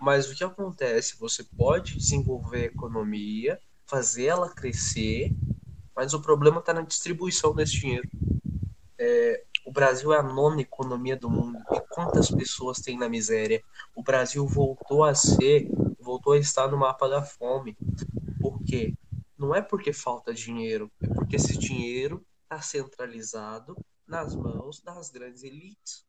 Mas 0.00 0.30
o 0.30 0.34
que 0.34 0.44
acontece? 0.44 1.18
Você 1.18 1.44
pode 1.56 1.96
desenvolver 1.96 2.62
a 2.62 2.66
economia, 2.66 3.60
fazer 3.86 4.26
ela 4.26 4.48
crescer, 4.48 5.32
mas 5.94 6.14
o 6.14 6.20
problema 6.20 6.60
está 6.60 6.72
na 6.72 6.82
distribuição 6.82 7.54
desse 7.54 7.80
dinheiro. 7.80 8.08
É, 8.96 9.44
o 9.64 9.72
Brasil 9.72 10.12
é 10.12 10.18
a 10.18 10.22
nona 10.22 10.60
economia 10.60 11.16
do 11.16 11.28
mundo. 11.28 11.58
E 11.72 11.80
quantas 11.90 12.30
pessoas 12.30 12.78
tem 12.78 12.96
na 12.96 13.08
miséria? 13.08 13.62
O 13.94 14.02
Brasil 14.02 14.46
voltou 14.46 15.04
a 15.04 15.14
ser 15.14 15.68
voltou 16.08 16.32
a 16.32 16.38
estar 16.38 16.68
no 16.68 16.78
mapa 16.78 17.06
da 17.06 17.22
fome. 17.22 17.76
Por 18.40 18.62
quê? 18.64 18.94
Não 19.36 19.54
é 19.54 19.60
porque 19.60 19.92
falta 19.92 20.32
dinheiro, 20.32 20.90
é 21.02 21.06
porque 21.06 21.36
esse 21.36 21.58
dinheiro 21.58 22.24
está 22.44 22.62
centralizado 22.62 23.76
nas 24.08 24.34
mãos 24.34 24.80
das 24.80 25.10
grandes 25.10 25.42
elites. 25.42 26.06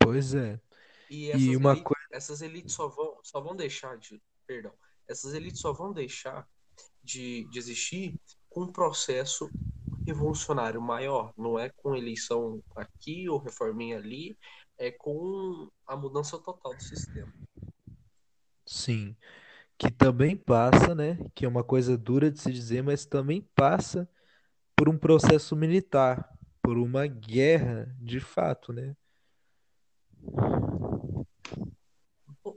Pois 0.00 0.34
é. 0.34 0.60
E 1.08 1.30
essas, 1.30 1.42
e 1.42 1.56
uma 1.56 1.70
elites, 1.70 1.84
coisa... 1.84 2.08
essas 2.12 2.42
elites 2.42 2.74
só 2.74 2.88
vão, 2.88 3.18
só 3.22 3.40
vão 3.40 3.56
deixar 3.56 3.96
de. 3.96 4.20
Perdão. 4.46 4.72
Essas 5.06 5.32
elites 5.32 5.60
só 5.60 5.72
vão 5.72 5.92
deixar 5.92 6.46
de, 7.02 7.48
de 7.50 7.58
existir 7.58 8.20
com 8.50 8.62
um 8.62 8.72
processo 8.72 9.50
revolucionário 10.06 10.80
maior. 10.80 11.32
Não 11.36 11.58
é 11.58 11.70
com 11.70 11.94
eleição 11.94 12.62
aqui 12.74 13.28
ou 13.28 13.38
reforminha 13.38 13.98
ali, 13.98 14.38
é 14.76 14.90
com 14.90 15.70
a 15.86 15.96
mudança 15.96 16.38
total 16.38 16.74
do 16.74 16.82
sistema. 16.82 17.32
Sim, 18.66 19.16
que 19.78 19.90
também 19.90 20.36
passa, 20.36 20.94
né? 20.94 21.18
Que 21.34 21.46
é 21.46 21.48
uma 21.48 21.64
coisa 21.64 21.96
dura 21.96 22.30
de 22.30 22.40
se 22.40 22.52
dizer, 22.52 22.82
mas 22.82 23.06
também 23.06 23.42
passa 23.54 24.08
por 24.78 24.88
um 24.88 24.96
processo 24.96 25.56
militar, 25.56 26.32
por 26.62 26.78
uma 26.78 27.04
guerra 27.04 27.92
de 28.00 28.20
fato, 28.20 28.72
né? 28.72 28.94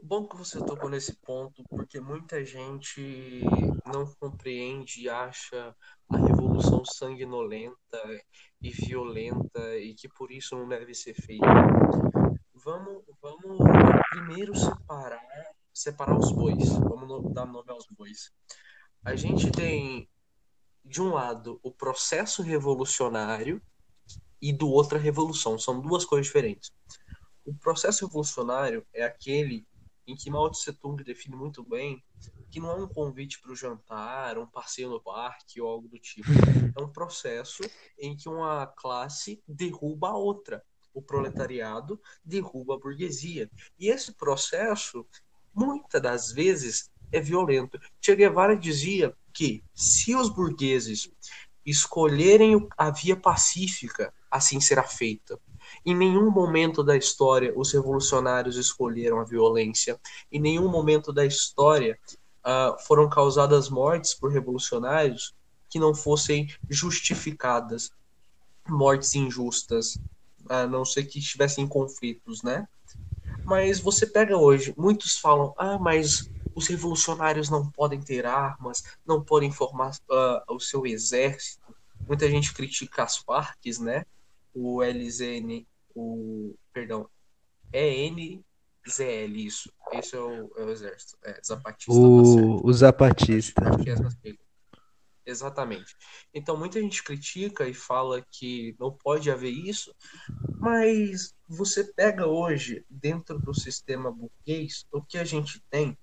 Bom 0.04 0.28
que 0.28 0.38
você 0.38 0.60
tocou 0.60 0.88
nesse 0.88 1.16
ponto, 1.16 1.64
porque 1.68 2.00
muita 2.00 2.46
gente 2.46 3.42
não 3.92 4.06
compreende 4.20 5.02
e 5.02 5.10
acha 5.10 5.76
a 6.10 6.18
revolução 6.18 6.86
sanguinolenta 6.86 7.98
e 8.62 8.70
violenta 8.70 9.78
e 9.80 9.96
que 9.96 10.08
por 10.08 10.32
isso 10.32 10.56
não 10.56 10.68
deve 10.68 10.94
ser 10.94 11.16
feita. 11.16 11.48
Vamos, 12.54 13.04
vamos 13.20 13.58
primeiro 14.12 14.56
separar 14.56 15.26
separar 15.74 16.18
os 16.18 16.32
bois. 16.32 16.70
Vamos 16.70 17.34
dar 17.34 17.46
nome 17.46 17.72
aos 17.72 17.86
bois. 17.98 18.32
A 19.04 19.16
gente 19.16 19.52
tem, 19.52 20.08
de 20.84 21.02
um 21.02 21.14
lado, 21.14 21.60
o 21.64 21.72
processo 21.72 22.42
revolucionário 22.42 23.62
e 24.42 24.52
do 24.52 24.70
outro 24.70 24.98
a 24.98 25.02
revolução. 25.02 25.58
São 25.58 25.80
duas 25.80 26.04
coisas 26.06 26.28
diferentes. 26.28 26.72
O 27.46 27.54
processo 27.54 28.06
revolucionário 28.06 28.86
é 28.94 29.04
aquele 29.04 29.66
em 30.08 30.16
que 30.16 30.30
Mao 30.30 30.50
Tse 30.50 30.74
Tung 30.74 31.02
define 31.04 31.36
muito 31.36 31.64
bem 31.64 32.04
que 32.50 32.60
não 32.60 32.72
é 32.72 32.76
um 32.76 32.88
convite 32.88 33.40
para 33.40 33.52
o 33.52 33.56
jantar, 33.56 34.38
um 34.38 34.46
passeio 34.46 34.90
no 34.90 35.02
parque 35.02 35.62
ou 35.62 35.70
algo 35.70 35.88
do 35.88 35.98
tipo. 35.98 36.28
É 36.78 36.82
um 36.82 36.90
processo 36.90 37.62
em 38.00 38.16
que 38.16 38.30
uma 38.30 38.68
classe 38.68 39.42
derruba 39.48 40.10
a 40.10 40.18
outra. 40.18 40.64
O 40.94 41.02
proletariado 41.02 42.02
derruba 42.24 42.76
a 42.76 42.78
burguesia. 42.78 43.50
E 43.80 43.90
esse 43.90 44.14
processo 44.14 45.06
muitas 45.54 46.02
das 46.02 46.32
vezes 46.32 46.90
é 47.12 47.20
violento. 47.20 47.80
Che 48.02 48.16
Guevara 48.16 48.56
dizia 48.56 49.16
que 49.34 49.64
se 49.74 50.16
os 50.16 50.30
burgueses 50.30 51.10
escolherem 51.66 52.68
a 52.78 52.90
via 52.90 53.16
pacífica, 53.16 54.14
assim 54.30 54.60
será 54.60 54.84
feita. 54.84 55.40
Em 55.86 55.96
nenhum 55.96 56.30
momento 56.30 56.84
da 56.84 56.98
história 56.98 57.54
os 57.56 57.72
revolucionários 57.72 58.58
escolheram 58.58 59.20
a 59.20 59.24
violência. 59.24 60.00
Em 60.32 60.40
nenhum 60.40 60.68
momento 60.68 61.14
da 61.14 61.26
história 61.26 61.98
uh, 62.46 62.80
foram 62.86 63.10
causadas 63.10 63.70
mortes 63.70 64.14
por 64.14 64.32
revolucionários 64.32 65.34
que 65.70 65.80
não 65.80 65.96
fossem 65.96 66.54
justificadas, 66.70 67.92
mortes 68.68 69.16
injustas, 69.16 69.98
a 70.50 70.68
não 70.68 70.84
ser 70.84 71.06
que 71.06 71.20
estivessem 71.20 71.64
em 71.64 71.68
conflitos, 71.68 72.44
né? 72.44 72.68
Mas 73.46 73.80
você 73.80 74.06
pega 74.06 74.38
hoje, 74.38 74.74
muitos 74.78 75.18
falam, 75.18 75.54
ah, 75.58 75.80
mas 75.80 76.30
os 76.56 76.68
revolucionários 76.68 77.50
não 77.50 77.70
podem 77.70 78.02
ter 78.02 78.26
armas, 78.26 78.84
não 79.06 79.24
podem 79.24 79.52
formar 79.52 79.92
uh, 80.10 80.54
o 80.54 80.60
seu 80.60 80.86
exército. 80.86 81.76
Muita 82.08 82.30
gente 82.30 82.54
critica 82.54 83.04
as 83.04 83.18
Farcs, 83.18 83.80
né? 83.80 84.06
O 84.54 84.82
LZN, 84.82 85.66
o. 85.96 86.56
Perdão, 86.74 87.10
ENZL, 87.74 89.36
isso. 89.36 89.72
Esse 89.94 90.16
é 90.16 90.20
o, 90.20 90.52
é 90.58 90.64
o 90.64 90.70
exército. 90.70 91.18
É, 91.24 91.40
Zapatista. 91.46 91.92
O, 91.92 92.66
o 92.66 92.74
Zapatista. 92.74 93.62
Exatamente. 95.26 95.96
Então 96.34 96.58
muita 96.58 96.82
gente 96.82 97.04
critica 97.04 97.68
e 97.68 97.74
fala 97.74 98.26
que 98.32 98.76
não 98.80 98.92
pode 98.92 99.30
haver 99.30 99.52
isso, 99.52 99.96
mas 100.60 101.34
você 101.48 101.84
pega 101.84 102.28
hoje, 102.28 102.84
dentro 102.90 103.40
do 103.40 103.54
sistema 103.54 104.12
burguês, 104.12 104.86
o 104.92 105.02
que 105.02 105.18
a 105.18 105.24
gente 105.24 105.62
tem 105.70 105.98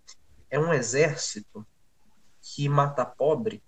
é 0.51 0.59
um 0.59 0.73
exército 0.73 1.67
que 2.41 2.69
mata 2.69 3.05
pobre, 3.05 3.63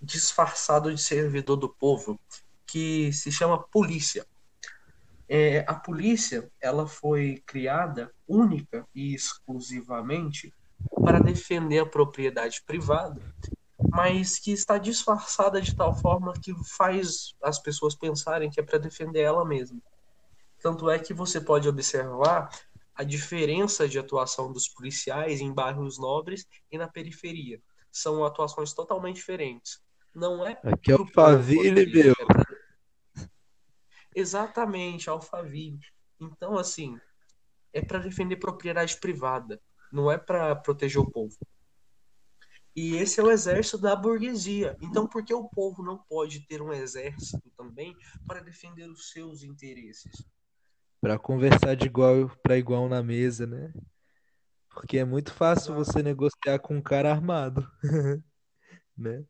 disfarçado 0.00 0.94
de 0.94 1.00
servidor 1.00 1.56
do 1.56 1.68
povo, 1.68 2.18
que 2.66 3.12
se 3.12 3.30
chama 3.30 3.62
polícia. 3.62 4.26
É, 5.28 5.64
a 5.68 5.74
polícia 5.74 6.50
ela 6.60 6.86
foi 6.86 7.42
criada 7.46 8.12
única 8.26 8.86
e 8.94 9.14
exclusivamente 9.14 10.52
para 11.04 11.20
defender 11.20 11.80
a 11.80 11.86
propriedade 11.86 12.62
privada, 12.66 13.20
mas 13.90 14.38
que 14.38 14.52
está 14.52 14.78
disfarçada 14.78 15.60
de 15.60 15.74
tal 15.74 15.94
forma 15.94 16.32
que 16.32 16.54
faz 16.64 17.34
as 17.42 17.58
pessoas 17.58 17.94
pensarem 17.94 18.50
que 18.50 18.58
é 18.58 18.62
para 18.62 18.78
defender 18.78 19.20
ela 19.20 19.44
mesma. 19.44 19.80
Tanto 20.60 20.90
é 20.90 20.98
que 20.98 21.14
você 21.14 21.40
pode 21.40 21.68
observar 21.68 22.50
a 23.00 23.02
diferença 23.02 23.88
de 23.88 23.98
atuação 23.98 24.52
dos 24.52 24.68
policiais 24.68 25.40
em 25.40 25.50
bairros 25.54 25.98
nobres 25.98 26.46
e 26.70 26.76
na 26.76 26.86
periferia. 26.86 27.58
São 27.90 28.22
atuações 28.26 28.74
totalmente 28.74 29.16
diferentes. 29.16 29.80
Não 30.14 30.46
é. 30.46 30.60
Aqui 30.62 30.92
é 30.92 30.96
o 30.96 31.06
Faville, 31.06 31.86
meu. 31.86 32.14
Exatamente, 34.14 35.08
Alphaville. 35.08 35.80
Então, 36.20 36.58
assim, 36.58 37.00
é 37.72 37.80
para 37.80 38.00
defender 38.00 38.36
propriedade 38.36 38.98
privada, 38.98 39.58
não 39.90 40.12
é 40.12 40.18
para 40.18 40.54
proteger 40.54 41.00
o 41.00 41.10
povo. 41.10 41.38
E 42.76 42.96
esse 42.96 43.18
é 43.18 43.22
o 43.22 43.30
exército 43.30 43.78
da 43.78 43.96
burguesia. 43.96 44.76
Então, 44.82 45.06
por 45.06 45.24
que 45.24 45.32
o 45.32 45.48
povo 45.48 45.82
não 45.82 45.96
pode 45.96 46.46
ter 46.46 46.60
um 46.60 46.70
exército 46.70 47.50
também 47.56 47.96
para 48.26 48.40
defender 48.40 48.90
os 48.90 49.10
seus 49.10 49.42
interesses? 49.42 50.22
Para 51.00 51.18
conversar 51.18 51.74
de 51.74 51.86
igual 51.86 52.28
para 52.42 52.58
igual 52.58 52.88
na 52.88 53.02
mesa, 53.02 53.46
né? 53.46 53.72
Porque 54.70 54.98
é 54.98 55.04
muito 55.04 55.32
fácil 55.32 55.74
você 55.74 56.02
negociar 56.02 56.58
com 56.60 56.76
um 56.76 56.82
cara 56.82 57.10
armado, 57.10 57.66
né? 58.96 59.24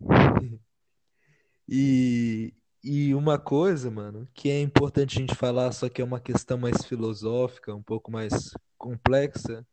E, 1.70 2.54
e 2.82 3.14
uma 3.14 3.38
coisa, 3.38 3.90
mano, 3.90 4.26
que 4.32 4.48
é 4.48 4.60
importante 4.62 5.18
a 5.18 5.20
gente 5.20 5.34
falar, 5.34 5.70
só 5.72 5.88
que 5.88 6.00
é 6.00 6.04
uma 6.04 6.18
questão 6.20 6.56
mais 6.56 6.82
filosófica, 6.84 7.74
um 7.74 7.82
pouco 7.82 8.10
mais 8.10 8.54
complexa, 8.78 9.66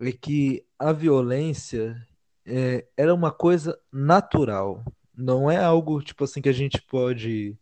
é 0.00 0.12
que 0.12 0.66
a 0.78 0.92
violência 0.92 1.96
é, 2.44 2.86
era 2.96 3.14
uma 3.14 3.32
coisa 3.32 3.78
natural. 3.92 4.84
Não 5.16 5.50
é 5.50 5.56
algo, 5.56 6.02
tipo 6.02 6.24
assim, 6.24 6.42
que 6.42 6.48
a 6.48 6.52
gente 6.52 6.82
pode 6.82 7.58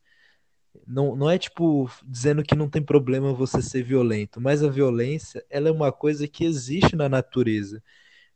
não, 0.87 1.17
não 1.17 1.31
é 1.31 1.39
tipo 1.39 1.91
dizendo 2.05 2.43
que 2.43 2.55
não 2.55 2.69
tem 2.69 2.83
problema 2.83 3.33
você 3.33 3.63
ser 3.63 3.83
violento, 3.83 4.41
mas 4.41 4.63
a 4.63 4.69
violência 4.69 5.45
ela 5.51 5.69
é 5.69 5.73
uma 5.73 5.93
coisa 5.93 6.27
que 6.27 6.45
existe 6.45 6.97
na 6.97 7.09
natureza. 7.09 7.83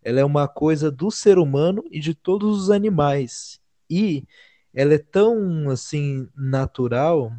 Ela 0.03 0.20
é 0.20 0.24
uma 0.24 0.47
coisa 0.47 0.91
do 0.91 1.11
ser 1.11 1.39
humano 1.39 1.82
e 1.91 1.99
de 2.01 2.14
todos 2.14 2.62
os 2.62 2.70
animais. 2.70 3.61
E 3.91 4.24
ela 4.74 4.95
é 4.95 4.99
tão 4.99 5.70
assim 5.70 6.28
natural 6.37 7.32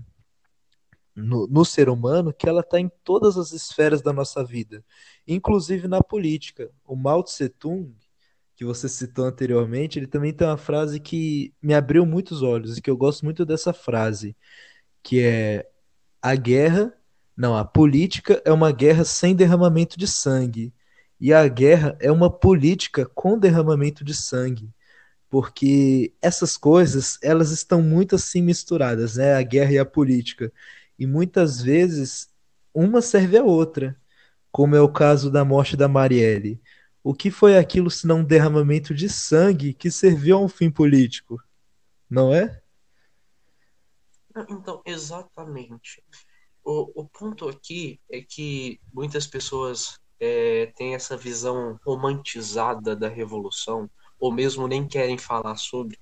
no, 1.16 1.48
no 1.48 1.66
ser 1.66 1.90
humano 1.90 2.34
que 2.34 2.48
ela 2.48 2.62
está 2.62 2.80
em 2.80 2.92
todas 3.04 3.38
as 3.38 3.52
esferas 3.52 4.02
da 4.02 4.14
nossa 4.14 4.44
vida, 4.44 4.84
inclusive 5.28 5.88
na 5.88 6.02
política. 6.02 6.70
O 6.86 6.96
Mao 6.96 7.24
Tse 7.24 7.50
Tung, 7.50 7.96
que 8.56 8.66
você 8.66 8.90
citou 8.90 9.26
anteriormente, 9.26 9.98
ele 9.98 10.08
também 10.08 10.34
tem 10.34 10.48
uma 10.48 10.58
frase 10.58 11.00
que 11.00 11.54
me 11.62 11.74
abriu 11.74 12.06
muitos 12.06 12.42
olhos 12.42 12.78
e 12.78 12.82
que 12.82 12.90
eu 12.90 12.98
gosto 12.98 13.24
muito 13.24 13.46
dessa 13.46 13.74
frase 13.74 14.36
que 15.08 15.22
é 15.22 15.66
a 16.22 16.36
guerra, 16.36 16.94
não, 17.36 17.56
a 17.56 17.64
política 17.64 18.42
é 18.44 18.52
uma 18.52 18.74
guerra 18.74 19.06
sem 19.06 19.34
derramamento 19.34 19.98
de 19.98 20.06
sangue. 20.06 20.74
E 21.18 21.32
a 21.34 21.48
guerra 21.48 21.96
é 22.02 22.12
uma 22.12 22.30
política 22.30 23.06
com 23.06 23.40
derramamento 23.40 24.04
de 24.04 24.14
sangue. 24.14 24.70
Porque 25.30 26.14
essas 26.22 26.58
coisas, 26.58 27.18
elas 27.24 27.52
estão 27.52 27.82
muito 27.82 28.16
assim 28.16 28.42
misturadas, 28.42 29.16
né? 29.16 29.36
A 29.36 29.42
guerra 29.44 29.72
e 29.72 29.80
a 29.80 29.86
política. 29.86 30.52
E 31.00 31.08
muitas 31.08 31.62
vezes 31.62 32.28
uma 32.74 33.02
serve 33.02 33.38
a 33.38 33.44
outra, 33.46 33.96
como 34.52 34.76
é 34.76 34.82
o 34.82 34.92
caso 34.92 35.32
da 35.32 35.46
morte 35.46 35.78
da 35.78 35.88
Marielle. 35.88 36.62
O 37.02 37.14
que 37.14 37.32
foi 37.32 37.58
aquilo 37.58 37.90
senão 37.90 38.20
um 38.20 38.26
derramamento 38.26 38.94
de 38.94 39.08
sangue 39.08 39.74
que 39.74 39.90
serviu 39.90 40.36
a 40.36 40.42
um 40.42 40.50
fim 40.50 40.70
político? 40.70 41.42
Não 42.10 42.34
é? 42.34 42.62
Então, 44.50 44.82
exatamente. 44.86 46.04
O, 46.64 47.02
o 47.02 47.08
ponto 47.08 47.48
aqui 47.48 48.00
é 48.12 48.22
que 48.22 48.80
muitas 48.94 49.26
pessoas 49.26 50.00
é, 50.20 50.68
têm 50.76 50.96
essa 50.96 51.16
visão 51.16 51.80
romantizada 51.86 52.96
da 52.96 53.08
revolução, 53.08 53.90
ou 54.20 54.32
mesmo 54.32 54.68
nem 54.68 54.88
querem 54.88 55.18
falar 55.18 55.56
sobre. 55.56 56.00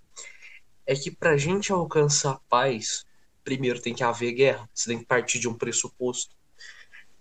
É 0.85 0.95
que 0.95 1.11
para 1.11 1.31
a 1.31 1.37
gente 1.37 1.71
alcançar 1.71 2.39
paz, 2.49 3.05
primeiro 3.43 3.81
tem 3.81 3.93
que 3.93 4.03
haver 4.03 4.33
guerra. 4.33 4.69
Você 4.73 4.89
tem 4.89 4.99
que 4.99 5.05
partir 5.05 5.39
de 5.39 5.47
um 5.47 5.53
pressuposto. 5.53 6.35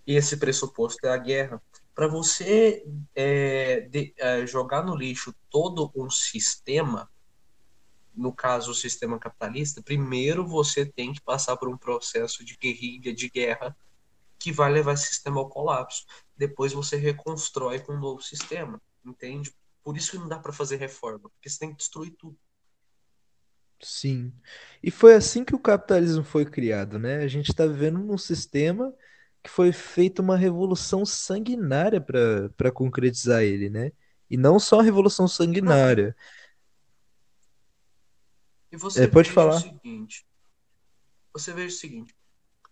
E 0.07 0.17
esse 0.17 0.37
pressuposto 0.37 1.07
é 1.07 1.11
a 1.11 1.17
guerra. 1.17 1.63
Para 1.95 2.09
você 2.09 2.85
é, 3.15 3.81
de, 3.83 4.13
é, 4.17 4.47
jogar 4.47 4.85
no 4.85 4.97
lixo 4.97 5.35
todo 5.51 5.93
um 5.95 6.11
sistema, 6.11 7.11
no 8.15 8.33
caso 8.33 8.71
o 8.71 8.75
sistema 8.75 9.19
capitalista, 9.19 9.83
primeiro 9.83 10.47
você 10.47 10.87
tem 10.87 11.13
que 11.13 11.21
passar 11.21 11.57
por 11.57 11.69
um 11.69 11.77
processo 11.77 12.45
de 12.45 12.57
guerrilha, 12.57 13.15
de 13.15 13.29
guerra, 13.29 13.77
que 14.39 14.53
vai 14.53 14.71
levar 14.71 14.93
esse 14.93 15.07
sistema 15.07 15.41
ao 15.41 15.49
colapso. 15.49 16.05
Depois 16.37 16.73
você 16.73 16.97
reconstrói 16.97 17.81
com 17.81 17.95
um 17.95 18.01
novo 18.01 18.23
sistema, 18.23 18.81
entende? 19.05 19.53
Por 19.83 19.97
isso 19.97 20.13
que 20.13 20.19
não 20.19 20.29
dá 20.29 20.39
para 20.39 20.53
fazer 20.53 20.77
reforma, 20.77 21.29
porque 21.31 21.49
você 21.49 21.59
tem 21.59 21.71
que 21.71 21.77
destruir 21.77 22.13
tudo. 22.19 22.37
Sim. 23.81 24.33
E 24.83 24.91
foi 24.91 25.15
assim 25.15 25.45
que 25.45 25.55
o 25.55 25.59
capitalismo 25.59 26.25
foi 26.25 26.45
criado, 26.47 26.99
né? 26.99 27.17
A 27.19 27.29
gente 27.29 27.51
está 27.51 27.67
vivendo 27.67 27.99
num 27.99 28.17
sistema 28.17 28.95
que 29.43 29.51
foi 29.51 29.73
feita 29.73 30.23
uma 30.23 30.37
revolução 30.37 31.05
sanguinária 31.05 32.01
para 32.01 32.73
concretizar 32.73 33.43
ele, 33.43 33.69
né? 33.69 33.93
E 34.31 34.39
não 34.39 34.59
só 34.59 34.81
a 34.81 34.83
revolução 34.83 35.29
sanguinária. 35.29 36.17
E 38.75 38.77
você 38.77 39.05
é, 39.05 39.07
pode 39.07 39.31
falar. 39.31 39.55
o 39.55 39.61
seguinte. 39.61 40.27
Você 41.33 41.53
veja 41.53 41.77
o 41.77 41.79
seguinte. 41.79 42.13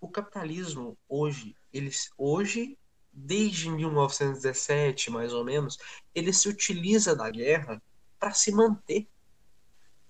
O 0.01 0.09
capitalismo 0.09 0.99
hoje, 1.09 1.55
ele, 1.73 1.93
hoje, 2.19 2.77
desde 3.13 3.71
1917, 3.71 5.13
mais 5.13 5.33
ou 5.33 5.45
menos, 5.45 5.79
ele 6.13 6.33
se 6.33 6.49
utiliza 6.49 7.15
da 7.15 7.31
guerra 7.31 7.81
para 8.19 8.33
se 8.33 8.51
manter. 8.51 9.07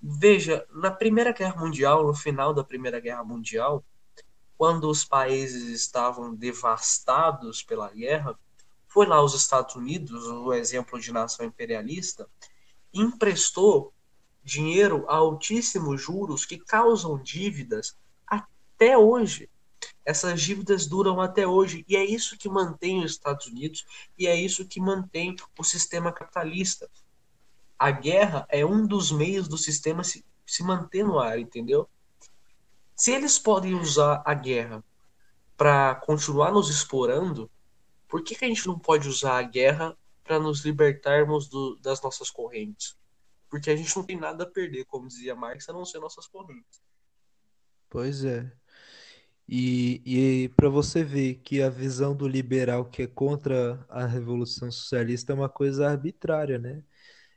Veja, 0.01 0.66
na 0.70 0.90
Primeira 0.90 1.30
Guerra 1.30 1.61
Mundial, 1.61 2.07
no 2.07 2.14
final 2.14 2.55
da 2.55 2.64
Primeira 2.64 2.99
Guerra 2.99 3.22
Mundial, 3.22 3.84
quando 4.57 4.88
os 4.88 5.05
países 5.05 5.68
estavam 5.68 6.34
devastados 6.34 7.62
pela 7.62 7.90
guerra, 7.90 8.34
foi 8.88 9.05
lá 9.05 9.22
os 9.22 9.34
Estados 9.34 9.74
Unidos, 9.74 10.24
o 10.24 10.55
exemplo 10.55 10.99
de 10.99 11.12
nação 11.12 11.45
imperialista, 11.45 12.26
emprestou 12.95 13.93
dinheiro 14.43 15.05
a 15.09 15.16
altíssimos 15.16 16.01
juros 16.01 16.45
que 16.45 16.59
causam 16.59 17.20
dívidas 17.22 17.97
até 18.26 18.97
hoje. 18.99 19.49
Essas 20.05 20.40
dívidas 20.40 20.86
duram 20.86 21.20
até 21.20 21.47
hoje 21.47 21.84
e 21.88 21.97
é 21.97 22.05
isso 22.05 22.36
que 22.36 22.49
mantém 22.49 23.05
os 23.05 23.12
Estados 23.12 23.47
Unidos 23.47 23.84
e 24.18 24.26
é 24.26 24.34
isso 24.34 24.66
que 24.66 24.80
mantém 24.80 25.36
o 25.59 25.64
sistema 25.64 26.12
capitalista. 26.12 26.90
A 27.78 27.90
guerra 27.90 28.47
é 28.49 28.64
um 28.64 28.86
dos 28.86 29.11
meios 29.11 29.49
do 29.49 29.59
sistema 29.59 30.05
se, 30.05 30.24
se 30.47 30.62
manter 30.62 31.05
no 31.05 31.18
ar, 31.18 31.38
entendeu? 31.38 31.88
Se 32.95 33.12
eles 33.12 33.38
podem 33.38 33.74
usar 33.74 34.22
a 34.24 34.34
guerra 34.34 34.84
para 35.57 35.95
continuar 35.97 36.53
nos 36.53 36.68
explorando, 36.68 37.51
por 38.09 38.22
que, 38.22 38.34
que 38.34 38.45
a 38.45 38.49
gente 38.49 38.66
não 38.66 38.78
pode 38.78 39.09
usar 39.09 39.38
a 39.38 39.43
guerra 39.43 39.97
para 40.22 40.38
nos 40.38 40.64
libertarmos 40.64 41.49
do, 41.49 41.76
das 41.76 42.01
nossas 42.03 42.30
correntes? 42.30 42.97
Porque 43.53 43.68
a 43.68 43.76
gente 43.76 43.94
não 43.94 44.03
tem 44.03 44.16
nada 44.16 44.44
a 44.44 44.50
perder, 44.50 44.86
como 44.86 45.07
dizia 45.07 45.34
Marx, 45.34 45.68
a 45.68 45.74
não 45.74 45.84
ser 45.84 45.98
nossas 45.98 46.26
correntes. 46.26 46.80
Pois 47.90 48.24
é. 48.24 48.50
E, 49.46 50.00
e 50.07 50.48
para 50.57 50.70
você 50.70 51.05
ver 51.05 51.34
que 51.44 51.61
a 51.61 51.68
visão 51.68 52.16
do 52.16 52.26
liberal 52.26 52.86
que 52.86 53.03
é 53.03 53.07
contra 53.07 53.84
a 53.90 54.07
revolução 54.07 54.70
socialista 54.70 55.32
é 55.32 55.34
uma 55.34 55.50
coisa 55.50 55.86
arbitrária, 55.86 56.59
né? 56.59 56.82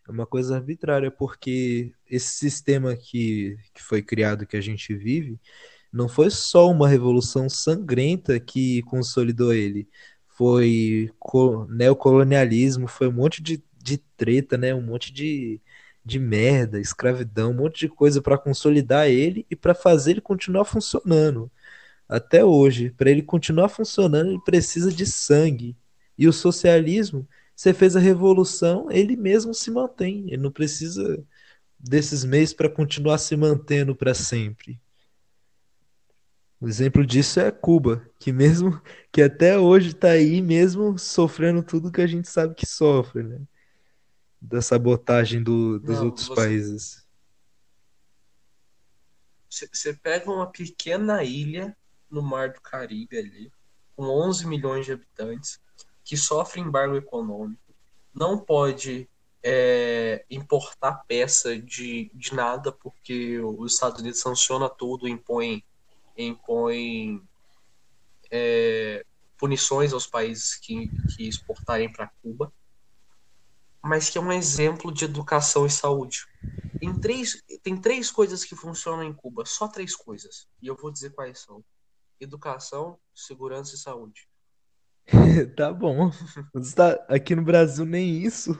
É 0.08 0.12
uma 0.12 0.26
coisa 0.26 0.56
arbitrária, 0.56 1.12
porque 1.12 1.92
esse 2.10 2.30
sistema 2.38 2.96
que, 2.96 3.58
que 3.74 3.84
foi 3.84 4.02
criado, 4.02 4.48
que 4.48 4.56
a 4.56 4.62
gente 4.62 4.96
vive, 4.96 5.38
não 5.92 6.08
foi 6.08 6.30
só 6.30 6.72
uma 6.72 6.88
revolução 6.88 7.50
sangrenta 7.50 8.40
que 8.40 8.82
consolidou 8.84 9.54
ele. 9.54 9.90
Foi 10.30 11.12
neocolonialismo, 11.68 12.88
foi 12.88 13.10
um 13.10 13.14
monte 13.14 13.44
de, 13.44 13.62
de 13.84 13.98
treta, 14.16 14.58
né? 14.58 14.74
Um 14.74 14.82
monte 14.82 15.12
de, 15.12 15.62
de 16.06 16.20
merda, 16.20 16.80
escravidão, 16.80 17.52
um 17.52 17.56
monte 17.56 17.80
de 17.80 17.90
coisa 17.90 18.22
para 18.22 18.38
consolidar 18.38 19.08
ele 19.10 19.46
e 19.50 19.56
para 19.56 19.74
fazer 19.74 20.12
ele 20.12 20.22
continuar 20.22 20.66
funcionando. 20.66 21.52
Até 22.08 22.46
hoje, 22.46 22.92
para 22.92 23.10
ele 23.10 23.24
continuar 23.24 23.70
funcionando, 23.70 24.30
ele 24.30 24.42
precisa 24.46 24.92
de 24.92 25.06
sangue. 25.06 25.76
E 26.18 26.28
o 26.28 26.34
socialismo, 26.34 27.28
você 27.56 27.74
fez 27.74 27.96
a 27.96 28.00
revolução, 28.00 28.92
ele 28.92 29.16
mesmo 29.16 29.54
se 29.54 29.72
mantém. 29.72 30.26
Ele 30.28 30.38
não 30.44 30.52
precisa 30.52 31.24
desses 31.80 32.24
meios 32.24 32.54
para 32.54 32.70
continuar 32.70 33.18
se 33.18 33.36
mantendo 33.36 33.96
para 33.96 34.14
sempre. 34.14 34.80
O 36.62 36.68
exemplo 36.68 37.06
disso 37.06 37.40
é 37.40 37.52
Cuba, 37.52 38.08
que 38.20 38.32
mesmo 38.32 38.82
que 39.12 39.22
até 39.22 39.58
hoje 39.58 39.90
está 39.90 40.10
aí 40.12 40.42
mesmo 40.42 40.98
sofrendo 40.98 41.64
tudo 41.64 41.92
que 41.92 42.02
a 42.02 42.08
gente 42.08 42.30
sabe 42.30 42.56
que 42.56 42.66
sofre, 42.66 43.24
né? 43.24 43.42
Da 44.42 44.62
sabotagem 44.62 45.42
do, 45.42 45.80
dos 45.80 45.98
Não, 45.98 46.06
outros 46.06 46.28
você, 46.28 46.36
países. 46.36 47.08
você 49.50 49.94
pega 49.94 50.32
uma 50.32 50.48
pequena 50.52 51.24
ilha 51.24 51.76
no 52.10 52.22
Mar 52.22 52.52
do 52.52 52.62
Caribe 52.62 53.18
ali, 53.18 53.52
com 53.96 54.04
11 54.04 54.46
milhões 54.46 54.86
de 54.86 54.92
habitantes, 54.92 55.60
que 56.04 56.16
sofre 56.16 56.62
embargo 56.62 56.96
econômico, 56.96 57.74
não 58.14 58.38
pode 58.38 59.10
é, 59.44 60.26
importar 60.30 61.04
peça 61.08 61.58
de, 61.58 62.10
de 62.14 62.34
nada, 62.34 62.72
porque 62.72 63.40
os 63.40 63.74
Estados 63.74 64.02
Unidos 64.02 64.20
sanciona 64.20 64.70
tudo, 64.70 65.08
impõe, 65.08 65.64
impõe 66.18 67.22
é, 68.32 69.06
punições 69.38 69.94
aos 69.94 70.08
países 70.08 70.56
que, 70.56 70.90
que 71.16 71.28
exportarem 71.28 71.92
para 71.92 72.12
Cuba, 72.22 72.52
mas 73.86 74.10
que 74.10 74.18
é 74.18 74.22
um 74.22 74.32
exemplo 74.32 74.92
de 74.92 75.06
educação 75.06 75.66
e 75.66 75.70
saúde. 75.70 76.26
Tem 76.80 76.94
três, 77.00 77.42
tem 77.64 77.80
três 77.80 78.10
coisas 78.10 78.44
que 78.44 78.56
funcionam 78.56 79.04
em 79.04 79.14
Cuba, 79.14 79.46
só 79.46 79.68
três 79.68 79.96
coisas, 79.96 80.48
e 80.62 80.68
eu 80.68 80.76
vou 80.76 80.92
dizer 80.92 81.12
quais 81.12 81.40
são: 81.40 81.64
educação, 82.20 83.00
segurança 83.14 83.76
e 83.76 83.78
saúde. 83.78 84.28
Tá 85.56 85.72
bom. 85.72 86.10
Está 86.56 86.94
aqui 87.08 87.36
no 87.36 87.44
Brasil 87.44 87.86
nem 87.86 88.24
isso. 88.24 88.58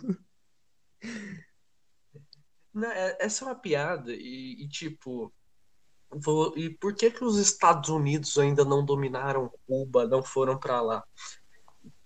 Não, 2.74 2.92
é- 2.92 3.18
essa 3.20 3.44
é 3.44 3.48
uma 3.48 3.56
piada, 3.56 4.14
e, 4.14 4.64
e, 4.64 4.68
tipo, 4.68 5.34
vou- 6.10 6.56
e 6.58 6.70
por 6.70 6.94
que 6.94 7.10
que 7.10 7.24
os 7.24 7.38
Estados 7.38 7.90
Unidos 7.90 8.38
ainda 8.38 8.64
não 8.64 8.86
dominaram 8.86 9.52
Cuba, 9.66 10.06
não 10.08 10.22
foram 10.22 10.60
para 10.60 10.82
lá? 10.82 11.04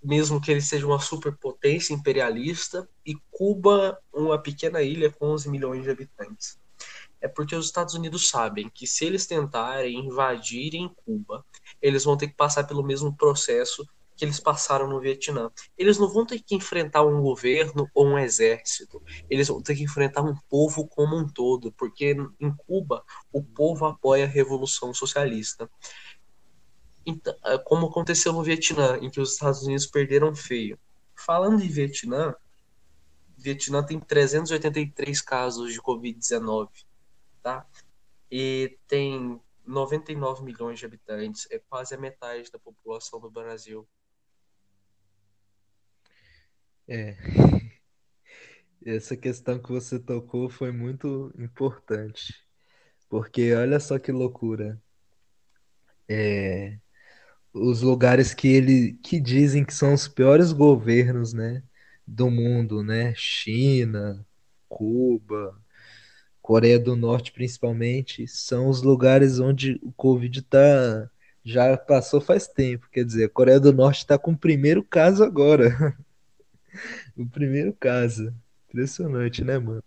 Mesmo 0.02 0.42
que 0.42 0.52
ele 0.52 0.62
seja 0.62 0.86
uma 0.86 1.00
superpotência 1.00 1.94
imperialista 1.94 2.88
e 3.06 3.16
Cuba 3.30 4.00
uma 4.14 4.42
pequena 4.42 4.82
ilha 4.82 5.12
com 5.12 5.28
11 5.28 5.50
milhões 5.50 5.84
de 5.84 5.90
habitantes. 5.90 6.58
É 7.22 7.28
porque 7.28 7.56
os 7.56 7.66
Estados 7.66 7.94
Unidos 7.94 8.30
sabem 8.30 8.70
que 8.70 8.88
se 8.88 9.06
eles 9.06 9.28
tentarem 9.28 10.00
invadirem 10.00 10.90
Cuba, 11.06 11.46
eles 11.82 12.06
vão 12.06 12.16
ter 12.16 12.28
que 12.28 12.36
passar 12.36 12.64
pelo 12.64 12.84
mesmo 12.84 13.16
processo 13.16 13.86
que 14.20 14.26
eles 14.26 14.40
passaram 14.40 14.86
no 14.90 15.00
Vietnã. 15.00 15.50
Eles 15.78 15.98
não 15.98 16.10
vão 16.10 16.26
ter 16.26 16.42
que 16.42 16.54
enfrentar 16.54 17.04
um 17.04 17.22
governo 17.22 17.90
ou 17.96 18.06
um 18.06 18.20
exército. 18.20 19.02
Eles 19.30 19.48
vão 19.48 19.62
ter 19.62 19.76
que 19.76 19.84
enfrentar 19.84 20.22
um 20.22 20.36
povo 20.50 20.86
como 20.86 21.16
um 21.16 21.26
todo, 21.26 21.72
porque 21.72 22.18
em 22.38 22.54
Cuba 22.54 23.02
o 23.32 23.42
povo 23.42 23.86
apoia 23.86 24.26
a 24.26 24.28
revolução 24.28 24.94
socialista. 24.94 25.70
Então, 27.06 27.36
é 27.46 27.58
como 27.58 27.88
aconteceu 27.88 28.34
no 28.34 28.44
Vietnã, 28.44 28.98
em 29.02 29.10
que 29.10 29.20
os 29.20 29.34
Estados 29.34 29.64
Unidos 29.64 29.86
perderam 29.86 30.36
feio. 30.36 30.78
Falando 31.16 31.62
em 31.64 31.68
Vietnã, 31.68 32.36
Vietnã 33.38 33.84
tem 33.84 34.00
383 34.00 35.22
casos 35.22 35.74
de 35.74 35.82
Covid-19, 35.82 36.70
tá? 37.42 37.66
E 38.32 38.78
tem 38.88 39.40
99 39.66 40.44
milhões 40.44 40.80
de 40.80 40.86
habitantes, 40.86 41.48
é 41.50 41.60
quase 41.60 41.96
a 41.96 41.98
metade 41.98 42.52
da 42.52 42.60
população 42.60 43.20
do 43.20 43.30
Brasil. 43.30 43.88
É, 46.88 47.16
essa 48.86 49.16
questão 49.16 49.62
que 49.62 49.70
você 49.70 50.00
tocou 50.00 50.50
foi 50.50 50.72
muito 50.72 51.32
importante, 51.38 52.34
porque 53.08 53.54
olha 53.54 53.80
só 53.80 54.00
que 54.00 54.12
loucura. 54.12 54.82
É, 56.08 56.80
os 57.54 57.82
lugares 57.82 58.34
que 58.34 58.48
ele 58.48 58.94
que 59.04 59.20
dizem 59.20 59.64
que 59.66 59.74
são 59.74 59.94
os 59.94 60.08
piores 60.08 60.52
governos, 60.52 61.34
né, 61.34 61.64
do 62.08 62.30
mundo, 62.30 62.84
né? 62.84 63.14
China, 63.16 64.26
Cuba, 64.68 65.56
Coreia 66.42 66.80
do 66.80 66.96
Norte 66.96 67.32
principalmente, 67.32 68.28
são 68.28 68.70
os 68.70 68.82
lugares 68.82 69.40
onde 69.40 69.80
o 69.84 69.92
Covid 69.94 70.42
tá 70.44 71.10
já 71.44 71.78
passou 71.78 72.22
faz 72.22 72.48
tempo, 72.48 72.88
quer 72.92 73.04
dizer, 73.06 73.26
a 73.26 73.30
Coreia 73.30 73.60
do 73.60 73.74
Norte 73.74 74.00
está 74.00 74.18
com 74.18 74.32
o 74.32 74.38
primeiro 74.38 74.84
caso 74.84 75.24
agora. 75.24 75.98
O 77.18 77.26
primeiro 77.26 77.74
caso. 77.74 78.34
Impressionante, 78.70 79.44
né, 79.44 79.58
mano? 79.58 79.84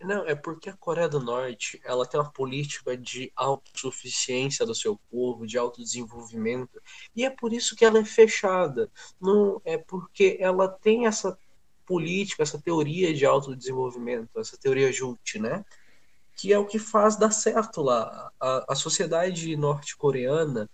Não, 0.00 0.24
é 0.26 0.34
porque 0.34 0.70
a 0.70 0.76
Coreia 0.76 1.08
do 1.08 1.18
Norte, 1.18 1.80
ela 1.84 2.06
tem 2.06 2.20
uma 2.20 2.30
política 2.30 2.96
de 2.96 3.32
autossuficiência 3.34 4.64
do 4.64 4.74
seu 4.74 4.96
povo, 5.10 5.44
de 5.44 5.58
autodesenvolvimento, 5.58 6.80
e 7.16 7.24
é 7.24 7.30
por 7.30 7.52
isso 7.52 7.74
que 7.74 7.84
ela 7.84 7.98
é 7.98 8.04
fechada. 8.04 8.88
Não 9.20 9.60
é 9.64 9.76
porque 9.76 10.36
ela 10.40 10.68
tem 10.68 11.06
essa 11.06 11.36
política, 11.84 12.44
essa 12.44 12.60
teoria 12.60 13.12
de 13.12 13.26
autodesenvolvimento, 13.26 14.38
essa 14.38 14.56
teoria 14.56 14.92
JUT, 14.92 15.40
né? 15.40 15.64
Que 16.36 16.52
é 16.52 16.58
o 16.58 16.66
que 16.66 16.78
faz 16.78 17.16
dar 17.16 17.32
certo 17.32 17.82
lá. 17.82 18.30
A, 18.38 18.72
a 18.72 18.74
sociedade 18.76 19.56
norte-coreana, 19.56 20.70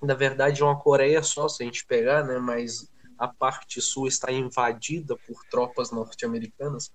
na 0.00 0.14
verdade, 0.14 0.62
é 0.62 0.64
uma 0.64 0.78
Coreia 0.78 1.22
só, 1.22 1.46
se 1.46 1.62
a 1.62 1.66
gente 1.66 1.84
pegar, 1.84 2.24
né? 2.24 2.38
Mas 2.38 2.90
a 3.18 3.28
parte 3.28 3.82
sul 3.82 4.06
está 4.06 4.32
invadida 4.32 5.14
por 5.26 5.44
tropas 5.50 5.90
norte-americanas 5.90 6.90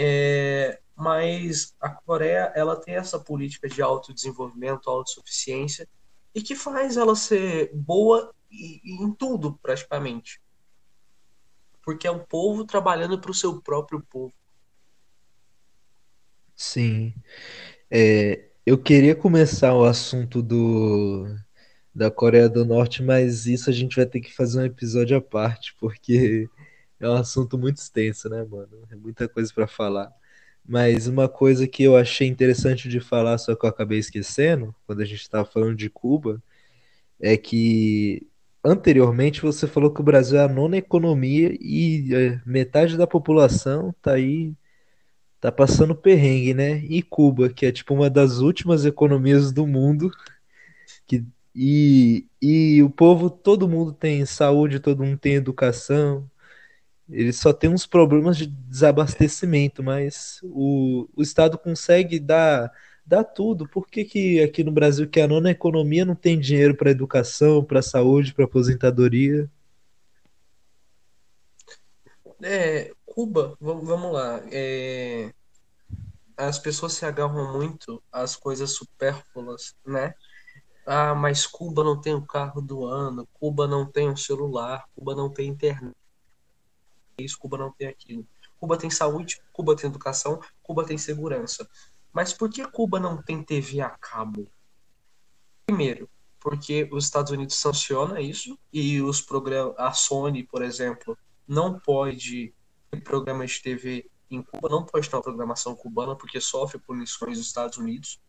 é, 0.00 0.78
mas 0.94 1.74
a 1.80 1.90
Coreia 1.90 2.52
ela 2.54 2.76
tem 2.76 2.94
essa 2.94 3.18
política 3.18 3.68
de 3.68 3.82
autodesenvolvimento, 3.82 4.88
autossuficiência 4.88 5.88
e 6.32 6.40
que 6.40 6.54
faz 6.54 6.96
ela 6.96 7.16
ser 7.16 7.72
boa 7.74 8.32
em 8.48 9.12
tudo 9.12 9.58
praticamente, 9.60 10.40
porque 11.82 12.06
é 12.06 12.10
um 12.12 12.20
povo 12.20 12.64
trabalhando 12.64 13.20
para 13.20 13.32
o 13.32 13.34
seu 13.34 13.60
próprio 13.60 14.00
povo. 14.08 14.32
Sim. 16.54 17.12
É, 17.90 18.50
eu 18.64 18.78
queria 18.78 19.16
começar 19.16 19.74
o 19.74 19.84
assunto 19.84 20.40
do 20.40 21.26
da 21.92 22.08
Coreia 22.08 22.48
do 22.48 22.64
Norte, 22.64 23.02
mas 23.02 23.46
isso 23.46 23.68
a 23.68 23.72
gente 23.72 23.96
vai 23.96 24.06
ter 24.06 24.20
que 24.20 24.32
fazer 24.32 24.60
um 24.60 24.64
episódio 24.64 25.16
à 25.16 25.20
parte, 25.20 25.74
porque 25.80 26.48
é 27.00 27.08
um 27.08 27.14
assunto 27.14 27.58
muito 27.58 27.78
extenso, 27.78 28.28
né, 28.28 28.44
mano? 28.44 28.86
É 28.90 28.96
muita 28.96 29.28
coisa 29.28 29.52
para 29.54 29.66
falar. 29.66 30.12
Mas 30.66 31.06
uma 31.06 31.28
coisa 31.28 31.66
que 31.66 31.82
eu 31.82 31.96
achei 31.96 32.28
interessante 32.28 32.88
de 32.88 33.00
falar, 33.00 33.38
só 33.38 33.54
que 33.56 33.64
eu 33.64 33.70
acabei 33.70 33.98
esquecendo, 33.98 34.74
quando 34.86 35.00
a 35.00 35.04
gente 35.04 35.22
estava 35.22 35.44
falando 35.44 35.74
de 35.76 35.88
Cuba, 35.90 36.42
é 37.20 37.36
que 37.36 38.26
anteriormente 38.64 39.40
você 39.42 39.66
falou 39.66 39.92
que 39.92 40.00
o 40.00 40.04
Brasil 40.04 40.38
é 40.38 40.44
a 40.44 40.48
nona 40.48 40.76
economia 40.76 41.56
e 41.60 42.14
é, 42.14 42.40
metade 42.46 42.96
da 42.96 43.06
população 43.06 43.94
tá 44.02 44.12
aí, 44.14 44.54
tá 45.40 45.52
passando 45.52 45.94
perrengue, 45.94 46.54
né? 46.54 46.78
E 46.84 47.02
Cuba, 47.02 47.48
que 47.50 47.66
é 47.66 47.72
tipo 47.72 47.94
uma 47.94 48.10
das 48.10 48.38
últimas 48.38 48.84
economias 48.84 49.52
do 49.52 49.66
mundo, 49.66 50.10
que 51.06 51.24
e, 51.54 52.26
e 52.40 52.82
o 52.84 52.90
povo, 52.90 53.28
todo 53.30 53.68
mundo 53.68 53.92
tem 53.92 54.24
saúde, 54.26 54.78
todo 54.80 55.02
mundo 55.04 55.18
tem 55.18 55.34
educação, 55.34 56.30
ele 57.10 57.32
só 57.32 57.52
tem 57.52 57.70
uns 57.70 57.86
problemas 57.86 58.36
de 58.36 58.46
desabastecimento, 58.46 59.82
mas 59.82 60.40
o, 60.42 61.08
o 61.16 61.22
Estado 61.22 61.56
consegue 61.56 62.20
dar, 62.20 62.70
dar 63.04 63.24
tudo. 63.24 63.66
Por 63.66 63.86
que, 63.86 64.04
que 64.04 64.42
aqui 64.42 64.62
no 64.62 64.70
Brasil, 64.70 65.08
que 65.08 65.18
é 65.18 65.22
a 65.22 65.28
nona 65.28 65.50
economia, 65.50 66.04
não 66.04 66.14
tem 66.14 66.38
dinheiro 66.38 66.74
para 66.74 66.90
educação, 66.90 67.64
para 67.64 67.80
saúde, 67.80 68.34
para 68.34 68.44
aposentadoria? 68.44 69.50
É, 72.42 72.92
Cuba, 73.06 73.56
vamos, 73.58 74.12
lá. 74.12 74.42
É, 74.52 75.32
as 76.36 76.58
pessoas 76.58 76.92
se 76.92 77.06
agarram 77.06 77.56
muito 77.56 78.02
às 78.12 78.36
coisas 78.36 78.72
supérfluas, 78.72 79.74
né? 79.84 80.14
Ah, 80.86 81.14
mas 81.14 81.46
Cuba 81.46 81.82
não 81.82 82.00
tem 82.00 82.14
o 82.14 82.24
carro 82.24 82.60
do 82.60 82.84
ano, 82.84 83.26
Cuba 83.32 83.66
não 83.66 83.84
tem 83.84 84.08
um 84.08 84.16
celular, 84.16 84.86
Cuba 84.94 85.14
não 85.14 85.28
tem 85.30 85.48
internet 85.48 85.94
isso, 87.18 87.38
Cuba 87.38 87.58
não 87.58 87.72
tem 87.72 87.88
aquilo. 87.88 88.26
Cuba 88.58 88.76
tem 88.76 88.90
saúde, 88.90 89.40
Cuba 89.52 89.76
tem 89.76 89.88
educação, 89.88 90.40
Cuba 90.62 90.84
tem 90.84 90.98
segurança. 90.98 91.68
Mas 92.12 92.32
por 92.32 92.50
que 92.50 92.66
Cuba 92.66 92.98
não 92.98 93.22
tem 93.22 93.42
TV 93.42 93.80
a 93.80 93.90
cabo? 93.90 94.50
Primeiro, 95.66 96.08
porque 96.40 96.88
os 96.90 97.04
Estados 97.04 97.30
Unidos 97.30 97.56
sanciona 97.56 98.20
isso 98.20 98.58
e 98.72 99.00
os 99.02 99.20
programas, 99.20 99.74
a 99.78 99.92
Sony, 99.92 100.44
por 100.44 100.62
exemplo, 100.62 101.16
não 101.46 101.78
pode 101.78 102.54
ter 102.90 103.00
programas 103.02 103.52
de 103.52 103.62
TV 103.62 104.10
em 104.30 104.42
Cuba, 104.42 104.68
não 104.68 104.84
pode 104.84 105.08
ter 105.08 105.16
uma 105.16 105.22
programação 105.22 105.74
cubana 105.74 106.16
porque 106.16 106.40
sofre 106.40 106.78
punições 106.78 107.38
dos 107.38 107.46
Estados 107.46 107.78
Unidos. 107.78 108.20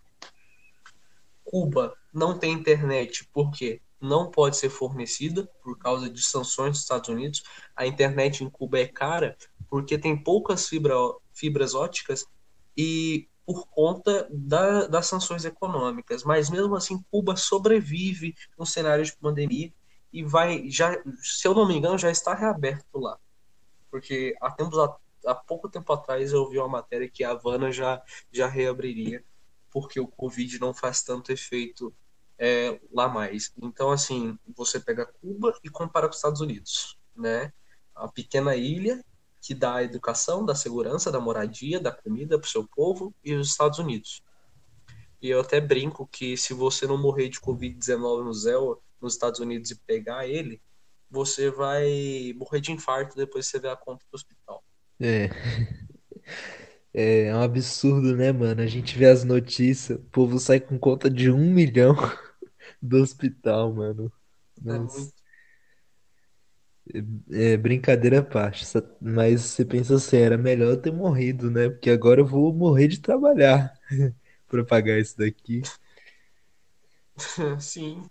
Cuba 1.43 1.95
não 2.13 2.37
tem 2.37 2.53
internet 2.53 3.27
porque 3.33 3.81
não 4.01 4.31
pode 4.31 4.57
ser 4.57 4.69
fornecida 4.69 5.49
por 5.61 5.77
causa 5.77 6.09
de 6.09 6.21
sanções 6.21 6.71
dos 6.71 6.81
Estados 6.81 7.09
Unidos. 7.09 7.43
A 7.75 7.85
internet 7.85 8.43
em 8.43 8.49
Cuba 8.49 8.79
é 8.79 8.87
cara 8.87 9.37
porque 9.69 9.97
tem 9.97 10.17
poucas 10.21 10.67
fibra, 10.67 10.95
fibras 11.31 11.75
óticas 11.75 12.25
e 12.75 13.27
por 13.45 13.67
conta 13.67 14.27
da, 14.31 14.87
das 14.87 15.07
sanções 15.07 15.43
econômicas. 15.45 16.23
Mas 16.23 16.49
mesmo 16.49 16.75
assim, 16.75 17.03
Cuba 17.11 17.35
sobrevive 17.35 18.35
no 18.57 18.65
cenário 18.65 19.03
de 19.03 19.15
pandemia 19.17 19.73
e 20.11 20.23
vai, 20.23 20.69
já, 20.69 21.01
se 21.21 21.47
eu 21.47 21.53
não 21.53 21.67
me 21.67 21.75
engano, 21.75 21.97
já 21.97 22.09
está 22.09 22.33
reaberto 22.33 22.99
lá. 22.99 23.17
Porque 23.89 24.35
há, 24.41 24.51
tempos, 24.51 24.77
há, 25.25 25.35
pouco 25.35 25.69
tempo 25.69 25.91
atrás 25.93 26.31
eu 26.31 26.47
vi 26.49 26.57
uma 26.57 26.67
matéria 26.67 27.09
que 27.09 27.23
a 27.23 27.31
Havana 27.31 27.71
já, 27.71 28.01
já 28.31 28.47
reabriria, 28.47 29.23
porque 29.71 29.99
o 29.99 30.07
Covid 30.07 30.59
não 30.59 30.73
faz 30.73 31.01
tanto 31.01 31.31
efeito 31.31 31.93
é, 32.39 32.79
lá 32.91 33.09
mais. 33.09 33.51
Então, 33.61 33.91
assim, 33.91 34.39
você 34.55 34.79
pega 34.79 35.05
Cuba 35.05 35.53
e 35.61 35.69
compara 35.69 36.07
com 36.07 36.11
os 36.11 36.17
Estados 36.17 36.39
Unidos, 36.39 36.97
né? 37.15 37.51
A 37.93 38.07
pequena 38.07 38.55
ilha 38.55 39.03
que 39.41 39.53
dá 39.53 39.83
educação, 39.83 40.45
da 40.45 40.55
segurança, 40.55 41.11
da 41.11 41.19
moradia, 41.19 41.79
da 41.79 41.91
comida 41.91 42.39
para 42.39 42.47
o 42.47 42.49
seu 42.49 42.67
povo 42.67 43.13
e 43.23 43.33
os 43.33 43.49
Estados 43.49 43.79
Unidos. 43.79 44.21
E 45.21 45.29
eu 45.29 45.41
até 45.41 45.59
brinco 45.59 46.07
que 46.07 46.37
se 46.37 46.53
você 46.53 46.87
não 46.87 46.97
morrer 46.97 47.29
de 47.29 47.39
Covid-19 47.41 48.23
no 48.23 48.33
Zéu, 48.33 48.81
nos 49.01 49.13
Estados 49.13 49.39
Unidos 49.39 49.71
e 49.71 49.75
pegar 49.75 50.27
ele, 50.27 50.61
você 51.09 51.49
vai 51.49 52.33
morrer 52.35 52.61
de 52.61 52.71
infarto 52.71 53.15
depois 53.15 53.45
que 53.45 53.51
você 53.51 53.59
vê 53.59 53.69
a 53.69 53.75
conta 53.75 54.05
do 54.09 54.15
hospital. 54.15 54.63
É. 55.01 55.29
É 56.93 57.33
um 57.33 57.41
absurdo, 57.41 58.13
né, 58.17 58.33
mano? 58.33 58.61
A 58.61 58.67
gente 58.67 58.97
vê 58.97 59.05
as 59.05 59.23
notícias, 59.23 59.97
o 59.97 60.01
povo 60.11 60.39
sai 60.39 60.59
com 60.59 60.77
conta 60.77 61.09
de 61.09 61.31
um 61.31 61.53
milhão 61.53 61.95
do 62.81 62.97
hospital, 63.01 63.73
mano. 63.73 64.11
É 64.65 64.79
Nossa. 64.79 64.79
muito 64.79 65.13
É 67.31 67.55
brincadeira 67.57 68.19
à 68.19 68.23
parte, 68.23 68.65
mas 69.01 69.41
você 69.41 69.63
pensa 69.65 69.95
assim, 69.95 70.17
era 70.17 70.37
melhor 70.37 70.71
eu 70.71 70.81
ter 70.81 70.91
morrido, 70.91 71.49
né? 71.51 71.69
Porque 71.69 71.89
agora 71.89 72.21
eu 72.21 72.25
vou 72.25 72.53
morrer 72.53 72.87
de 72.87 72.99
trabalhar 72.99 73.73
pra 74.47 74.63
pagar 74.65 74.99
isso 74.99 75.17
daqui. 75.17 75.61
Sim, 77.59 78.09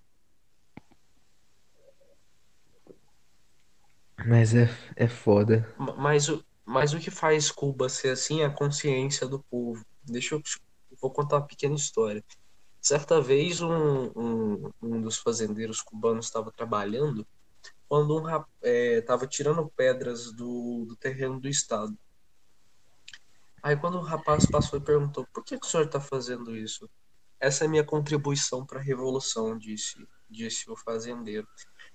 Mas 4.27 4.55
é, 4.55 4.69
é 4.97 5.09
foda. 5.09 5.67
ma- 5.77 5.95
mas 5.97 6.29
o, 6.29 6.45
mas 6.65 6.93
o 6.95 7.01
que 7.01 7.11
faz 7.11 7.51
Cuba 7.51 7.89
ser 7.89 8.11
assim 8.11 8.43
é 8.43 8.45
a 8.47 8.51
consciência 8.55 9.27
do 9.27 9.43
povo. 9.45 9.85
Deixa 10.03 10.35
eu, 10.35 10.43
vou 11.01 11.11
contar 11.13 11.37
uma 11.37 11.47
pequena 11.47 11.75
história. 11.75 12.23
Certa 12.81 13.21
vez, 13.21 13.61
um, 13.61 14.11
um, 14.15 14.71
um 14.81 15.01
dos 15.01 15.19
fazendeiros 15.19 15.83
cubanos 15.83 16.27
estava 16.27 16.51
trabalhando 16.51 17.27
quando 17.89 18.17
um 18.17 18.45
estava 18.63 19.27
tirando 19.27 19.71
pedras 19.75 20.33
do, 20.33 20.85
do 20.87 20.97
terreno 20.97 21.41
do 21.41 21.49
estado. 21.49 21.97
Aí, 23.63 23.77
quando 23.77 23.99
o 23.99 24.03
rapaz 24.03 24.47
passou 24.47 24.79
e 24.79 24.83
perguntou: 24.83 25.27
Por 25.33 25.45
que, 25.45 25.59
que 25.59 25.67
o 25.67 25.69
senhor 25.69 25.87
está 25.87 26.01
fazendo 26.01 26.57
isso? 26.57 26.89
Essa 27.41 27.65
é 27.65 27.69
minha 27.69 27.85
contribuição 27.85 28.65
para 28.67 28.79
a 28.79 28.83
revolução, 28.83 29.57
disse, 29.57 30.07
disse 30.29 30.71
o 30.71 30.77
fazendeiro. 30.77 31.47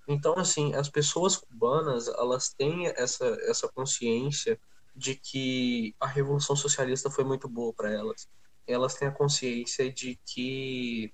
Então, 0.07 0.35
assim, 0.37 0.73
as 0.73 0.89
pessoas 0.89 1.37
cubanas, 1.37 2.07
elas 2.07 2.49
têm 2.49 2.87
essa, 2.87 3.25
essa 3.41 3.67
consciência 3.67 4.59
de 4.95 5.15
que 5.15 5.95
a 5.99 6.07
Revolução 6.07 6.55
Socialista 6.55 7.09
foi 7.09 7.23
muito 7.23 7.47
boa 7.49 7.73
para 7.73 7.91
elas. 7.91 8.27
Elas 8.67 8.95
têm 8.95 9.07
a 9.07 9.11
consciência 9.11 9.91
de 9.91 10.19
que 10.25 11.13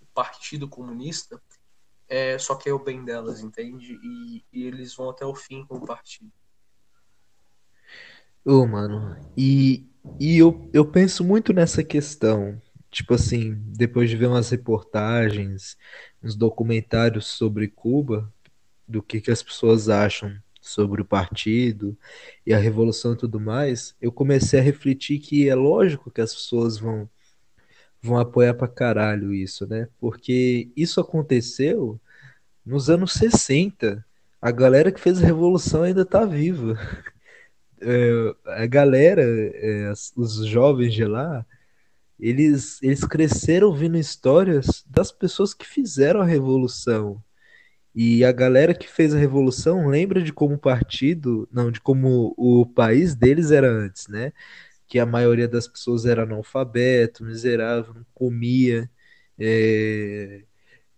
o 0.00 0.06
Partido 0.14 0.68
Comunista 0.68 1.40
é, 2.08 2.38
só 2.38 2.56
quer 2.56 2.72
o 2.72 2.82
bem 2.82 3.04
delas, 3.04 3.40
entende? 3.40 3.98
E, 4.02 4.44
e 4.52 4.64
eles 4.64 4.94
vão 4.94 5.10
até 5.10 5.24
o 5.26 5.34
fim 5.34 5.64
com 5.66 5.76
o 5.76 5.86
partido. 5.86 6.32
Ô, 8.44 8.66
mano, 8.66 9.14
e, 9.36 9.86
e 10.18 10.38
eu, 10.38 10.70
eu 10.72 10.90
penso 10.90 11.22
muito 11.22 11.52
nessa 11.52 11.84
questão. 11.84 12.60
Tipo 12.90 13.14
assim, 13.14 13.54
depois 13.76 14.08
de 14.08 14.16
ver 14.16 14.26
umas 14.26 14.48
reportagens, 14.48 15.76
uns 16.22 16.34
documentários 16.34 17.26
sobre 17.26 17.68
Cuba, 17.68 18.32
do 18.86 19.02
que, 19.02 19.20
que 19.20 19.30
as 19.30 19.42
pessoas 19.42 19.90
acham 19.90 20.34
sobre 20.68 21.02
o 21.02 21.04
partido 21.04 21.96
e 22.46 22.52
a 22.54 22.58
revolução 22.58 23.14
e 23.14 23.16
tudo 23.16 23.40
mais, 23.40 23.94
eu 24.00 24.12
comecei 24.12 24.60
a 24.60 24.62
refletir 24.62 25.18
que 25.18 25.48
é 25.48 25.54
lógico 25.54 26.10
que 26.10 26.20
as 26.20 26.34
pessoas 26.34 26.78
vão, 26.78 27.08
vão 28.02 28.18
apoiar 28.18 28.54
pra 28.54 28.68
caralho 28.68 29.32
isso, 29.32 29.66
né? 29.66 29.88
Porque 30.00 30.70
isso 30.76 31.00
aconteceu 31.00 32.00
nos 32.64 32.90
anos 32.90 33.12
60. 33.14 34.04
A 34.40 34.50
galera 34.50 34.92
que 34.92 35.00
fez 35.00 35.22
a 35.22 35.26
revolução 35.26 35.82
ainda 35.82 36.04
tá 36.04 36.24
viva. 36.24 36.78
É, 37.80 38.34
a 38.64 38.66
galera, 38.66 39.22
é, 39.22 39.92
os 40.16 40.44
jovens 40.44 40.92
de 40.92 41.04
lá, 41.04 41.46
eles, 42.18 42.82
eles 42.82 43.04
cresceram 43.04 43.68
ouvindo 43.68 43.96
histórias 43.96 44.84
das 44.88 45.12
pessoas 45.12 45.54
que 45.54 45.64
fizeram 45.64 46.20
a 46.20 46.24
revolução. 46.24 47.22
E 47.94 48.24
a 48.24 48.32
galera 48.32 48.74
que 48.74 48.88
fez 48.88 49.14
a 49.14 49.18
revolução 49.18 49.88
lembra 49.88 50.22
de 50.22 50.32
como 50.32 50.54
o 50.54 50.58
partido, 50.58 51.48
não, 51.52 51.70
de 51.70 51.80
como 51.80 52.34
o 52.36 52.66
país 52.66 53.14
deles 53.14 53.50
era 53.50 53.68
antes, 53.70 54.06
né? 54.08 54.32
Que 54.86 54.98
a 54.98 55.06
maioria 55.06 55.48
das 55.48 55.68
pessoas 55.68 56.06
era 56.06 56.22
analfabeto, 56.24 57.24
miserável, 57.24 57.94
não 57.94 58.06
comia, 58.14 58.90
é, 59.38 60.44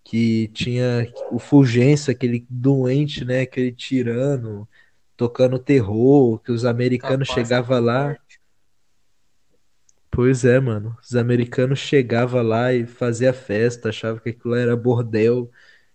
que 0.05 0.49
tinha 0.49 1.12
o 1.30 1.38
Fulgêncio, 1.38 2.12
aquele 2.12 2.47
doente, 2.51 3.24
né? 3.24 3.43
Aquele 3.43 3.72
tirano, 3.72 4.68
tocando 5.16 5.59
terror, 5.59 6.38
que 6.41 6.53
os 6.53 6.64
americanos 6.64 7.28
chegavam 7.28 7.80
lá. 7.80 8.16
Pois 10.11 10.45
é, 10.45 10.59
mano. 10.61 10.97
Os 11.03 11.14
americanos 11.14 11.78
chegavam 11.78 12.43
lá 12.43 12.72
e 12.74 12.86
faziam 12.86 13.32
festa, 13.32 13.88
achavam 13.91 14.20
que 14.20 14.30
aquilo 14.30 14.55
era 14.55 14.76
bordel. 14.76 15.51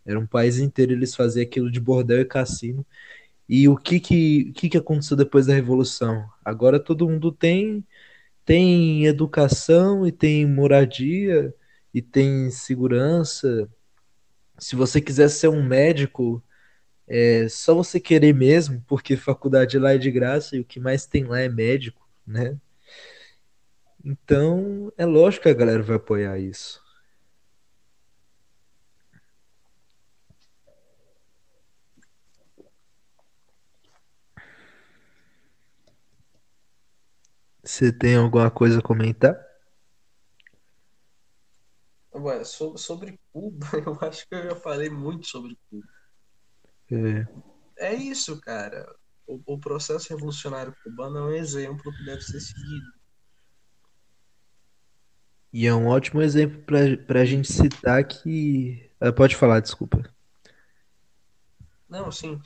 Era 0.06 0.20
um 0.20 0.28
país 0.28 0.60
inteiro, 0.60 0.94
eles 0.94 1.16
faziam 1.16 1.44
aquilo 1.44 1.72
de 1.72 1.80
bordel 1.80 2.22
e 2.22 2.26
cassino. 2.26 2.86
E 3.50 3.68
o 3.70 3.78
que 3.78 4.00
que, 4.00 4.52
que 4.54 4.70
que 4.70 4.78
aconteceu 4.78 5.18
depois 5.18 5.48
da 5.48 5.54
Revolução? 5.54 6.30
Agora 6.44 6.80
todo 6.80 7.08
mundo 7.10 7.32
tem, 7.32 7.86
tem 8.46 9.06
educação 9.06 10.08
e 10.08 10.12
tem 10.12 10.48
moradia 10.48 11.54
e 11.94 12.02
tem 12.02 12.52
segurança. 12.52 13.70
Se 14.60 14.76
você 14.76 15.02
quiser 15.02 15.30
ser 15.30 15.50
um 15.50 15.64
médico, 15.64 16.44
é 17.08 17.48
só 17.50 17.76
você 17.76 18.00
querer 18.00 18.34
mesmo, 18.34 18.84
porque 18.88 19.18
faculdade 19.18 19.80
lá 19.80 19.94
é 19.94 19.98
de 19.98 20.12
graça 20.12 20.56
e 20.58 20.60
o 20.62 20.66
que 20.66 20.80
mais 20.80 21.06
tem 21.06 21.26
lá 21.26 21.40
é 21.42 21.50
médico, 21.50 22.08
né? 22.28 22.58
Então, 24.04 24.94
é 24.98 25.06
lógico 25.06 25.44
que 25.44 25.50
a 25.50 25.54
galera 25.54 25.82
vai 25.84 25.98
apoiar 25.98 26.40
isso. 26.40 26.85
Você 37.66 37.92
tem 37.92 38.16
alguma 38.16 38.50
coisa 38.50 38.80
a 38.80 38.82
comentar? 38.82 39.36
Ué, 42.16 42.44
so- 42.44 42.76
sobre 42.78 43.20
Cuba, 43.32 43.68
eu 43.86 43.98
acho 44.02 44.28
que 44.28 44.34
eu 44.36 44.44
já 44.50 44.56
falei 44.56 44.90
muito 44.90 45.28
sobre 45.28 45.56
Cuba. 45.70 45.88
É, 46.92 47.26
É 47.78 47.94
isso, 47.94 48.40
cara. 48.42 48.86
O, 49.28 49.42
o 49.56 49.60
processo 49.60 50.10
revolucionário 50.10 50.76
cubano 50.84 51.18
é 51.20 51.24
um 51.24 51.32
exemplo 51.32 51.92
que 51.96 52.04
deve 52.04 52.22
ser 52.22 52.40
seguido. 52.40 52.92
e 55.52 55.66
é 55.66 55.74
um 55.74 55.88
ótimo 55.88 56.22
exemplo 56.22 56.62
para 57.06 57.22
a 57.22 57.26
gente 57.26 57.52
citar 57.52 58.04
que. 58.08 58.92
Ah, 59.00 59.12
pode 59.12 59.36
falar, 59.36 59.60
desculpa. 59.60 60.04
Não, 61.90 62.12
sim. 62.12 62.40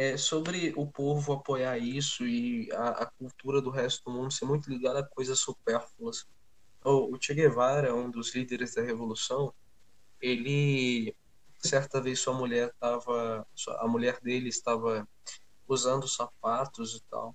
É 0.00 0.16
sobre 0.16 0.72
o 0.76 0.86
povo 0.86 1.32
apoiar 1.32 1.76
isso 1.76 2.24
e 2.24 2.70
a, 2.72 3.02
a 3.02 3.06
cultura 3.06 3.60
do 3.60 3.68
resto 3.68 4.04
do 4.04 4.12
mundo 4.12 4.32
ser 4.32 4.44
muito 4.44 4.70
ligada 4.70 5.00
a 5.00 5.04
coisas 5.04 5.40
supérfluas. 5.40 6.24
O, 6.84 7.18
Che 7.20 7.34
Guevara, 7.34 7.92
um 7.92 8.08
dos 8.08 8.32
líderes 8.32 8.76
da 8.76 8.82
revolução, 8.82 9.52
ele 10.20 11.16
certa 11.58 12.00
vez 12.00 12.20
sua 12.20 12.32
mulher 12.32 12.68
estava, 12.68 13.44
a 13.80 13.88
mulher 13.88 14.20
dele 14.20 14.48
estava 14.48 15.06
usando 15.66 16.06
sapatos 16.06 16.94
e 16.94 17.02
tal. 17.10 17.34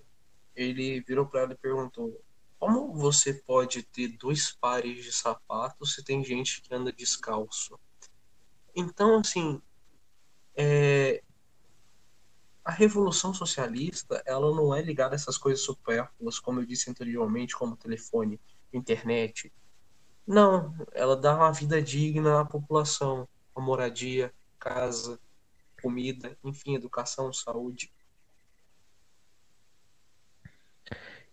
Ele 0.56 1.02
virou 1.02 1.26
para 1.26 1.42
ela 1.42 1.52
e 1.52 1.58
perguntou: 1.58 2.24
Como 2.58 2.94
você 2.94 3.34
pode 3.34 3.84
ter 3.84 4.18
dois 4.18 4.56
pares 4.56 5.04
de 5.04 5.12
sapatos 5.12 5.96
se 5.96 6.04
tem 6.04 6.24
gente 6.24 6.62
que 6.62 6.74
anda 6.74 6.94
descalço? 6.94 7.78
Então, 8.74 9.20
assim, 9.20 9.62
é, 10.56 11.22
a 12.64 12.72
revolução 12.72 13.34
socialista 13.34 14.24
ela 14.26 14.56
não 14.56 14.74
é 14.74 14.82
ligada 14.82 15.16
a 15.16 15.18
essas 15.18 15.38
coisas 15.38 15.64
supérfluas, 15.64 16.40
como 16.40 16.62
eu 16.62 16.66
disse 16.66 16.90
anteriormente, 16.90 17.56
como 17.56 17.76
telefone, 17.76 18.40
internet. 18.72 19.52
Não, 20.26 20.74
ela 20.94 21.18
dá 21.18 21.36
uma 21.36 21.52
vida 21.52 21.82
digna 21.82 22.40
à 22.40 22.46
população, 22.46 23.28
uma 23.54 23.66
moradia, 23.66 24.34
casa, 24.58 25.20
comida, 25.82 26.38
enfim, 26.44 26.76
educação, 26.76 27.34
saúde. 27.34 27.92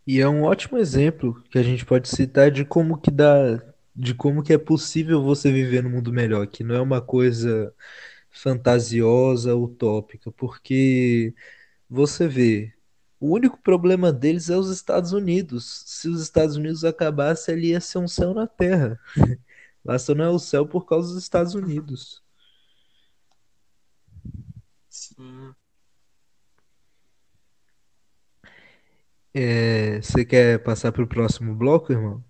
E 0.04 0.20
é 0.20 0.28
um 0.28 0.42
ótimo 0.42 0.76
exemplo 0.78 1.40
que 1.50 1.58
a 1.58 1.62
gente 1.62 1.86
pode 1.86 2.08
citar 2.08 2.50
de 2.50 2.64
como 2.64 2.98
que 2.98 3.12
dá, 3.12 3.62
de 3.94 4.12
como 4.12 4.42
que 4.42 4.52
é 4.52 4.58
possível 4.58 5.22
você 5.22 5.52
viver 5.52 5.84
num 5.84 5.90
mundo 5.90 6.12
melhor, 6.12 6.48
que 6.48 6.64
não 6.64 6.74
é 6.74 6.80
uma 6.80 7.00
coisa 7.00 7.72
fantasiosa, 8.30 9.54
utópica, 9.56 10.30
porque 10.32 11.34
você 11.88 12.28
vê, 12.28 12.74
o 13.20 13.32
único 13.34 13.58
problema 13.62 14.12
deles 14.12 14.50
é 14.50 14.56
os 14.56 14.70
Estados 14.70 15.12
Unidos. 15.12 15.84
Se 15.86 16.08
os 16.08 16.22
Estados 16.22 16.56
Unidos 16.56 16.84
acabasse, 16.84 17.50
ali 17.52 17.68
ia 17.70 17.80
ser 17.80 17.98
um 17.98 18.08
céu 18.08 18.34
na 18.34 18.46
Terra. 18.46 19.00
Lá 19.84 19.98
só 19.98 20.14
não 20.14 20.24
é 20.24 20.30
o 20.30 20.38
céu 20.38 20.66
por 20.66 20.86
causa 20.86 21.14
dos 21.14 21.22
Estados 21.22 21.54
Unidos. 21.54 22.22
Sim. 24.88 25.54
É, 29.34 30.00
você 30.02 30.24
quer 30.24 30.62
passar 30.62 30.92
para 30.92 31.02
o 31.04 31.06
próximo 31.06 31.54
bloco, 31.54 31.92
irmão? 31.92 32.24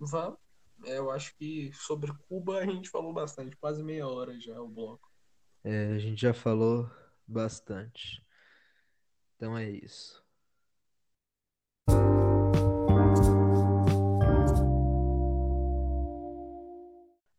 Vá. 0.00 0.36
É, 0.84 0.98
eu 0.98 1.10
acho 1.10 1.34
que 1.36 1.72
sobre 1.74 2.12
Cuba 2.28 2.58
a 2.58 2.66
gente 2.66 2.88
falou 2.88 3.12
bastante, 3.12 3.56
quase 3.56 3.82
meia 3.82 4.06
hora 4.08 4.38
já 4.40 4.60
o 4.60 4.68
bloco. 4.68 5.10
É, 5.62 5.92
a 5.92 5.98
gente 5.98 6.20
já 6.20 6.32
falou 6.32 6.90
bastante. 7.26 8.24
Então 9.36 9.56
é 9.56 9.68
isso. 9.70 10.22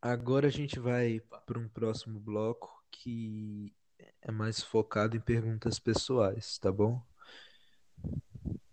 Agora 0.00 0.48
a 0.48 0.50
gente 0.50 0.78
vai 0.78 1.20
para 1.46 1.58
um 1.58 1.68
próximo 1.68 2.18
bloco 2.20 2.84
que 2.90 3.72
é 4.20 4.30
mais 4.30 4.62
focado 4.62 5.16
em 5.16 5.20
perguntas 5.20 5.78
pessoais, 5.78 6.58
tá 6.58 6.70
bom? 6.70 7.00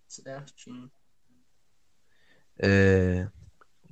Certinho. 0.08 0.92
É, 2.58 3.30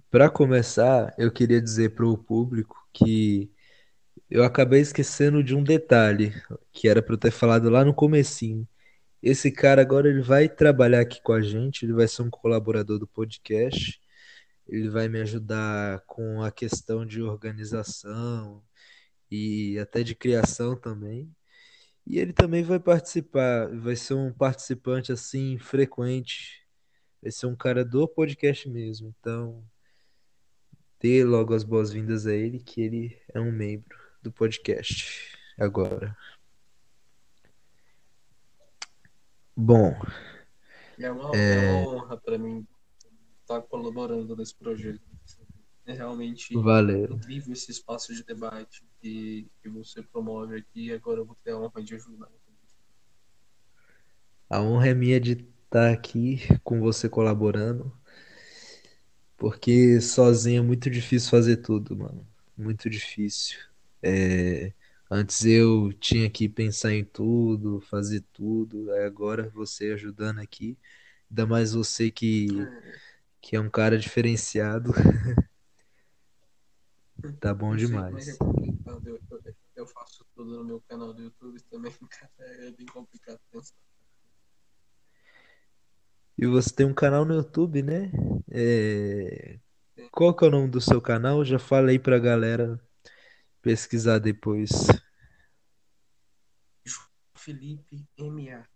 para 0.10 0.30
começar, 0.30 1.14
eu 1.18 1.32
queria 1.32 1.62
dizer 1.62 1.96
para 1.96 2.06
o 2.06 2.18
público 2.18 2.76
que 2.94 3.52
eu 4.30 4.44
acabei 4.44 4.82
esquecendo 4.82 5.44
de 5.44 5.56
um 5.56 5.64
detalhe 5.64 6.34
que 6.72 6.88
era 6.88 7.02
para 7.02 7.14
eu 7.16 7.18
ter 7.18 7.32
falado 7.32 7.70
lá 7.70 7.84
no 7.86 7.94
comecinho. 7.94 8.68
Esse 9.22 9.52
cara 9.52 9.82
agora 9.82 10.10
ele 10.10 10.22
vai 10.22 10.48
trabalhar 10.50 11.02
aqui 11.02 11.22
com 11.22 11.34
a 11.34 11.42
gente, 11.42 11.86
ele 11.86 11.94
vai 11.94 12.08
ser 12.08 12.22
um 12.24 12.30
colaborador 12.30 13.00
do 13.00 13.08
podcast. 13.08 14.00
Ele 14.68 14.90
vai 14.90 15.08
me 15.10 15.22
ajudar 15.22 16.02
com 16.08 16.42
a 16.44 16.52
questão 16.52 17.06
de 17.06 17.22
organização 17.22 18.64
e 19.32 19.78
até 19.80 20.04
de 20.04 20.16
criação 20.16 20.76
também. 20.76 21.34
E 22.06 22.20
ele 22.20 22.34
também 22.34 22.64
vai 22.64 22.80
participar, 22.80 23.68
vai 23.80 23.96
ser 23.96 24.14
um 24.16 24.34
participante 24.34 25.12
assim 25.12 25.58
frequente. 25.60 26.66
Vai 27.22 27.32
ser 27.32 27.48
um 27.48 27.56
cara 27.56 27.84
do 27.86 28.08
podcast 28.08 28.70
mesmo. 28.70 29.14
Então, 29.20 29.64
dê 31.00 31.24
logo 31.24 31.54
as 31.54 31.64
boas-vindas 31.64 32.26
a 32.28 32.34
ele, 32.34 32.60
que 32.60 32.82
ele 32.82 33.22
é 33.34 33.40
um 33.40 33.52
membro 33.52 33.98
do 34.22 34.32
podcast 34.32 35.38
agora. 35.58 36.16
Bom, 39.56 39.96
É 41.00 41.12
uma, 41.12 41.36
é 41.36 41.60
uma 41.60 41.90
honra 41.90 42.18
para 42.18 42.38
mim 42.38 42.68
estar 43.42 43.62
colaborando 43.64 44.36
nesse 44.36 44.56
projeto. 44.56 45.02
É 45.86 45.94
realmente 45.94 46.54
valeu. 46.54 47.16
incrível 47.16 47.54
esse 47.54 47.72
espaço 47.72 48.14
de 48.14 48.24
debate 48.24 48.84
que, 49.00 49.50
que 49.62 49.70
você 49.70 50.04
promove 50.04 50.58
aqui 50.58 50.88
e 50.88 50.94
agora 50.94 51.22
eu 51.22 51.26
vou 51.26 51.36
ter 51.44 51.52
a 51.52 51.58
honra 51.58 51.82
de 51.82 51.96
ajudar. 51.96 52.30
A 54.50 54.62
honra 54.62 54.90
é 54.90 54.94
minha 54.94 55.20
de 55.20 55.48
estar 55.66 55.92
aqui 55.92 56.40
com 56.64 56.80
você 56.80 57.10
colaborando, 57.10 57.97
porque 59.38 60.02
sozinho 60.02 60.60
é 60.60 60.66
muito 60.66 60.90
difícil 60.90 61.30
fazer 61.30 61.58
tudo, 61.58 61.96
mano. 61.96 62.28
Muito 62.58 62.90
difícil. 62.90 63.60
É, 64.02 64.74
Antes 65.10 65.46
eu 65.46 65.94
tinha 65.94 66.30
que 66.30 66.50
pensar 66.50 66.94
em 66.94 67.06
tudo, 67.06 67.80
fazer 67.82 68.24
tudo, 68.34 68.92
aí 68.92 69.06
agora 69.06 69.50
você 69.50 69.94
ajudando 69.94 70.40
aqui, 70.40 70.78
ainda 71.30 71.46
mais 71.46 71.74
você 71.74 72.12
que, 72.12 72.48
que 73.42 73.56
é 73.56 73.62
um 73.62 73.70
cara 73.70 73.98
diferenciado, 73.98 74.92
tá 77.40 77.54
bom 77.54 77.74
sei 77.76 77.86
é 77.86 77.88
demais. 77.88 78.28
é 78.28 78.38
eu 79.78 79.88
faço 79.88 80.26
tudo 80.36 80.58
no 80.58 80.66
meu 80.66 80.82
canal 80.90 81.14
do 81.14 81.22
YouTube 81.22 81.62
também, 81.70 81.92
cara. 82.10 82.32
É 82.40 82.72
bem 82.72 82.86
complicado 82.88 83.40
pensar. 83.52 83.76
E 86.38 86.46
você 86.46 86.70
tem 86.74 86.86
um 86.86 86.94
canal 86.94 87.26
no 87.26 87.34
YouTube, 87.34 87.82
né? 87.82 88.12
É, 88.52 89.60
Qual 90.12 90.36
que 90.36 90.46
é 90.46 90.48
o 90.48 90.52
nome 90.52 90.70
do 90.70 90.80
seu 90.80 91.02
canal? 91.02 91.44
Já 91.44 91.58
fala 91.58 91.90
aí 91.90 91.98
pra 91.98 92.20
galera 92.20 92.80
pesquisar 93.62 94.20
depois. 94.20 94.70
Felipe 97.36 98.06
MA. 98.18 98.68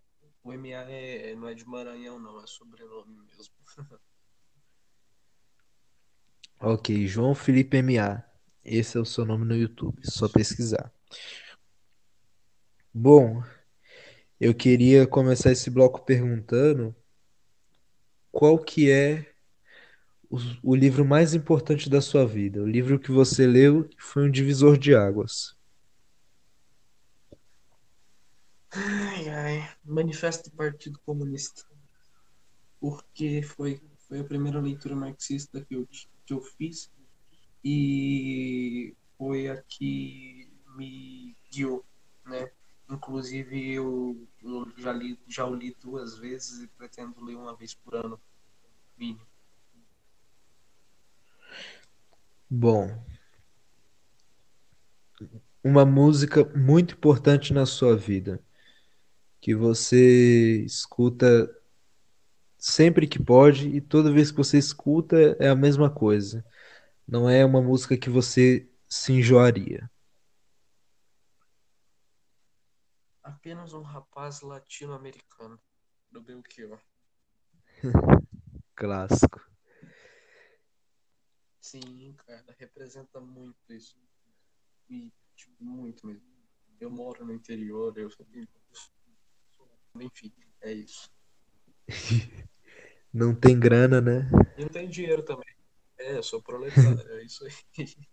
O 0.43 0.53
MA 0.53 0.89
é, 0.89 1.35
não 1.35 1.47
é 1.47 1.53
de 1.53 1.65
Maranhão, 1.67 2.19
não, 2.19 2.41
é 2.41 2.47
sobrenome 2.47 3.17
mesmo. 3.25 3.53
Ok, 6.63 7.07
João 7.07 7.33
Felipe 7.33 7.81
MA. 7.81 8.23
Esse 8.63 8.95
é 8.95 9.01
o 9.01 9.05
seu 9.05 9.25
nome 9.25 9.45
no 9.45 9.55
YouTube, 9.55 9.99
só 10.03 10.29
pesquisar. 10.29 10.93
Bom, 12.93 13.43
eu 14.39 14.53
queria 14.53 15.07
começar 15.07 15.51
esse 15.51 15.71
bloco 15.71 16.05
perguntando 16.05 16.95
qual 18.31 18.57
que 18.57 18.89
é 18.89 19.31
o, 20.29 20.37
o 20.63 20.75
livro 20.75 21.03
mais 21.03 21.33
importante 21.33 21.89
da 21.89 22.01
sua 22.01 22.25
vida, 22.25 22.61
o 22.61 22.67
livro 22.67 22.99
que 22.99 23.11
você 23.11 23.45
leu 23.45 23.83
que 23.83 24.01
foi 24.01 24.27
um 24.27 24.31
divisor 24.31 24.77
de 24.77 24.95
águas. 24.95 25.57
Ai, 28.71 29.29
ai. 29.29 29.69
Manifesto 29.83 30.49
do 30.49 30.55
Partido 30.55 30.99
Comunista. 31.05 31.63
Porque 32.79 33.41
foi, 33.43 33.81
foi 34.07 34.19
a 34.19 34.23
primeira 34.23 34.59
leitura 34.59 34.95
marxista 34.95 35.63
que 35.63 35.75
eu, 35.75 35.87
que 36.25 36.33
eu 36.33 36.41
fiz 36.41 36.89
e 37.63 38.95
foi 39.17 39.49
a 39.49 39.61
que 39.61 40.49
me 40.75 41.35
guiou, 41.51 41.85
né? 42.25 42.49
Inclusive 42.91 43.73
eu, 43.73 44.27
eu 44.43 44.69
já 44.77 44.91
li, 44.91 45.17
já 45.25 45.45
o 45.45 45.55
li 45.55 45.73
duas 45.81 46.17
vezes 46.17 46.61
e 46.61 46.67
pretendo 46.67 47.23
ler 47.23 47.37
uma 47.37 47.55
vez 47.55 47.73
por 47.73 47.95
ano, 47.95 48.19
mínimo. 48.97 49.25
Bom, 52.49 53.01
uma 55.63 55.85
música 55.85 56.43
muito 56.53 56.95
importante 56.95 57.53
na 57.53 57.65
sua 57.65 57.95
vida, 57.95 58.43
que 59.39 59.55
você 59.55 60.61
escuta 60.65 61.49
sempre 62.57 63.07
que 63.07 63.23
pode 63.23 63.69
e 63.69 63.79
toda 63.79 64.11
vez 64.11 64.31
que 64.31 64.37
você 64.37 64.57
escuta 64.57 65.37
é 65.39 65.47
a 65.47 65.55
mesma 65.55 65.89
coisa. 65.89 66.45
Não 67.07 67.29
é 67.29 67.45
uma 67.45 67.61
música 67.61 67.97
que 67.97 68.09
você 68.09 68.69
se 68.89 69.13
enjoaria. 69.13 69.89
Apenas 73.31 73.71
um 73.71 73.81
rapaz 73.81 74.41
latino-americano, 74.41 75.57
do 76.11 76.21
Belchior. 76.21 76.79
Clássico. 78.75 79.39
Sim, 81.61 82.13
cara, 82.27 82.53
representa 82.59 83.21
muito 83.21 83.55
isso. 83.69 83.95
E, 84.89 85.11
tipo, 85.33 85.63
muito 85.63 86.05
mesmo. 86.05 86.27
Eu 86.79 86.89
moro 86.89 87.25
no 87.25 87.33
interior, 87.33 87.97
eu. 87.97 88.09
Enfim, 89.95 90.33
é 90.61 90.73
isso. 90.73 91.09
Não 93.13 93.33
tem 93.33 93.57
grana, 93.57 94.01
né? 94.01 94.29
E 94.57 94.61
não 94.61 94.69
tem 94.69 94.87
dinheiro 94.89 95.21
também. 95.23 95.53
É, 95.97 96.17
eu 96.17 96.23
sou 96.23 96.41
proletário, 96.41 97.01
é 97.11 97.23
isso 97.23 97.45
aí. 97.45 97.51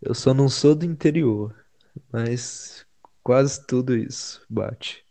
Eu 0.00 0.14
só 0.14 0.34
não 0.34 0.48
sou 0.48 0.74
do 0.74 0.84
interior, 0.84 1.64
mas 2.12 2.84
quase 3.22 3.64
tudo 3.66 3.96
isso 3.96 4.44
bate. 4.48 5.04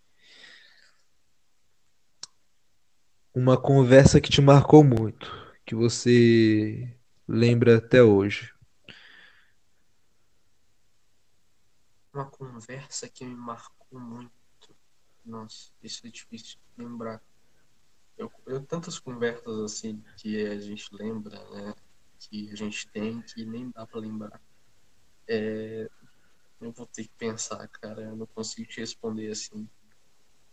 Uma 3.33 3.59
conversa 3.59 4.19
que 4.19 4.29
te 4.29 4.41
marcou 4.41 4.83
muito, 4.83 5.31
que 5.65 5.73
você 5.73 6.93
lembra 7.27 7.77
até 7.77 8.03
hoje. 8.03 8.53
Uma 12.13 12.29
conversa 12.29 13.07
que 13.07 13.23
me 13.23 13.35
marcou 13.35 13.99
muito. 13.99 14.31
Nossa, 15.23 15.71
isso 15.81 16.05
é 16.05 16.09
difícil 16.09 16.59
de 16.77 16.83
lembrar. 16.83 17.21
Eu, 18.17 18.29
eu 18.45 18.61
tantas 18.65 18.99
conversas 18.99 19.59
assim 19.59 20.03
que 20.17 20.45
a 20.45 20.59
gente 20.59 20.89
lembra, 20.91 21.37
né? 21.51 21.73
Que 22.19 22.51
a 22.51 22.55
gente 22.55 22.87
tem 22.89 23.21
que 23.21 23.45
nem 23.45 23.71
dá 23.71 23.87
pra 23.87 23.99
lembrar. 23.99 24.41
É, 25.27 25.89
eu 26.61 26.71
vou 26.71 26.85
ter 26.85 27.03
que 27.03 27.13
pensar, 27.17 27.67
cara. 27.67 28.03
Eu 28.03 28.15
não 28.15 28.27
consigo 28.27 28.69
te 28.69 28.79
responder 28.79 29.31
assim. 29.31 29.69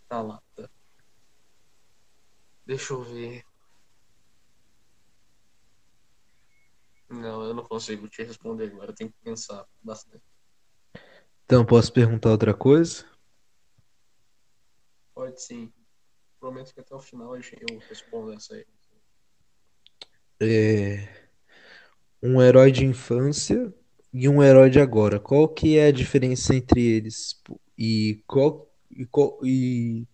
Tá 0.09 0.22
lá, 0.22 0.42
tá. 0.54 0.68
Deixa 2.64 2.94
eu 2.94 3.02
ver. 3.02 3.44
Não, 7.09 7.42
eu 7.42 7.54
não 7.54 7.64
consigo 7.64 8.09
te 8.09 8.22
responder 8.22 8.70
agora. 8.70 8.90
Eu 8.90 8.94
tenho 8.94 9.11
que 9.11 9.18
pensar 9.22 9.66
bastante. 9.82 10.24
Então, 11.44 11.64
posso 11.64 11.92
perguntar 11.92 12.30
outra 12.30 12.54
coisa? 12.54 13.06
Pode 15.14 15.42
sim. 15.42 15.72
Prometo 16.38 16.72
que 16.72 16.80
até 16.80 16.94
o 16.94 17.00
final 17.00 17.34
eu 17.34 17.42
respondo 17.88 18.32
essa 18.32 18.54
aí. 18.54 18.66
É... 20.40 21.30
Um 22.22 22.42
herói 22.42 22.70
de 22.70 22.84
infância 22.84 23.74
e 24.18 24.28
um 24.28 24.42
herói 24.42 24.68
de 24.68 24.80
agora. 24.80 25.20
Qual 25.20 25.48
que 25.48 25.78
é 25.78 25.86
a 25.86 25.92
diferença 25.92 26.52
entre 26.52 26.84
eles? 26.84 27.40
E 27.78 28.20
qual 28.26 28.68
e, 28.90 29.06
qual, 29.06 29.38
e 29.44 30.08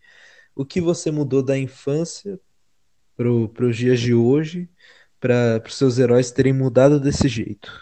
o 0.54 0.62
que 0.66 0.78
você 0.78 1.10
mudou 1.10 1.42
da 1.42 1.56
infância 1.56 2.38
para 3.16 3.30
os 3.30 3.76
dias 3.76 3.98
de 3.98 4.12
hoje 4.12 4.68
para 5.18 5.62
os 5.66 5.74
seus 5.74 5.98
heróis 5.98 6.30
terem 6.30 6.52
mudado 6.52 7.00
desse 7.00 7.28
jeito? 7.28 7.72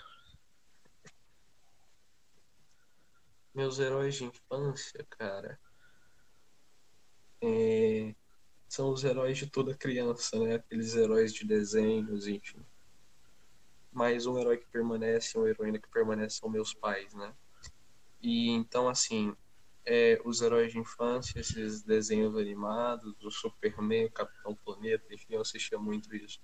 Meus 3.53 3.81
heróis 3.81 4.15
de 4.15 4.25
infância, 4.25 5.05
cara, 5.11 5.59
é... 7.43 8.15
são 8.69 8.93
os 8.93 9.03
heróis 9.03 9.37
de 9.39 9.51
toda 9.51 9.75
criança, 9.75 10.39
né? 10.39 10.55
Aqueles 10.55 10.95
heróis 10.95 11.35
de 11.35 11.45
desenhos, 11.45 12.29
enfim. 12.29 12.65
Mas 13.93 14.27
um 14.27 14.39
herói 14.39 14.57
que 14.57 14.67
permanece, 14.67 15.37
uma 15.37 15.49
heroína 15.49 15.79
que 15.79 15.89
permanece 15.89 16.39
são 16.39 16.49
meus 16.49 16.73
pais, 16.73 17.13
né? 17.15 17.35
E 18.21 18.49
então, 18.51 18.89
assim, 18.89 19.37
é, 19.85 20.21
os 20.25 20.41
heróis 20.41 20.73
de 20.73 20.79
infância, 20.79 21.39
esses 21.41 21.83
desenhos 21.83 22.37
animados, 22.37 23.15
o 23.23 23.31
Superman, 23.31 24.07
o 24.07 24.13
Capitão 24.13 24.55
Planeta, 24.55 25.05
enfim, 25.13 25.35
eu 25.35 25.41
assistia 25.43 25.79
muito 25.79 26.15
isso. 26.15 26.41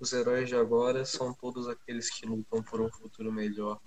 Os 0.00 0.12
heróis 0.12 0.48
de 0.48 0.56
agora 0.56 1.04
são 1.04 1.34
todos 1.34 1.68
aqueles 1.68 2.10
que 2.10 2.26
lutam 2.26 2.62
por 2.62 2.80
um 2.80 2.90
futuro 2.90 3.32
melhor, 3.32 3.80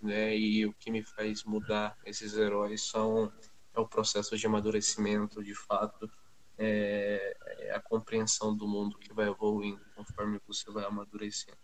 né? 0.00 0.36
E 0.36 0.64
o 0.66 0.72
que 0.74 0.90
me 0.90 1.02
faz 1.04 1.44
mudar 1.44 1.98
esses 2.04 2.34
heróis 2.36 2.82
são 2.88 3.32
é 3.74 3.80
o 3.80 3.88
processo 3.88 4.36
de 4.36 4.46
amadurecimento, 4.46 5.42
de 5.42 5.54
fato, 5.54 6.08
é, 6.56 7.36
é 7.58 7.74
a 7.74 7.80
compreensão 7.80 8.56
do 8.56 8.68
mundo 8.68 8.98
que 8.98 9.12
vai 9.12 9.28
evoluindo 9.28 9.84
conforme 9.96 10.40
você 10.46 10.70
vai 10.70 10.84
amadurecendo. 10.84 11.58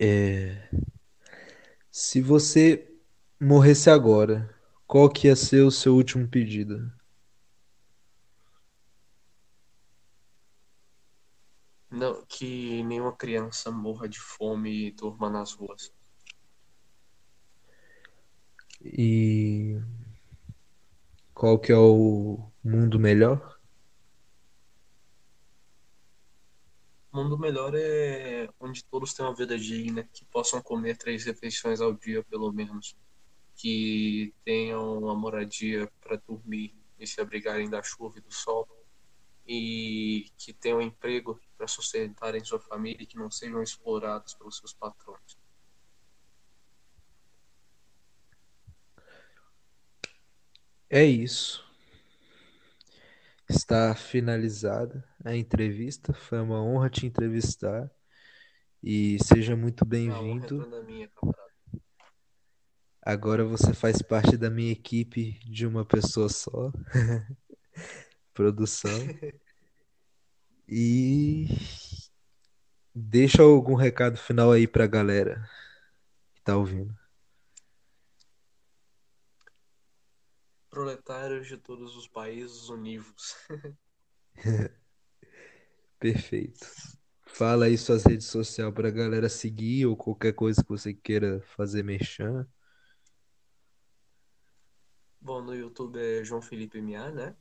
É... 0.00 0.68
Se 1.90 2.20
você 2.20 2.88
morresse 3.40 3.90
agora, 3.90 4.54
qual 4.86 5.08
que 5.10 5.26
ia 5.26 5.36
ser 5.36 5.62
o 5.62 5.70
seu 5.70 5.94
último 5.94 6.28
pedido? 6.28 6.92
Não, 11.90 12.24
que 12.26 12.82
nenhuma 12.84 13.12
criança 13.16 13.70
morra 13.70 14.08
de 14.08 14.20
fome 14.20 14.88
e 14.88 14.92
durma 14.92 15.28
nas 15.28 15.52
ruas. 15.52 15.92
E 18.82 19.80
qual 21.34 21.58
que 21.58 21.72
é 21.72 21.76
o 21.76 22.50
mundo 22.62 22.98
melhor? 22.98 23.58
O 27.12 27.17
mundo 27.28 27.38
melhor 27.38 27.74
é 27.74 28.48
onde 28.58 28.82
todos 28.84 29.12
têm 29.12 29.26
uma 29.26 29.34
vida 29.34 29.58
digna, 29.58 30.08
que 30.14 30.24
possam 30.24 30.62
comer 30.62 30.96
três 30.96 31.24
refeições 31.24 31.78
ao 31.80 31.92
dia, 31.92 32.24
pelo 32.24 32.50
menos 32.50 32.96
que 33.54 34.34
tenham 34.44 34.98
uma 34.98 35.14
moradia 35.14 35.90
para 36.00 36.16
dormir 36.16 36.74
e 36.98 37.06
se 37.06 37.20
abrigarem 37.20 37.68
da 37.68 37.82
chuva 37.82 38.18
e 38.18 38.22
do 38.22 38.32
sol, 38.32 38.66
e 39.46 40.30
que 40.38 40.54
tenham 40.54 40.80
emprego 40.80 41.38
para 41.56 41.66
sustentarem 41.66 42.42
sua 42.44 42.58
família 42.58 43.02
e 43.02 43.06
que 43.06 43.18
não 43.18 43.30
sejam 43.30 43.62
explorados 43.62 44.34
pelos 44.34 44.56
seus 44.56 44.72
patrões. 44.72 45.36
É 50.88 51.04
isso. 51.04 51.62
Está 53.48 53.94
finalizada 53.94 55.07
a 55.24 55.34
entrevista. 55.36 56.12
Foi 56.12 56.40
uma 56.40 56.62
honra 56.62 56.90
te 56.90 57.06
entrevistar. 57.06 57.90
E 58.82 59.18
seja 59.24 59.56
muito 59.56 59.84
bem-vindo. 59.84 60.66
Agora 63.02 63.44
você 63.44 63.72
faz 63.74 64.00
parte 64.02 64.36
da 64.36 64.50
minha 64.50 64.72
equipe 64.72 65.38
de 65.40 65.66
uma 65.66 65.84
pessoa 65.84 66.28
só. 66.28 66.70
Produção. 68.34 68.90
E 70.70 71.46
deixa 72.94 73.40
algum 73.40 73.74
recado 73.74 74.18
final 74.18 74.52
aí 74.52 74.68
pra 74.68 74.86
galera 74.86 75.48
que 76.34 76.42
tá 76.42 76.58
ouvindo. 76.58 76.94
Proletários 80.68 81.46
de 81.46 81.56
todos 81.56 81.96
os 81.96 82.06
países 82.06 82.68
univos. 82.68 83.34
Perfeito. 85.98 86.66
Fala 87.26 87.66
aí 87.66 87.76
suas 87.76 88.04
redes 88.04 88.26
sociais 88.26 88.72
pra 88.72 88.90
galera 88.90 89.28
seguir 89.28 89.86
ou 89.86 89.96
qualquer 89.96 90.32
coisa 90.32 90.62
que 90.62 90.68
você 90.68 90.94
queira 90.94 91.40
fazer 91.56 91.82
merchan. 91.82 92.46
Bom, 95.20 95.42
no 95.42 95.54
YouTube 95.54 95.98
é 95.98 96.24
João 96.24 96.40
Felipe 96.40 96.80
MA, 96.80 97.10
né? 97.10 97.36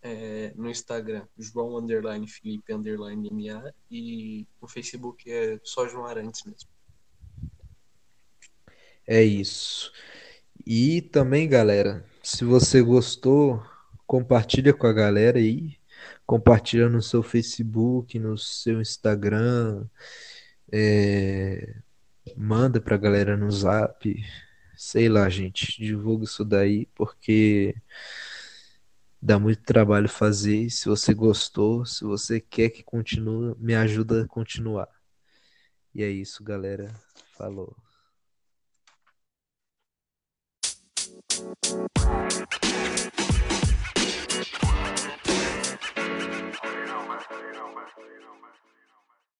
É, 0.00 0.52
no 0.56 0.68
Instagram, 0.68 1.26
João 1.38 1.78
Underline 1.78 2.26
Felipe 2.26 2.72
Underline 2.72 3.30
MA 3.30 3.72
e 3.90 4.46
no 4.60 4.66
Facebook 4.66 5.30
é 5.30 5.60
só 5.62 5.86
João 5.86 6.06
Arantes 6.06 6.42
mesmo. 6.42 6.68
É 9.06 9.22
isso. 9.22 9.92
E 10.66 11.02
também, 11.02 11.48
galera, 11.48 12.04
se 12.22 12.44
você 12.44 12.82
gostou, 12.82 13.62
compartilha 14.06 14.72
com 14.72 14.86
a 14.86 14.92
galera 14.92 15.38
aí 15.38 15.76
compartilha 16.32 16.88
no 16.88 17.02
seu 17.02 17.22
Facebook, 17.22 18.18
no 18.18 18.38
seu 18.38 18.80
Instagram, 18.80 19.86
é, 20.72 21.76
manda 22.34 22.80
pra 22.80 22.96
galera 22.96 23.36
no 23.36 23.50
Zap, 23.50 24.02
sei 24.74 25.10
lá, 25.10 25.28
gente, 25.28 25.76
divulga 25.78 26.24
isso 26.24 26.42
daí, 26.42 26.86
porque 26.94 27.74
dá 29.20 29.38
muito 29.38 29.62
trabalho 29.62 30.08
fazer. 30.08 30.70
Se 30.70 30.88
você 30.88 31.12
gostou, 31.12 31.84
se 31.84 32.02
você 32.02 32.40
quer 32.40 32.70
que 32.70 32.82
continue, 32.82 33.54
me 33.58 33.74
ajuda 33.74 34.24
a 34.24 34.26
continuar. 34.26 34.88
E 35.94 36.02
é 36.02 36.08
isso, 36.08 36.42
galera. 36.42 36.94
Falou. 37.36 37.76